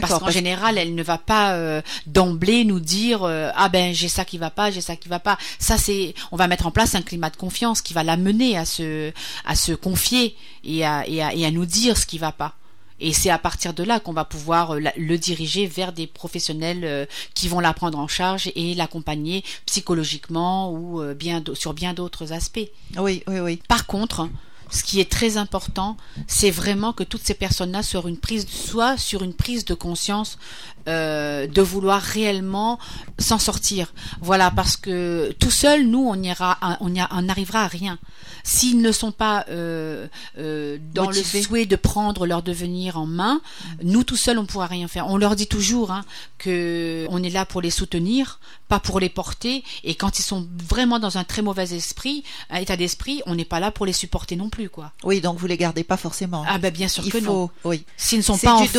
Parce 0.00 0.12
qu'en 0.12 0.20
parce- 0.20 0.34
général, 0.34 0.78
elle 0.78 0.94
ne 0.94 1.02
va 1.02 1.18
pas 1.18 1.54
euh, 1.54 1.82
d'emblée 2.06 2.64
nous 2.64 2.78
dire 2.78 3.24
euh, 3.24 3.50
ah 3.56 3.68
ben 3.68 3.92
j'ai 3.92 4.08
ça 4.08 4.24
qui 4.24 4.38
va 4.38 4.50
pas, 4.50 4.70
j'ai 4.70 4.80
ça 4.80 4.94
qui 4.94 5.08
va 5.08 5.18
pas. 5.18 5.36
Ça 5.58 5.78
c'est, 5.78 6.14
on 6.30 6.36
va 6.36 6.46
mettre 6.46 6.66
en 6.68 6.70
place 6.70 6.94
un 6.94 7.02
climat 7.02 7.28
de 7.30 7.36
confiance 7.36 7.82
qui 7.82 7.92
va 7.92 8.04
l'amener 8.04 8.56
à 8.56 8.64
se, 8.64 9.10
à 9.44 9.56
se 9.56 9.72
confier 9.72 10.36
et 10.62 10.84
à, 10.84 11.08
et 11.08 11.20
à, 11.22 11.34
et 11.34 11.44
à 11.44 11.50
nous 11.50 11.66
dire 11.66 11.96
ce 11.98 12.06
qui 12.06 12.18
va 12.18 12.30
pas. 12.30 12.54
Et 13.00 13.12
c'est 13.12 13.30
à 13.30 13.38
partir 13.38 13.74
de 13.74 13.82
là 13.82 14.00
qu'on 14.00 14.12
va 14.12 14.24
pouvoir 14.24 14.72
euh, 14.72 14.80
le 14.96 15.18
diriger 15.18 15.66
vers 15.66 15.92
des 15.92 16.06
professionnels 16.06 16.84
euh, 16.84 17.06
qui 17.34 17.48
vont 17.48 17.60
la 17.60 17.72
prendre 17.72 17.98
en 17.98 18.08
charge 18.08 18.50
et 18.54 18.74
l'accompagner 18.74 19.44
psychologiquement 19.66 20.70
ou 20.70 21.00
euh, 21.00 21.14
bien 21.14 21.42
sur 21.54 21.74
bien 21.74 21.94
d'autres 21.94 22.32
aspects. 22.32 22.68
Oui, 22.96 23.22
oui, 23.26 23.40
oui. 23.40 23.60
Par 23.68 23.86
contre, 23.86 24.28
ce 24.70 24.84
qui 24.84 25.00
est 25.00 25.10
très 25.10 25.36
important, 25.36 25.96
c'est 26.28 26.50
vraiment 26.50 26.92
que 26.92 27.02
toutes 27.02 27.24
ces 27.24 27.34
personnes-là 27.34 27.82
soient, 27.82 28.02
une 28.06 28.18
prise, 28.18 28.46
soient 28.48 28.96
sur 28.96 29.22
une 29.22 29.34
prise 29.34 29.64
de 29.64 29.74
conscience 29.74 30.38
euh, 30.88 31.46
de 31.46 31.62
vouloir 31.62 32.00
réellement 32.02 32.78
s'en 33.18 33.38
sortir. 33.38 33.92
Voilà, 34.20 34.50
parce 34.50 34.76
que 34.76 35.32
tout 35.38 35.50
seul, 35.50 35.86
nous, 35.86 36.04
on 36.06 36.20
ira, 36.22 36.58
on 36.80 36.94
y 36.94 37.00
a- 37.00 37.08
on 37.12 37.22
n'arrivera 37.22 37.62
à 37.64 37.68
rien. 37.68 37.98
S'ils 38.42 38.80
ne 38.80 38.90
sont 38.92 39.12
pas 39.12 39.44
euh, 39.50 40.06
euh, 40.38 40.78
dans 40.94 41.04
Motivés. 41.06 41.38
le 41.40 41.44
souhait 41.44 41.66
de 41.66 41.76
prendre 41.76 42.26
leur 42.26 42.42
devenir 42.42 42.98
en 42.98 43.04
main, 43.06 43.40
nous 43.82 44.02
tout 44.02 44.16
seuls, 44.16 44.38
on 44.38 44.46
pourra 44.46 44.66
rien 44.66 44.88
faire. 44.88 45.08
On 45.08 45.18
leur 45.18 45.36
dit 45.36 45.46
toujours 45.46 45.90
hein, 45.90 46.04
que 46.38 47.06
on 47.10 47.22
est 47.22 47.28
là 47.30 47.44
pour 47.44 47.60
les 47.60 47.70
soutenir, 47.70 48.40
pas 48.68 48.80
pour 48.80 48.98
les 48.98 49.10
porter. 49.10 49.62
Et 49.84 49.94
quand 49.94 50.18
ils 50.18 50.22
sont 50.22 50.48
vraiment 50.68 50.98
dans 50.98 51.18
un 51.18 51.24
très 51.24 51.42
mauvais 51.42 51.74
esprit, 51.74 52.24
un 52.48 52.56
état 52.60 52.76
d'esprit, 52.78 53.20
on 53.26 53.34
n'est 53.34 53.44
pas 53.44 53.60
là 53.60 53.70
pour 53.70 53.84
les 53.84 53.92
supporter 53.92 54.36
non 54.36 54.48
plus, 54.48 54.70
quoi. 54.70 54.92
Oui, 55.04 55.20
donc 55.20 55.38
vous 55.38 55.46
les 55.46 55.58
gardez 55.58 55.84
pas 55.84 55.98
forcément. 55.98 56.44
Ah 56.48 56.56
ben 56.58 56.72
bien 56.72 56.88
sûr 56.88 57.04
Il 57.04 57.12
que 57.12 57.18
non. 57.18 57.24
faut, 57.26 57.50
oui. 57.64 57.84
S'ils 57.98 58.18
ne 58.18 58.24
sont 58.24 58.38
pas 58.38 58.54
en 58.54 58.58
ce 58.66 58.72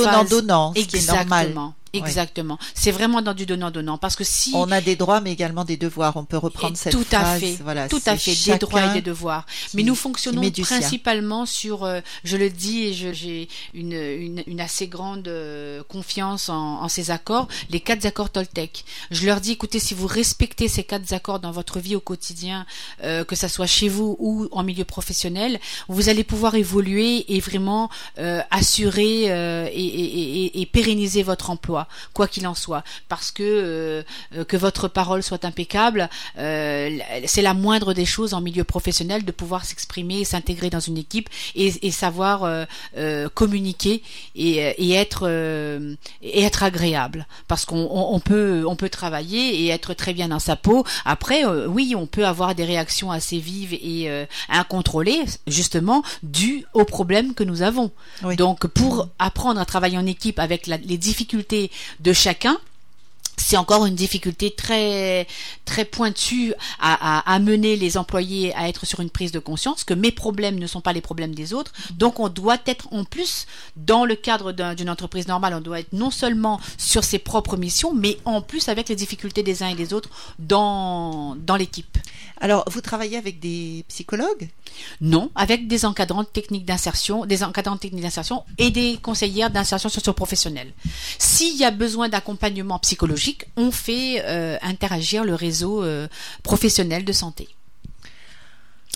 qui 0.88 0.98
est 0.98 1.08
normal. 1.08 1.54
Exactement. 1.94 2.58
C'est 2.74 2.92
vraiment 2.92 3.22
dans 3.22 3.34
du 3.34 3.46
donnant-donnant, 3.46 3.98
parce 3.98 4.16
que 4.16 4.24
si 4.24 4.52
On 4.56 4.72
a 4.72 4.82
des 4.82 4.96
droits, 4.96 5.22
mais 5.22 5.32
également 5.32 5.64
des 5.66 5.78
devoirs. 5.78 6.16
On 6.18 6.26
peut 6.26 6.38
reprendre 6.38 6.74
Et 6.74 6.78
cette 6.78 6.92
tout 6.94 7.06
à 7.12 7.24
fait, 7.40 7.58
Voilà, 7.64 7.88
tout 7.90 8.02
à 8.06 8.18
fait, 8.18 8.32
des 8.52 8.58
droits 8.58 8.82
et 8.92 8.94
des 8.94 9.02
devoirs. 9.02 9.46
Mais 9.74 9.84
nous 9.84 9.96
fonctionnons 9.96 10.42
principalement 10.82 11.46
sur, 11.46 11.84
euh, 11.84 12.00
je 12.24 12.38
le 12.38 12.50
dis 12.50 12.84
et 12.86 12.94
je- 12.94 13.14
j'ai 13.14 13.48
une, 13.74 13.94
une, 13.94 14.44
une 14.48 14.62
assez 14.62 14.88
grande 14.88 15.28
euh, 15.28 15.84
confiance 15.88 16.50
en, 16.50 16.82
en 16.84 16.88
ces 16.88 17.12
accords, 17.12 17.48
les 17.70 17.80
quatre 17.80 18.06
accords 18.06 18.30
Toltec. 18.30 18.86
Je 19.12 19.26
leur 19.26 19.42
dis, 19.42 19.52
écoutez, 19.52 19.80
si 19.80 19.94
vous 19.94 20.08
respectez 20.08 20.68
ces 20.68 20.84
quatre 20.84 21.12
accords 21.14 21.40
dans 21.40 21.52
votre 21.52 21.80
vie 21.80 21.96
au 21.96 22.00
quotidien, 22.00 22.66
euh, 23.04 23.24
que 23.24 23.36
ça 23.36 23.50
soit 23.50 23.68
chez 23.68 23.90
vous 23.90 24.16
ou 24.20 24.48
en 24.52 24.64
milieu 24.64 24.86
professionnel, 24.86 25.60
vous 25.88 26.10
allez 26.10 26.24
pouvoir 26.24 26.56
évoluer 26.56 27.26
et 27.36 27.40
vraiment 27.40 27.90
euh, 28.20 28.42
assurer 28.52 29.32
euh, 29.32 29.68
et, 29.72 29.86
et- 29.86 30.46
et- 30.46 30.62
et 30.62 30.66
pérenniser 30.66 31.24
votre 31.24 31.50
emploi. 31.50 31.81
Quoi 32.14 32.28
qu'il 32.28 32.48
en 32.48 32.56
soit, 32.56 32.84
parce 33.10 33.32
que 33.32 34.04
que 34.48 34.58
votre 34.58 34.88
parole 34.88 35.24
soit 35.24 35.46
impeccable, 35.46 36.10
c'est 36.36 37.42
la 37.42 37.54
moindre 37.54 37.94
des 37.94 38.06
choses 38.06 38.34
en 38.34 38.42
milieu 38.42 38.64
professionnel 38.64 39.26
de 39.26 39.32
pouvoir 39.32 39.66
s'exprimer, 39.66 40.24
s'intégrer 40.24 40.70
dans 40.70 40.80
une 40.80 40.98
équipe 40.98 41.30
et, 41.56 41.92
savoir 41.92 42.68
communiquer 43.34 44.04
et, 44.36 44.94
être 44.94 45.28
et 46.22 46.42
être 46.42 46.64
agréable, 46.64 47.28
parce 47.48 47.66
qu'on 47.66 48.22
peut 48.24 48.64
on 48.66 48.76
peut 48.76 48.90
travailler 48.90 49.62
et 49.62 49.68
être 49.70 49.94
très 49.94 50.14
bien 50.14 50.30
dans 50.30 50.40
sa 50.40 50.56
peau. 50.56 50.86
Après, 51.06 51.46
oui, 51.46 51.94
on 51.96 52.08
peut 52.08 52.26
avoir 52.26 52.56
des 52.56 52.66
réactions 52.66 53.12
assez 53.12 53.40
vives 53.40 53.74
et 53.74 54.26
incontrôlées, 54.50 55.24
justement, 55.48 56.04
dues 56.24 56.66
aux 56.74 56.86
problèmes 56.86 57.34
que 57.34 57.44
nous 57.44 57.62
avons. 57.62 57.92
Donc, 58.38 58.68
pour 58.68 59.08
apprendre 59.20 59.60
à 59.60 59.66
travailler 59.66 59.98
en 59.98 60.06
équipe 60.06 60.40
avec 60.40 60.68
les 60.68 60.98
difficultés 60.98 61.71
de 62.00 62.14
chacun, 62.14 62.60
c'est 63.38 63.58
encore 63.58 63.86
une 63.86 63.96
difficulté 63.96 64.52
très 64.52 65.28
très 65.66 65.86
pointue 65.86 66.54
à, 66.80 67.20
à, 67.20 67.34
amener 67.34 67.76
les 67.76 67.98
employés 67.98 68.54
à 68.56 68.68
être 68.68 68.86
sur 68.86 69.00
une 69.00 69.10
prise 69.10 69.32
de 69.32 69.40
conscience 69.40 69.84
que 69.84 69.94
mes 69.94 70.12
problèmes 70.12 70.60
ne 70.60 70.68
sont 70.68 70.82
pas 70.82 70.94
les 70.94 71.02
problèmes 71.02 71.34
des 71.34 71.54
autres. 71.54 71.72
Donc 71.92 72.20
on 72.20 72.30
doit 72.30 72.58
être 72.66 72.88
en 72.92 73.04
plus 73.04 73.48
dans 73.76 74.06
le 74.06 74.16
cadre 74.16 74.52
d'une 74.74 74.90
entreprise 74.90 75.28
normale, 75.28 75.54
on 75.54 75.62
doit 75.62 75.80
être 75.80 75.94
non 75.94 76.12
seulement 76.12 76.60
sur 76.78 77.04
ses 77.04 77.20
propres 77.20 77.58
missions, 77.58 77.94
mais 77.94 78.18
en 78.26 78.42
plus 78.42 78.70
avec 78.70 78.90
les 78.90 78.96
difficultés 78.96 79.44
des 79.44 79.64
uns 79.64 79.70
et 79.70 79.76
des 79.76 79.94
autres 79.94 80.10
dans 80.40 81.36
dans 81.36 81.56
l'équipe. 81.56 81.98
Alors 82.40 82.66
vous 82.70 82.82
travaillez 82.82 83.18
avec 83.18 83.40
des 83.40 83.86
psychologues? 83.88 84.50
Non, 85.02 85.30
avec 85.36 85.68
des 85.68 85.86
encadrants 85.86 86.24
techniques 86.24 86.66
d'insertion, 86.66 87.26
des 87.26 87.44
encadrants 87.44 87.78
techniques 87.78 88.04
d'insertion 88.04 88.44
et 88.58 88.72
des 88.72 88.98
conseillères 89.02 89.50
d'insertion 89.50 89.90
socio-professionnelle. 89.90 90.72
S'il 91.20 91.58
y 91.58 91.66
a 91.66 91.72
besoin 91.72 92.08
d'accompagnement 92.08 92.80
psychologique 92.80 93.21
on 93.56 93.72
fait 93.72 94.24
euh, 94.26 94.58
interagir 94.62 95.24
le 95.24 95.36
réseau 95.36 95.84
euh, 95.84 96.08
professionnel 96.44 97.06
de 97.06 97.14
santé. 97.14 97.48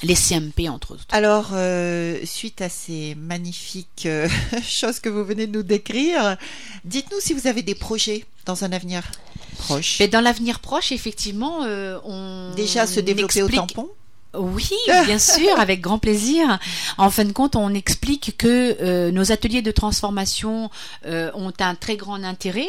Les 0.03 0.15
CMP, 0.15 0.67
entre 0.69 0.91
autres. 0.91 1.05
Alors, 1.11 1.51
euh, 1.53 2.19
suite 2.26 2.61
à 2.61 2.67
ces 2.69 3.15
magnifiques 3.15 4.07
choses 4.63 4.99
que 4.99 5.07
vous 5.09 5.23
venez 5.23 5.47
de 5.47 5.53
nous 5.53 5.63
décrire, 5.63 6.38
dites-nous 6.84 7.19
si 7.21 7.34
vous 7.34 7.47
avez 7.47 7.61
des 7.61 7.76
projets 7.76 8.26
dans 8.45 8.65
un 8.65 8.71
avenir 8.73 9.03
proche. 9.57 9.97
Mais 9.99 10.09
dans 10.09 10.21
l'avenir 10.21 10.59
proche, 10.59 10.91
effectivement, 10.91 11.61
on. 12.03 12.51
Déjà 12.55 12.88
se 12.88 12.99
développer 12.99 13.41
au 13.41 13.49
tampon 13.49 13.89
oui, 14.38 14.69
bien 15.05 15.17
sûr, 15.38 15.57
avec 15.61 15.80
grand 15.80 15.97
plaisir. 15.97 16.59
En 16.97 17.09
fin 17.09 17.23
de 17.23 17.32
compte, 17.32 17.55
on 17.55 17.73
explique 17.73 18.36
que 18.38 19.09
nos 19.09 19.32
ateliers 19.32 19.61
de 19.61 19.71
transformation 19.71 20.69
ont 21.05 21.53
un 21.57 21.76
très 21.76 21.95
grand 21.95 22.21
intérêt. 22.21 22.67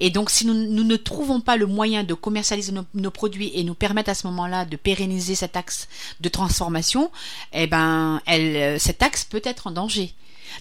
Et 0.00 0.10
donc, 0.10 0.30
si 0.30 0.46
nous, 0.46 0.54
ne 0.54 0.96
trouvons 0.96 1.40
pas 1.40 1.56
le 1.56 1.66
moyen 1.66 2.04
de 2.04 2.14
commercialiser 2.14 2.72
nos, 2.94 3.10
produits 3.10 3.50
et 3.54 3.64
nous 3.64 3.74
permettre 3.74 4.10
à 4.10 4.14
ce 4.14 4.26
moment-là 4.26 4.64
de 4.64 4.76
pérenniser 4.76 5.34
cet 5.34 5.56
axe 5.56 5.88
de 6.20 6.28
transformation, 6.28 7.10
eh 7.52 7.66
ben, 7.66 8.20
elle, 8.26 8.56
euh, 8.56 8.78
cet 8.78 9.02
axe 9.02 9.24
peut 9.24 9.42
être 9.44 9.66
en 9.66 9.70
danger. 9.70 10.12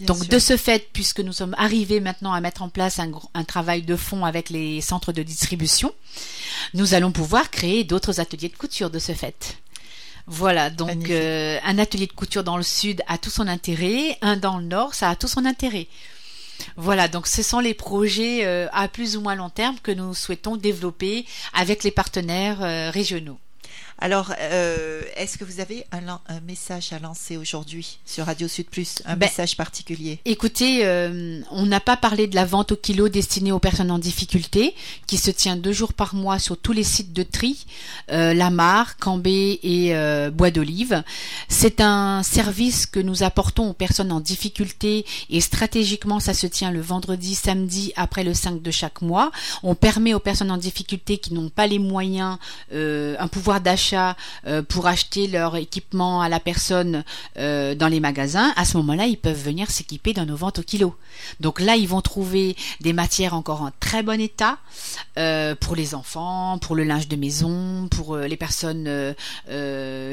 donc, 0.02 0.28
de 0.28 0.40
ce 0.40 0.58
fait, 0.58 0.90
puisque 0.92 1.20
nous 1.20 1.34
sommes 1.34 1.56
arrivés 1.58 2.00
maintenant 2.00 2.34
à 2.34 2.42
mettre 2.42 2.62
en 2.62 2.70
place 2.70 3.00
un, 3.00 3.44
travail 3.44 3.82
de 3.84 3.96
fond 3.96 4.26
avec 4.26 4.50
les 4.50 4.82
centres 4.82 5.12
de 5.12 5.24
distribution, 5.24 5.94
nous 6.74 6.94
allons 6.94 7.12
pouvoir 7.12 7.50
créer 7.50 7.84
d'autres 7.84 8.20
ateliers 8.20 8.50
de 8.50 8.58
couture 8.58 8.90
de 8.90 9.00
ce 9.00 9.14
fait. 9.14 9.58
Voilà, 10.30 10.70
donc 10.70 11.10
euh, 11.10 11.58
un 11.64 11.78
atelier 11.80 12.06
de 12.06 12.12
couture 12.12 12.44
dans 12.44 12.58
le 12.58 12.64
sud 12.64 13.02
a 13.08 13.18
tout 13.18 13.30
son 13.30 13.48
intérêt, 13.48 14.18
un 14.22 14.36
dans 14.36 14.58
le 14.58 14.66
nord, 14.66 14.94
ça 14.94 15.10
a 15.10 15.16
tout 15.16 15.30
son 15.30 15.46
intérêt. 15.46 15.88
Voilà, 16.76 17.08
donc 17.08 17.28
ce 17.28 17.44
sont 17.44 17.60
les 17.60 17.74
projets 17.74 18.46
euh, 18.46 18.68
à 18.72 18.88
plus 18.88 19.18
ou 19.18 19.22
moins 19.22 19.36
long 19.36 19.50
terme 19.50 19.78
que 19.82 19.92
nous 19.92 20.14
souhaitons 20.14 20.58
développer 20.58 21.26
avec 21.54 21.84
les 21.84 21.92
partenaires 21.92 22.64
euh, 22.64 22.90
régionaux. 22.90 23.40
Alors, 24.00 24.32
euh, 24.40 25.02
est-ce 25.16 25.40
que 25.40 25.44
vous 25.44 25.60
avez 25.60 25.84
un, 25.92 26.02
message 26.46 26.94
à 26.94 27.00
lancer 27.00 27.36
aujourd'hui 27.36 27.98
sur 28.06 28.28
Radio 28.28 28.48
Sud 28.48 28.68
Plus, 28.68 29.02
un 29.06 29.16
ben, 29.16 29.26
message 29.26 29.58
particulier? 29.58 30.20
Écoutez, 30.24 30.86
euh, 30.86 31.42
on 31.50 31.66
n'a 31.66 31.80
pas 31.80 31.98
parlé 31.98 32.28
de 32.28 32.36
la 32.36 32.46
vente 32.46 32.74
au 32.74 32.76
kilo 32.76 33.10
destinée 33.10 33.52
aux 33.52 33.58
personnes 33.58 33.90
en 33.90 33.98
difficulté, 33.98 34.76
qui 35.08 35.18
se 35.18 35.32
tient 35.32 35.56
deux 35.56 35.72
jours 35.72 35.94
par 35.94 36.14
mois 36.14 36.38
sur 36.38 36.58
tous 36.58 36.74
les 36.74 36.84
sites 36.84 37.12
de 37.12 37.24
tri, 37.24 37.66
euh, 38.12 38.36
Lamar, 38.36 38.98
Cambé 38.98 39.60
et 39.64 39.96
euh, 39.96 40.30
Bois 40.30 40.52
d'Olive. 40.52 41.04
C'est 41.50 41.82
un 41.82 42.22
service 42.22 42.86
que 42.86 43.00
nous 43.00 43.24
apportons 43.24 43.72
aux 43.72 43.74
personnes 43.74 44.12
en 44.12 44.20
difficulté 44.20 45.08
et 45.32 45.42
stratégiquement, 45.42 46.20
ça 46.20 46.36
se 46.36 46.46
tient 46.46 46.70
le 46.70 46.82
vendredi, 46.82 47.34
samedi 47.34 47.94
après 47.96 48.24
le 48.24 48.36
5 48.36 48.62
de 48.62 48.72
chaque 48.72 49.02
mois. 49.02 49.32
On 49.64 49.74
permet 49.74 50.14
aux 50.14 50.20
personnes 50.20 50.52
en 50.52 50.58
difficulté 50.58 51.18
qui 51.18 51.34
n'ont 51.34 51.50
pas 51.50 51.66
les 51.66 51.80
moyens, 51.80 52.38
un 52.72 53.28
pouvoir 53.28 53.60
d'achat 53.60 53.87
euh, 53.94 54.62
pour 54.62 54.88
acheter 54.88 55.28
leur 55.28 55.56
équipement 55.56 56.22
à 56.22 56.30
la 56.30 56.40
personne 56.40 57.04
euh, 57.38 57.76
dans 57.76 57.88
les 57.88 58.00
magasins, 58.00 58.54
à 58.56 58.66
ce 58.66 58.78
moment-là, 58.78 59.06
ils 59.06 59.18
peuvent 59.18 59.42
venir 59.42 59.70
s'équiper 59.70 60.14
dans 60.14 60.26
nos 60.26 60.36
ventes 60.36 60.60
au 60.60 60.64
kilo. 60.64 60.96
Donc 61.40 61.60
là, 61.60 61.76
ils 61.76 61.88
vont 61.88 62.02
trouver 62.02 62.56
des 62.82 62.94
matières 62.94 63.34
encore 63.34 63.62
en 63.62 63.72
très 63.80 64.04
bon 64.04 64.20
état 64.20 64.58
euh, 65.18 65.56
pour 65.56 65.76
les 65.76 65.96
enfants, 65.96 66.58
pour 66.60 66.76
le 66.76 66.84
linge 66.84 67.08
de 67.08 67.16
maison, 67.16 67.88
pour 67.90 68.18
les 68.18 68.38
personnes, 68.38 69.16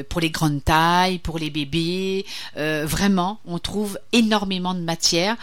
pour 0.09 0.21
les 0.21 0.29
grandes 0.29 0.63
tailles, 0.63 1.19
pour 1.19 1.39
les 1.39 1.49
bébés. 1.49 2.25
vraiment, 2.55 3.39
on 3.45 3.59
trouve 3.59 3.99
énormément 4.11 4.73
de 4.73 4.79
matières. 4.79 5.35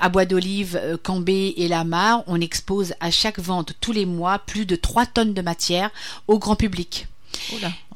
à 0.00 0.08
Bois 0.08 0.24
d'Olive, 0.24 0.98
Cambé 1.02 1.54
et 1.56 1.68
Lamar, 1.68 2.22
on 2.26 2.40
expose 2.40 2.94
à 3.00 3.10
chaque 3.10 3.38
vente 3.38 3.74
tous 3.80 3.92
les 3.92 4.06
mois 4.06 4.38
plus 4.38 4.66
de 4.66 4.76
3 4.76 5.06
tonnes 5.06 5.34
de 5.34 5.42
matière 5.42 5.90
au 6.28 6.38
grand 6.38 6.56
public. 6.56 7.06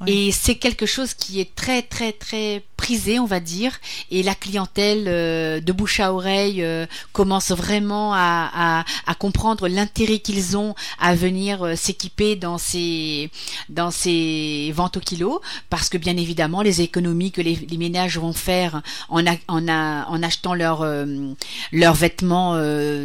Et 0.07 0.33
c'est 0.33 0.57
quelque 0.57 0.87
chose 0.87 1.15
qui 1.15 1.41
est 1.41 1.55
très 1.55 1.83
très 1.83 2.13
très 2.13 2.63
prisé, 2.87 3.19
on 3.19 3.27
va 3.27 3.41
dire, 3.41 3.73
et 4.13 4.23
la 4.23 4.37
clientèle 4.37 5.07
euh, 5.09 5.59
de 5.61 5.73
bouche 5.73 5.99
à 5.99 6.13
oreille 6.13 6.63
euh, 6.63 6.87
commence 7.13 7.51
vraiment 7.51 8.15
à, 8.15 8.85
à, 9.09 9.15
comprendre 9.17 9.67
l'intérêt 9.67 10.21
qu'ils 10.21 10.57
ont 10.57 10.77
à 11.01 11.17
venir 11.17 11.65
euh, 11.65 11.75
s'équiper 11.75 12.37
dans 12.37 12.59
ces 12.59 13.29
dans 13.69 13.91
ces 13.91 14.73
ventes 14.73 14.99
au 14.99 15.01
kilo, 15.01 15.41
parce 15.69 15.89
que 15.89 15.99
bien 15.99 16.17
évidemment 16.17 16.63
les 16.63 16.81
économies 16.81 17.33
que 17.33 17.41
les, 17.41 17.59
ménages 17.77 18.19
vont 18.19 18.33
faire 18.33 18.83
en, 19.09 19.27
en, 19.49 19.69
en 19.69 20.23
achetant 20.23 20.55
leurs 20.55 20.87
leurs 21.73 21.95
vêtements 21.95 22.55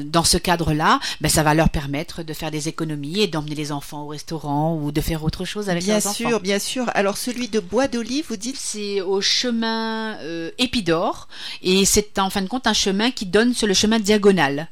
dans 0.06 0.24
ce 0.24 0.38
cadre-là, 0.38 1.00
ben 1.22 1.30
ça 1.30 1.42
va 1.42 1.56
leur 1.56 1.70
permettre 1.70 2.22
de 2.22 2.34
faire 2.34 2.52
des 2.52 2.68
économies 2.68 3.22
et 3.22 3.28
d'emmener 3.28 3.56
les 3.56 3.72
enfants 3.72 4.04
au 4.04 4.08
restaurant 4.08 4.80
ou 4.80 4.92
de 4.92 5.02
faire 5.02 5.24
autre 5.24 5.44
chose 5.44 5.70
avec 5.70 5.84
bien 5.84 5.96
leurs 5.96 6.08
enfants. 6.08 6.18
Bien 6.20 6.30
sûr, 6.30 6.40
bien 6.40 6.60
sûr. 6.60 6.86
Alors 6.94 7.18
celui 7.18 7.48
de 7.48 7.60
Bois 7.60 7.88
d'Olive, 7.88 8.26
vous 8.30 8.38
dites 8.38 8.58
C'est 8.58 9.02
au 9.02 9.22
chemin 9.22 9.71
euh, 10.20 10.52
Épidore 10.58 11.28
et 11.62 11.86
c'est 11.86 12.20
en 12.20 12.30
fin 12.30 12.42
de 12.42 12.48
compte 12.48 12.68
un 12.68 12.74
chemin 12.74 13.12
qui 13.12 13.26
donne 13.26 13.54
sur 13.54 13.68
le 13.68 13.74
chemin 13.74 14.00
diagonal. 14.00 14.70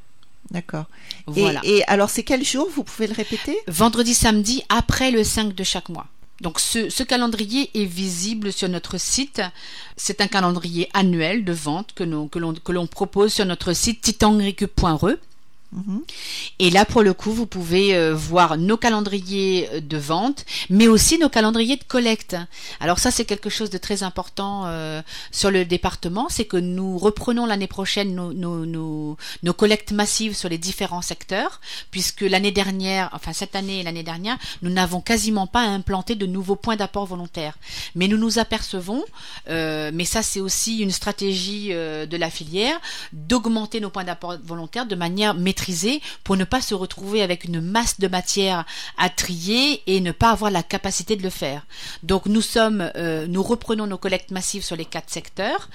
D'accord. 0.51 0.85
Voilà. 1.27 1.61
Et, 1.63 1.83
alors 1.85 2.09
c'est 2.09 2.23
quel 2.23 2.43
jour? 2.43 2.67
Vous 2.73 2.83
pouvez 2.83 3.07
le 3.07 3.13
répéter? 3.13 3.57
Vendredi, 3.67 4.13
samedi, 4.13 4.63
après 4.69 5.11
le 5.11 5.23
5 5.23 5.53
de 5.53 5.63
chaque 5.63 5.89
mois. 5.89 6.07
Donc 6.41 6.59
ce, 6.59 7.03
calendrier 7.03 7.69
est 7.73 7.85
visible 7.85 8.53
sur 8.53 8.69
notre 8.69 8.97
site. 8.97 9.41
C'est 9.97 10.21
un 10.21 10.27
calendrier 10.27 10.89
annuel 10.93 11.43
de 11.43 11.51
vente 11.51 11.93
que, 11.93 12.03
que 12.27 12.71
l'on 12.71 12.87
propose 12.87 13.33
sur 13.33 13.45
notre 13.45 13.73
site 13.73 14.01
titangricube.re. 14.01 15.15
Et 16.57 16.71
là, 16.71 16.83
pour 16.83 17.03
le 17.03 17.13
coup, 17.13 17.31
vous 17.31 17.45
pouvez 17.45 17.95
euh, 17.95 18.13
voir 18.13 18.57
nos 18.57 18.75
calendriers 18.75 19.69
de 19.81 19.97
vente, 19.97 20.45
mais 20.69 20.87
aussi 20.87 21.19
nos 21.19 21.29
calendriers 21.29 21.77
de 21.77 21.83
collecte. 21.83 22.35
Alors 22.79 22.97
ça, 22.97 23.11
c'est 23.11 23.25
quelque 23.25 23.49
chose 23.49 23.69
de 23.69 23.77
très 23.77 24.01
important 24.01 24.63
euh, 24.65 25.01
sur 25.31 25.51
le 25.51 25.65
département, 25.65 26.27
c'est 26.29 26.45
que 26.45 26.57
nous 26.57 26.97
reprenons 26.97 27.45
l'année 27.45 27.67
prochaine 27.67 28.15
nos, 28.15 29.17
collectes 29.57 29.91
massives 29.91 30.35
sur 30.35 30.49
les 30.49 30.57
différents 30.57 31.03
secteurs, 31.03 31.61
puisque 31.91 32.21
l'année 32.21 32.51
dernière, 32.51 33.09
enfin 33.13 33.33
cette 33.33 33.55
année 33.55 33.81
et 33.81 33.83
l'année 33.83 34.03
dernière, 34.03 34.37
nous 34.63 34.71
n'avons 34.71 35.01
quasiment 35.01 35.47
pas 35.47 35.61
implanté 35.61 36.15
de 36.15 36.25
nouveaux 36.25 36.55
points 36.55 36.77
d'apport 36.77 37.05
volontaires. 37.05 37.57
Mais 37.95 38.07
nous 38.07 38.17
nous 38.17 38.39
apercevons, 38.39 39.03
euh, 39.49 39.91
mais 39.93 40.05
ça 40.05 40.23
c'est 40.23 40.39
aussi 40.39 40.79
une 40.79 40.91
stratégie 40.91 41.69
de 41.69 42.17
la 42.17 42.29
filière, 42.29 42.79
d'augmenter 43.13 43.79
nos 43.79 43.89
points 43.89 44.03
d'apport 44.03 44.35
volontaires 44.43 44.87
de 44.87 44.95
manière 44.95 45.35
maîtrisée 45.35 45.58
pour 46.23 46.37
ne 46.37 46.43
pas 46.43 46.61
se 46.61 46.73
retrouver 46.73 47.21
avec 47.21 47.43
une 47.45 47.61
masse 47.61 47.99
de 47.99 48.07
matière 48.07 48.65
à 48.97 49.09
trier 49.09 49.81
et 49.87 50.01
ne 50.01 50.11
pas 50.11 50.31
avoir 50.31 50.51
la 50.51 50.63
capacité 50.63 51.15
de 51.15 51.23
le 51.23 51.29
faire. 51.29 51.65
Donc 52.03 52.25
nous 52.25 52.41
sommes, 52.41 52.91
euh, 52.95 53.27
nous 53.27 53.43
reprenons 53.43 53.87
nos 53.87 53.97
collectes 53.97 54.31
massives 54.31 54.63
sur 54.63 54.75
les 54.75 54.85
quatre 54.85 55.09
secteurs 55.09 55.69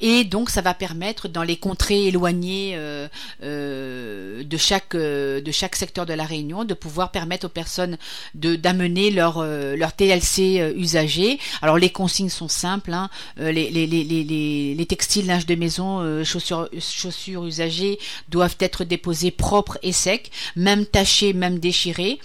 et 0.00 0.24
donc 0.24 0.50
ça 0.50 0.60
va 0.60 0.74
permettre 0.74 1.28
dans 1.28 1.42
les 1.42 1.56
contrées 1.56 2.06
éloignées 2.06 2.72
euh, 2.74 3.08
euh, 3.42 4.42
de 4.44 4.56
chaque 4.56 4.96
de 4.96 5.52
chaque 5.52 5.76
secteur 5.76 6.06
de 6.06 6.14
la 6.14 6.24
Réunion 6.24 6.64
de 6.64 6.74
pouvoir 6.74 7.10
permettre 7.10 7.46
aux 7.46 7.50
personnes 7.50 7.96
de 8.34 8.56
d'amener 8.56 9.10
leur 9.10 9.92
TLC 9.96 10.74
usagé. 10.76 11.38
Alors 11.62 11.78
les 11.78 11.90
consignes 11.90 12.28
sont 12.28 12.48
simples, 12.48 12.92
hein. 12.92 13.08
les, 13.36 13.70
les, 13.70 13.86
les, 13.86 14.74
les, 14.74 14.86
textiles, 14.86 15.26
linge 15.26 15.46
de 15.46 15.54
maison, 15.54 16.24
chaussures 16.24 16.68
chaussures 16.78 17.44
usagées 17.46 17.98
doivent 18.28 18.56
être 18.60 18.84
déposés 18.84 19.29
papier 19.30 19.50
propre 19.50 19.78
et 19.82 19.92
sec, 19.92 20.30
même 20.54 20.86
taché, 20.86 21.32
même 21.32 21.58
déchiré. 21.58 22.18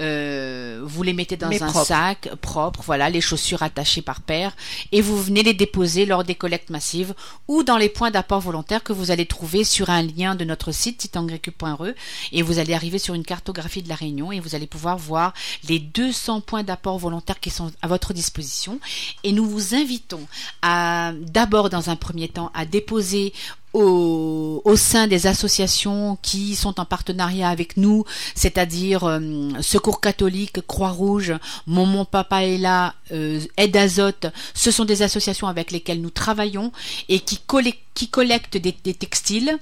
Euh, 0.00 0.80
vous 0.82 1.02
les 1.02 1.12
mettez 1.12 1.36
dans 1.36 1.50
un 1.50 1.84
sac 1.84 2.30
propre, 2.40 2.80
voilà, 2.86 3.10
les 3.10 3.20
chaussures 3.20 3.62
attachées 3.62 4.00
par 4.00 4.22
paire, 4.22 4.56
et 4.92 5.02
vous 5.02 5.20
venez 5.20 5.42
les 5.42 5.52
déposer 5.52 6.06
lors 6.06 6.24
des 6.24 6.34
collectes 6.34 6.70
massives 6.70 7.12
ou 7.48 7.64
dans 7.64 7.76
les 7.76 7.90
points 7.90 8.10
d'apport 8.10 8.40
volontaire 8.40 8.82
que 8.82 8.94
vous 8.94 9.10
allez 9.10 9.26
trouver 9.26 9.62
sur 9.62 9.90
un 9.90 10.02
lien 10.02 10.34
de 10.34 10.44
notre 10.44 10.72
site 10.72 10.98
titangrecu.re 10.98 11.88
et 12.32 12.40
vous 12.40 12.58
allez 12.58 12.72
arriver 12.72 12.98
sur 12.98 13.14
une 13.14 13.24
cartographie 13.24 13.82
de 13.82 13.90
la 13.90 13.94
Réunion 13.94 14.32
et 14.32 14.40
vous 14.40 14.54
allez 14.54 14.66
pouvoir 14.66 14.96
voir 14.96 15.34
les 15.68 15.78
200 15.78 16.40
points 16.40 16.62
d'apport 16.62 16.98
volontaire 16.98 17.38
qui 17.38 17.50
sont 17.50 17.70
à 17.82 17.88
votre 17.88 18.14
disposition 18.14 18.80
et 19.22 19.32
nous 19.32 19.46
vous 19.46 19.74
invitons 19.74 20.26
à 20.62 21.12
d'abord 21.20 21.68
dans 21.68 21.90
un 21.90 21.96
premier 21.96 22.28
temps 22.28 22.50
à 22.54 22.64
déposer 22.64 23.34
au, 23.72 24.76
sein 24.76 25.06
des 25.06 25.26
associations 25.26 26.18
qui 26.22 26.54
sont 26.56 26.80
en 26.80 26.84
partenariat 26.84 27.48
avec 27.48 27.76
nous, 27.76 28.04
c'est-à-dire 28.34 29.04
euh, 29.04 29.20
Secours 29.60 30.00
catholique, 30.00 30.66
Croix-Rouge, 30.66 31.34
Mon 31.66 31.86
Mon 31.86 32.04
Papa 32.04 32.44
est 32.44 32.58
là, 32.58 32.94
euh, 33.12 33.40
Aide 33.56 33.76
Azote, 33.76 34.26
ce 34.54 34.70
sont 34.70 34.84
des 34.84 35.02
associations 35.02 35.48
avec 35.48 35.70
lesquelles 35.70 36.00
nous 36.00 36.10
travaillons 36.10 36.72
et 37.08 37.20
qui, 37.20 37.38
collectent 37.38 38.56
des 38.56 38.94
textiles 38.94 39.58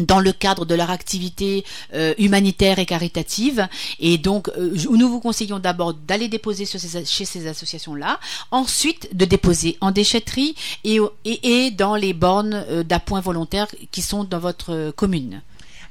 dans 0.00 0.20
le 0.20 0.32
cadre 0.32 0.64
de 0.64 0.74
leur 0.74 0.90
activité 0.90 1.64
euh, 1.94 2.14
humanitaire 2.18 2.78
et 2.78 2.86
caritative. 2.86 3.68
Et 4.00 4.18
donc, 4.18 4.48
euh, 4.56 4.74
nous 4.90 5.08
vous 5.08 5.20
conseillons 5.20 5.58
d'abord 5.58 5.94
d'aller 5.94 6.28
déposer 6.28 6.66
chez 6.66 7.24
ces 7.24 7.46
associations-là, 7.46 8.20
ensuite 8.50 9.14
de 9.16 9.24
déposer 9.24 9.76
en 9.80 9.90
déchetterie 9.90 10.54
et, 10.84 10.98
et, 11.24 11.66
et 11.66 11.70
dans 11.70 11.96
les 11.96 12.12
bornes 12.12 12.64
euh, 12.68 12.82
d'appoint 12.82 13.20
volontaire 13.20 13.68
qui 13.90 14.02
sont 14.02 14.24
dans 14.24 14.38
votre 14.38 14.90
commune. 14.92 15.42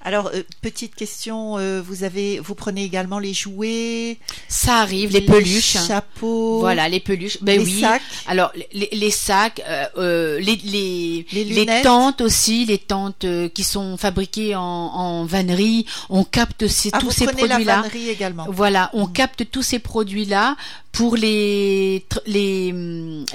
Alors, 0.04 0.32
euh, 0.34 0.42
petite 0.62 0.96
question, 0.96 1.58
euh, 1.58 1.82
vous 1.82 2.04
avez, 2.04 2.40
vous 2.40 2.56
prenez 2.56 2.84
également 2.84 3.20
les 3.20 3.34
jouets 3.34 4.18
Ça 4.48 4.78
arrive, 4.78 5.12
les, 5.12 5.22
peluches. 5.22 5.76
Les 5.76 5.88
chapeaux. 5.88 6.60
Voilà, 6.60 6.90
les 6.90 7.00
peluches. 7.00 7.38
Ben 7.42 7.60
les 7.60 7.66
oui. 7.66 7.82
sacs. 7.82 8.02
Alors, 8.26 8.52
les, 8.74 8.90
les 8.92 9.12
sacs, 9.12 9.62
euh, 9.98 10.40
les, 10.40 10.56
les, 10.64 11.26
les, 11.32 11.82
tentes 11.84 12.22
aussi, 12.22 12.66
les 12.66 12.80
tentes 12.80 13.26
qui 13.54 13.64
sont 13.64 13.96
fabriquées 13.98 14.56
en, 14.56 14.62
en 14.62 15.26
vannerie. 15.26 15.86
On 16.10 16.24
capte 16.24 16.68
ces, 16.68 16.90
ah, 16.94 17.00
tous 17.00 17.12
ces 17.12 17.26
produits-là. 17.28 17.84
Également. 17.94 18.48
Voilà, 18.50 18.90
on 18.94 19.08
mm. 19.08 19.14
capte 19.14 19.52
tous 19.52 19.64
ces 19.64 19.80
produits-là 19.80 20.56
pour 20.92 21.16
les, 21.16 22.06
les, 22.26 22.74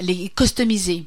les 0.01 0.29
customiser. 0.35 1.05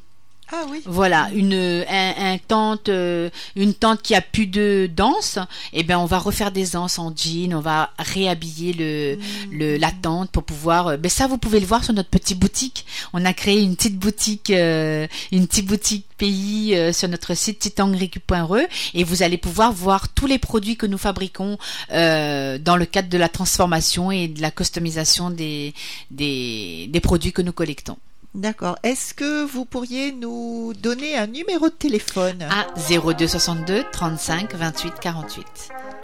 Ah 0.53 0.65
oui. 0.69 0.81
Voilà, 0.85 1.29
une 1.33 1.85
un, 1.87 2.37
tente 2.45 2.89
euh, 2.89 3.29
une 3.55 3.73
tente 3.73 4.01
qui 4.01 4.15
a 4.15 4.21
plus 4.21 4.47
de 4.47 4.89
danse, 4.93 5.39
eh 5.71 5.83
bien 5.83 5.97
on 5.97 6.05
va 6.05 6.19
refaire 6.19 6.51
des 6.51 6.75
anses 6.75 6.99
en 6.99 7.15
jean, 7.15 7.53
on 7.53 7.61
va 7.61 7.91
réhabiller 7.97 8.73
le, 8.73 9.15
mmh. 9.15 9.57
le 9.57 9.77
la 9.77 9.91
tente 9.91 10.29
pour 10.31 10.43
pouvoir 10.43 10.87
euh, 10.87 10.97
ben 10.97 11.09
ça 11.09 11.27
vous 11.27 11.37
pouvez 11.37 11.61
le 11.61 11.65
voir 11.65 11.85
sur 11.85 11.93
notre 11.93 12.09
petite 12.09 12.37
boutique. 12.37 12.85
On 13.13 13.23
a 13.23 13.33
créé 13.33 13.61
une 13.61 13.77
petite 13.77 13.97
boutique 13.97 14.49
euh, 14.49 15.07
une 15.31 15.47
petite 15.47 15.67
boutique 15.67 16.05
pays 16.17 16.77
sur 16.93 17.07
notre 17.07 17.33
site 17.33 17.59
titangrecu.re 17.59 18.67
et 18.93 19.03
vous 19.05 19.23
allez 19.23 19.37
pouvoir 19.37 19.71
voir 19.71 20.09
tous 20.09 20.27
les 20.27 20.37
produits 20.37 20.75
que 20.75 20.85
nous 20.85 20.97
fabriquons 20.99 21.57
dans 21.89 22.75
le 22.77 22.85
cadre 22.85 23.09
de 23.09 23.17
la 23.17 23.29
transformation 23.29 24.11
et 24.11 24.27
de 24.27 24.41
la 24.41 24.51
customisation 24.51 25.31
des, 25.31 25.73
des, 26.11 26.87
des 26.89 26.99
produits 26.99 27.31
que 27.33 27.41
nous 27.41 27.53
collectons. 27.53 27.97
D'accord. 28.33 28.77
Est-ce 28.83 29.13
que 29.13 29.43
vous 29.43 29.65
pourriez 29.65 30.13
nous 30.13 30.73
donner 30.81 31.17
un 31.17 31.27
numéro 31.27 31.67
de 31.67 31.73
téléphone 31.73 32.43
À 32.43 32.67
02 32.89 33.27
62 33.27 33.83
35 33.91 34.55
28 34.55 34.93
48. 35.01 35.45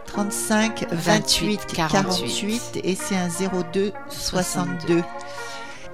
35 0.07 0.85
28, 0.91 1.65
48. 1.67 2.79
et 2.83 2.95
c'est 2.95 3.15
un 3.15 3.29
02 3.73 3.93
62. 4.09 5.03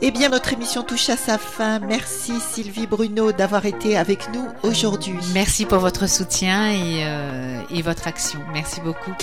Eh 0.02 0.12
bien, 0.12 0.30
notre 0.30 0.52
émission 0.54 0.84
touche 0.84 1.10
à 1.10 1.18
sa 1.18 1.38
fin. 1.38 1.80
Merci 1.80 2.34
Sylvie 2.40 2.88
Bruno 2.88 3.32
d'avoir 3.32 3.66
été 3.66 3.96
avec 3.96 4.34
nous 4.34 4.46
aujourd'hui. 4.64 5.16
Merci 5.34 5.66
pour 5.66 5.78
votre 5.78 6.10
soutien 6.10 6.72
et, 6.72 7.04
euh, 7.06 7.62
et 7.70 7.82
votre 7.82 8.08
action. 8.08 8.40
Merci 8.54 8.82
beaucoup. 8.82 9.14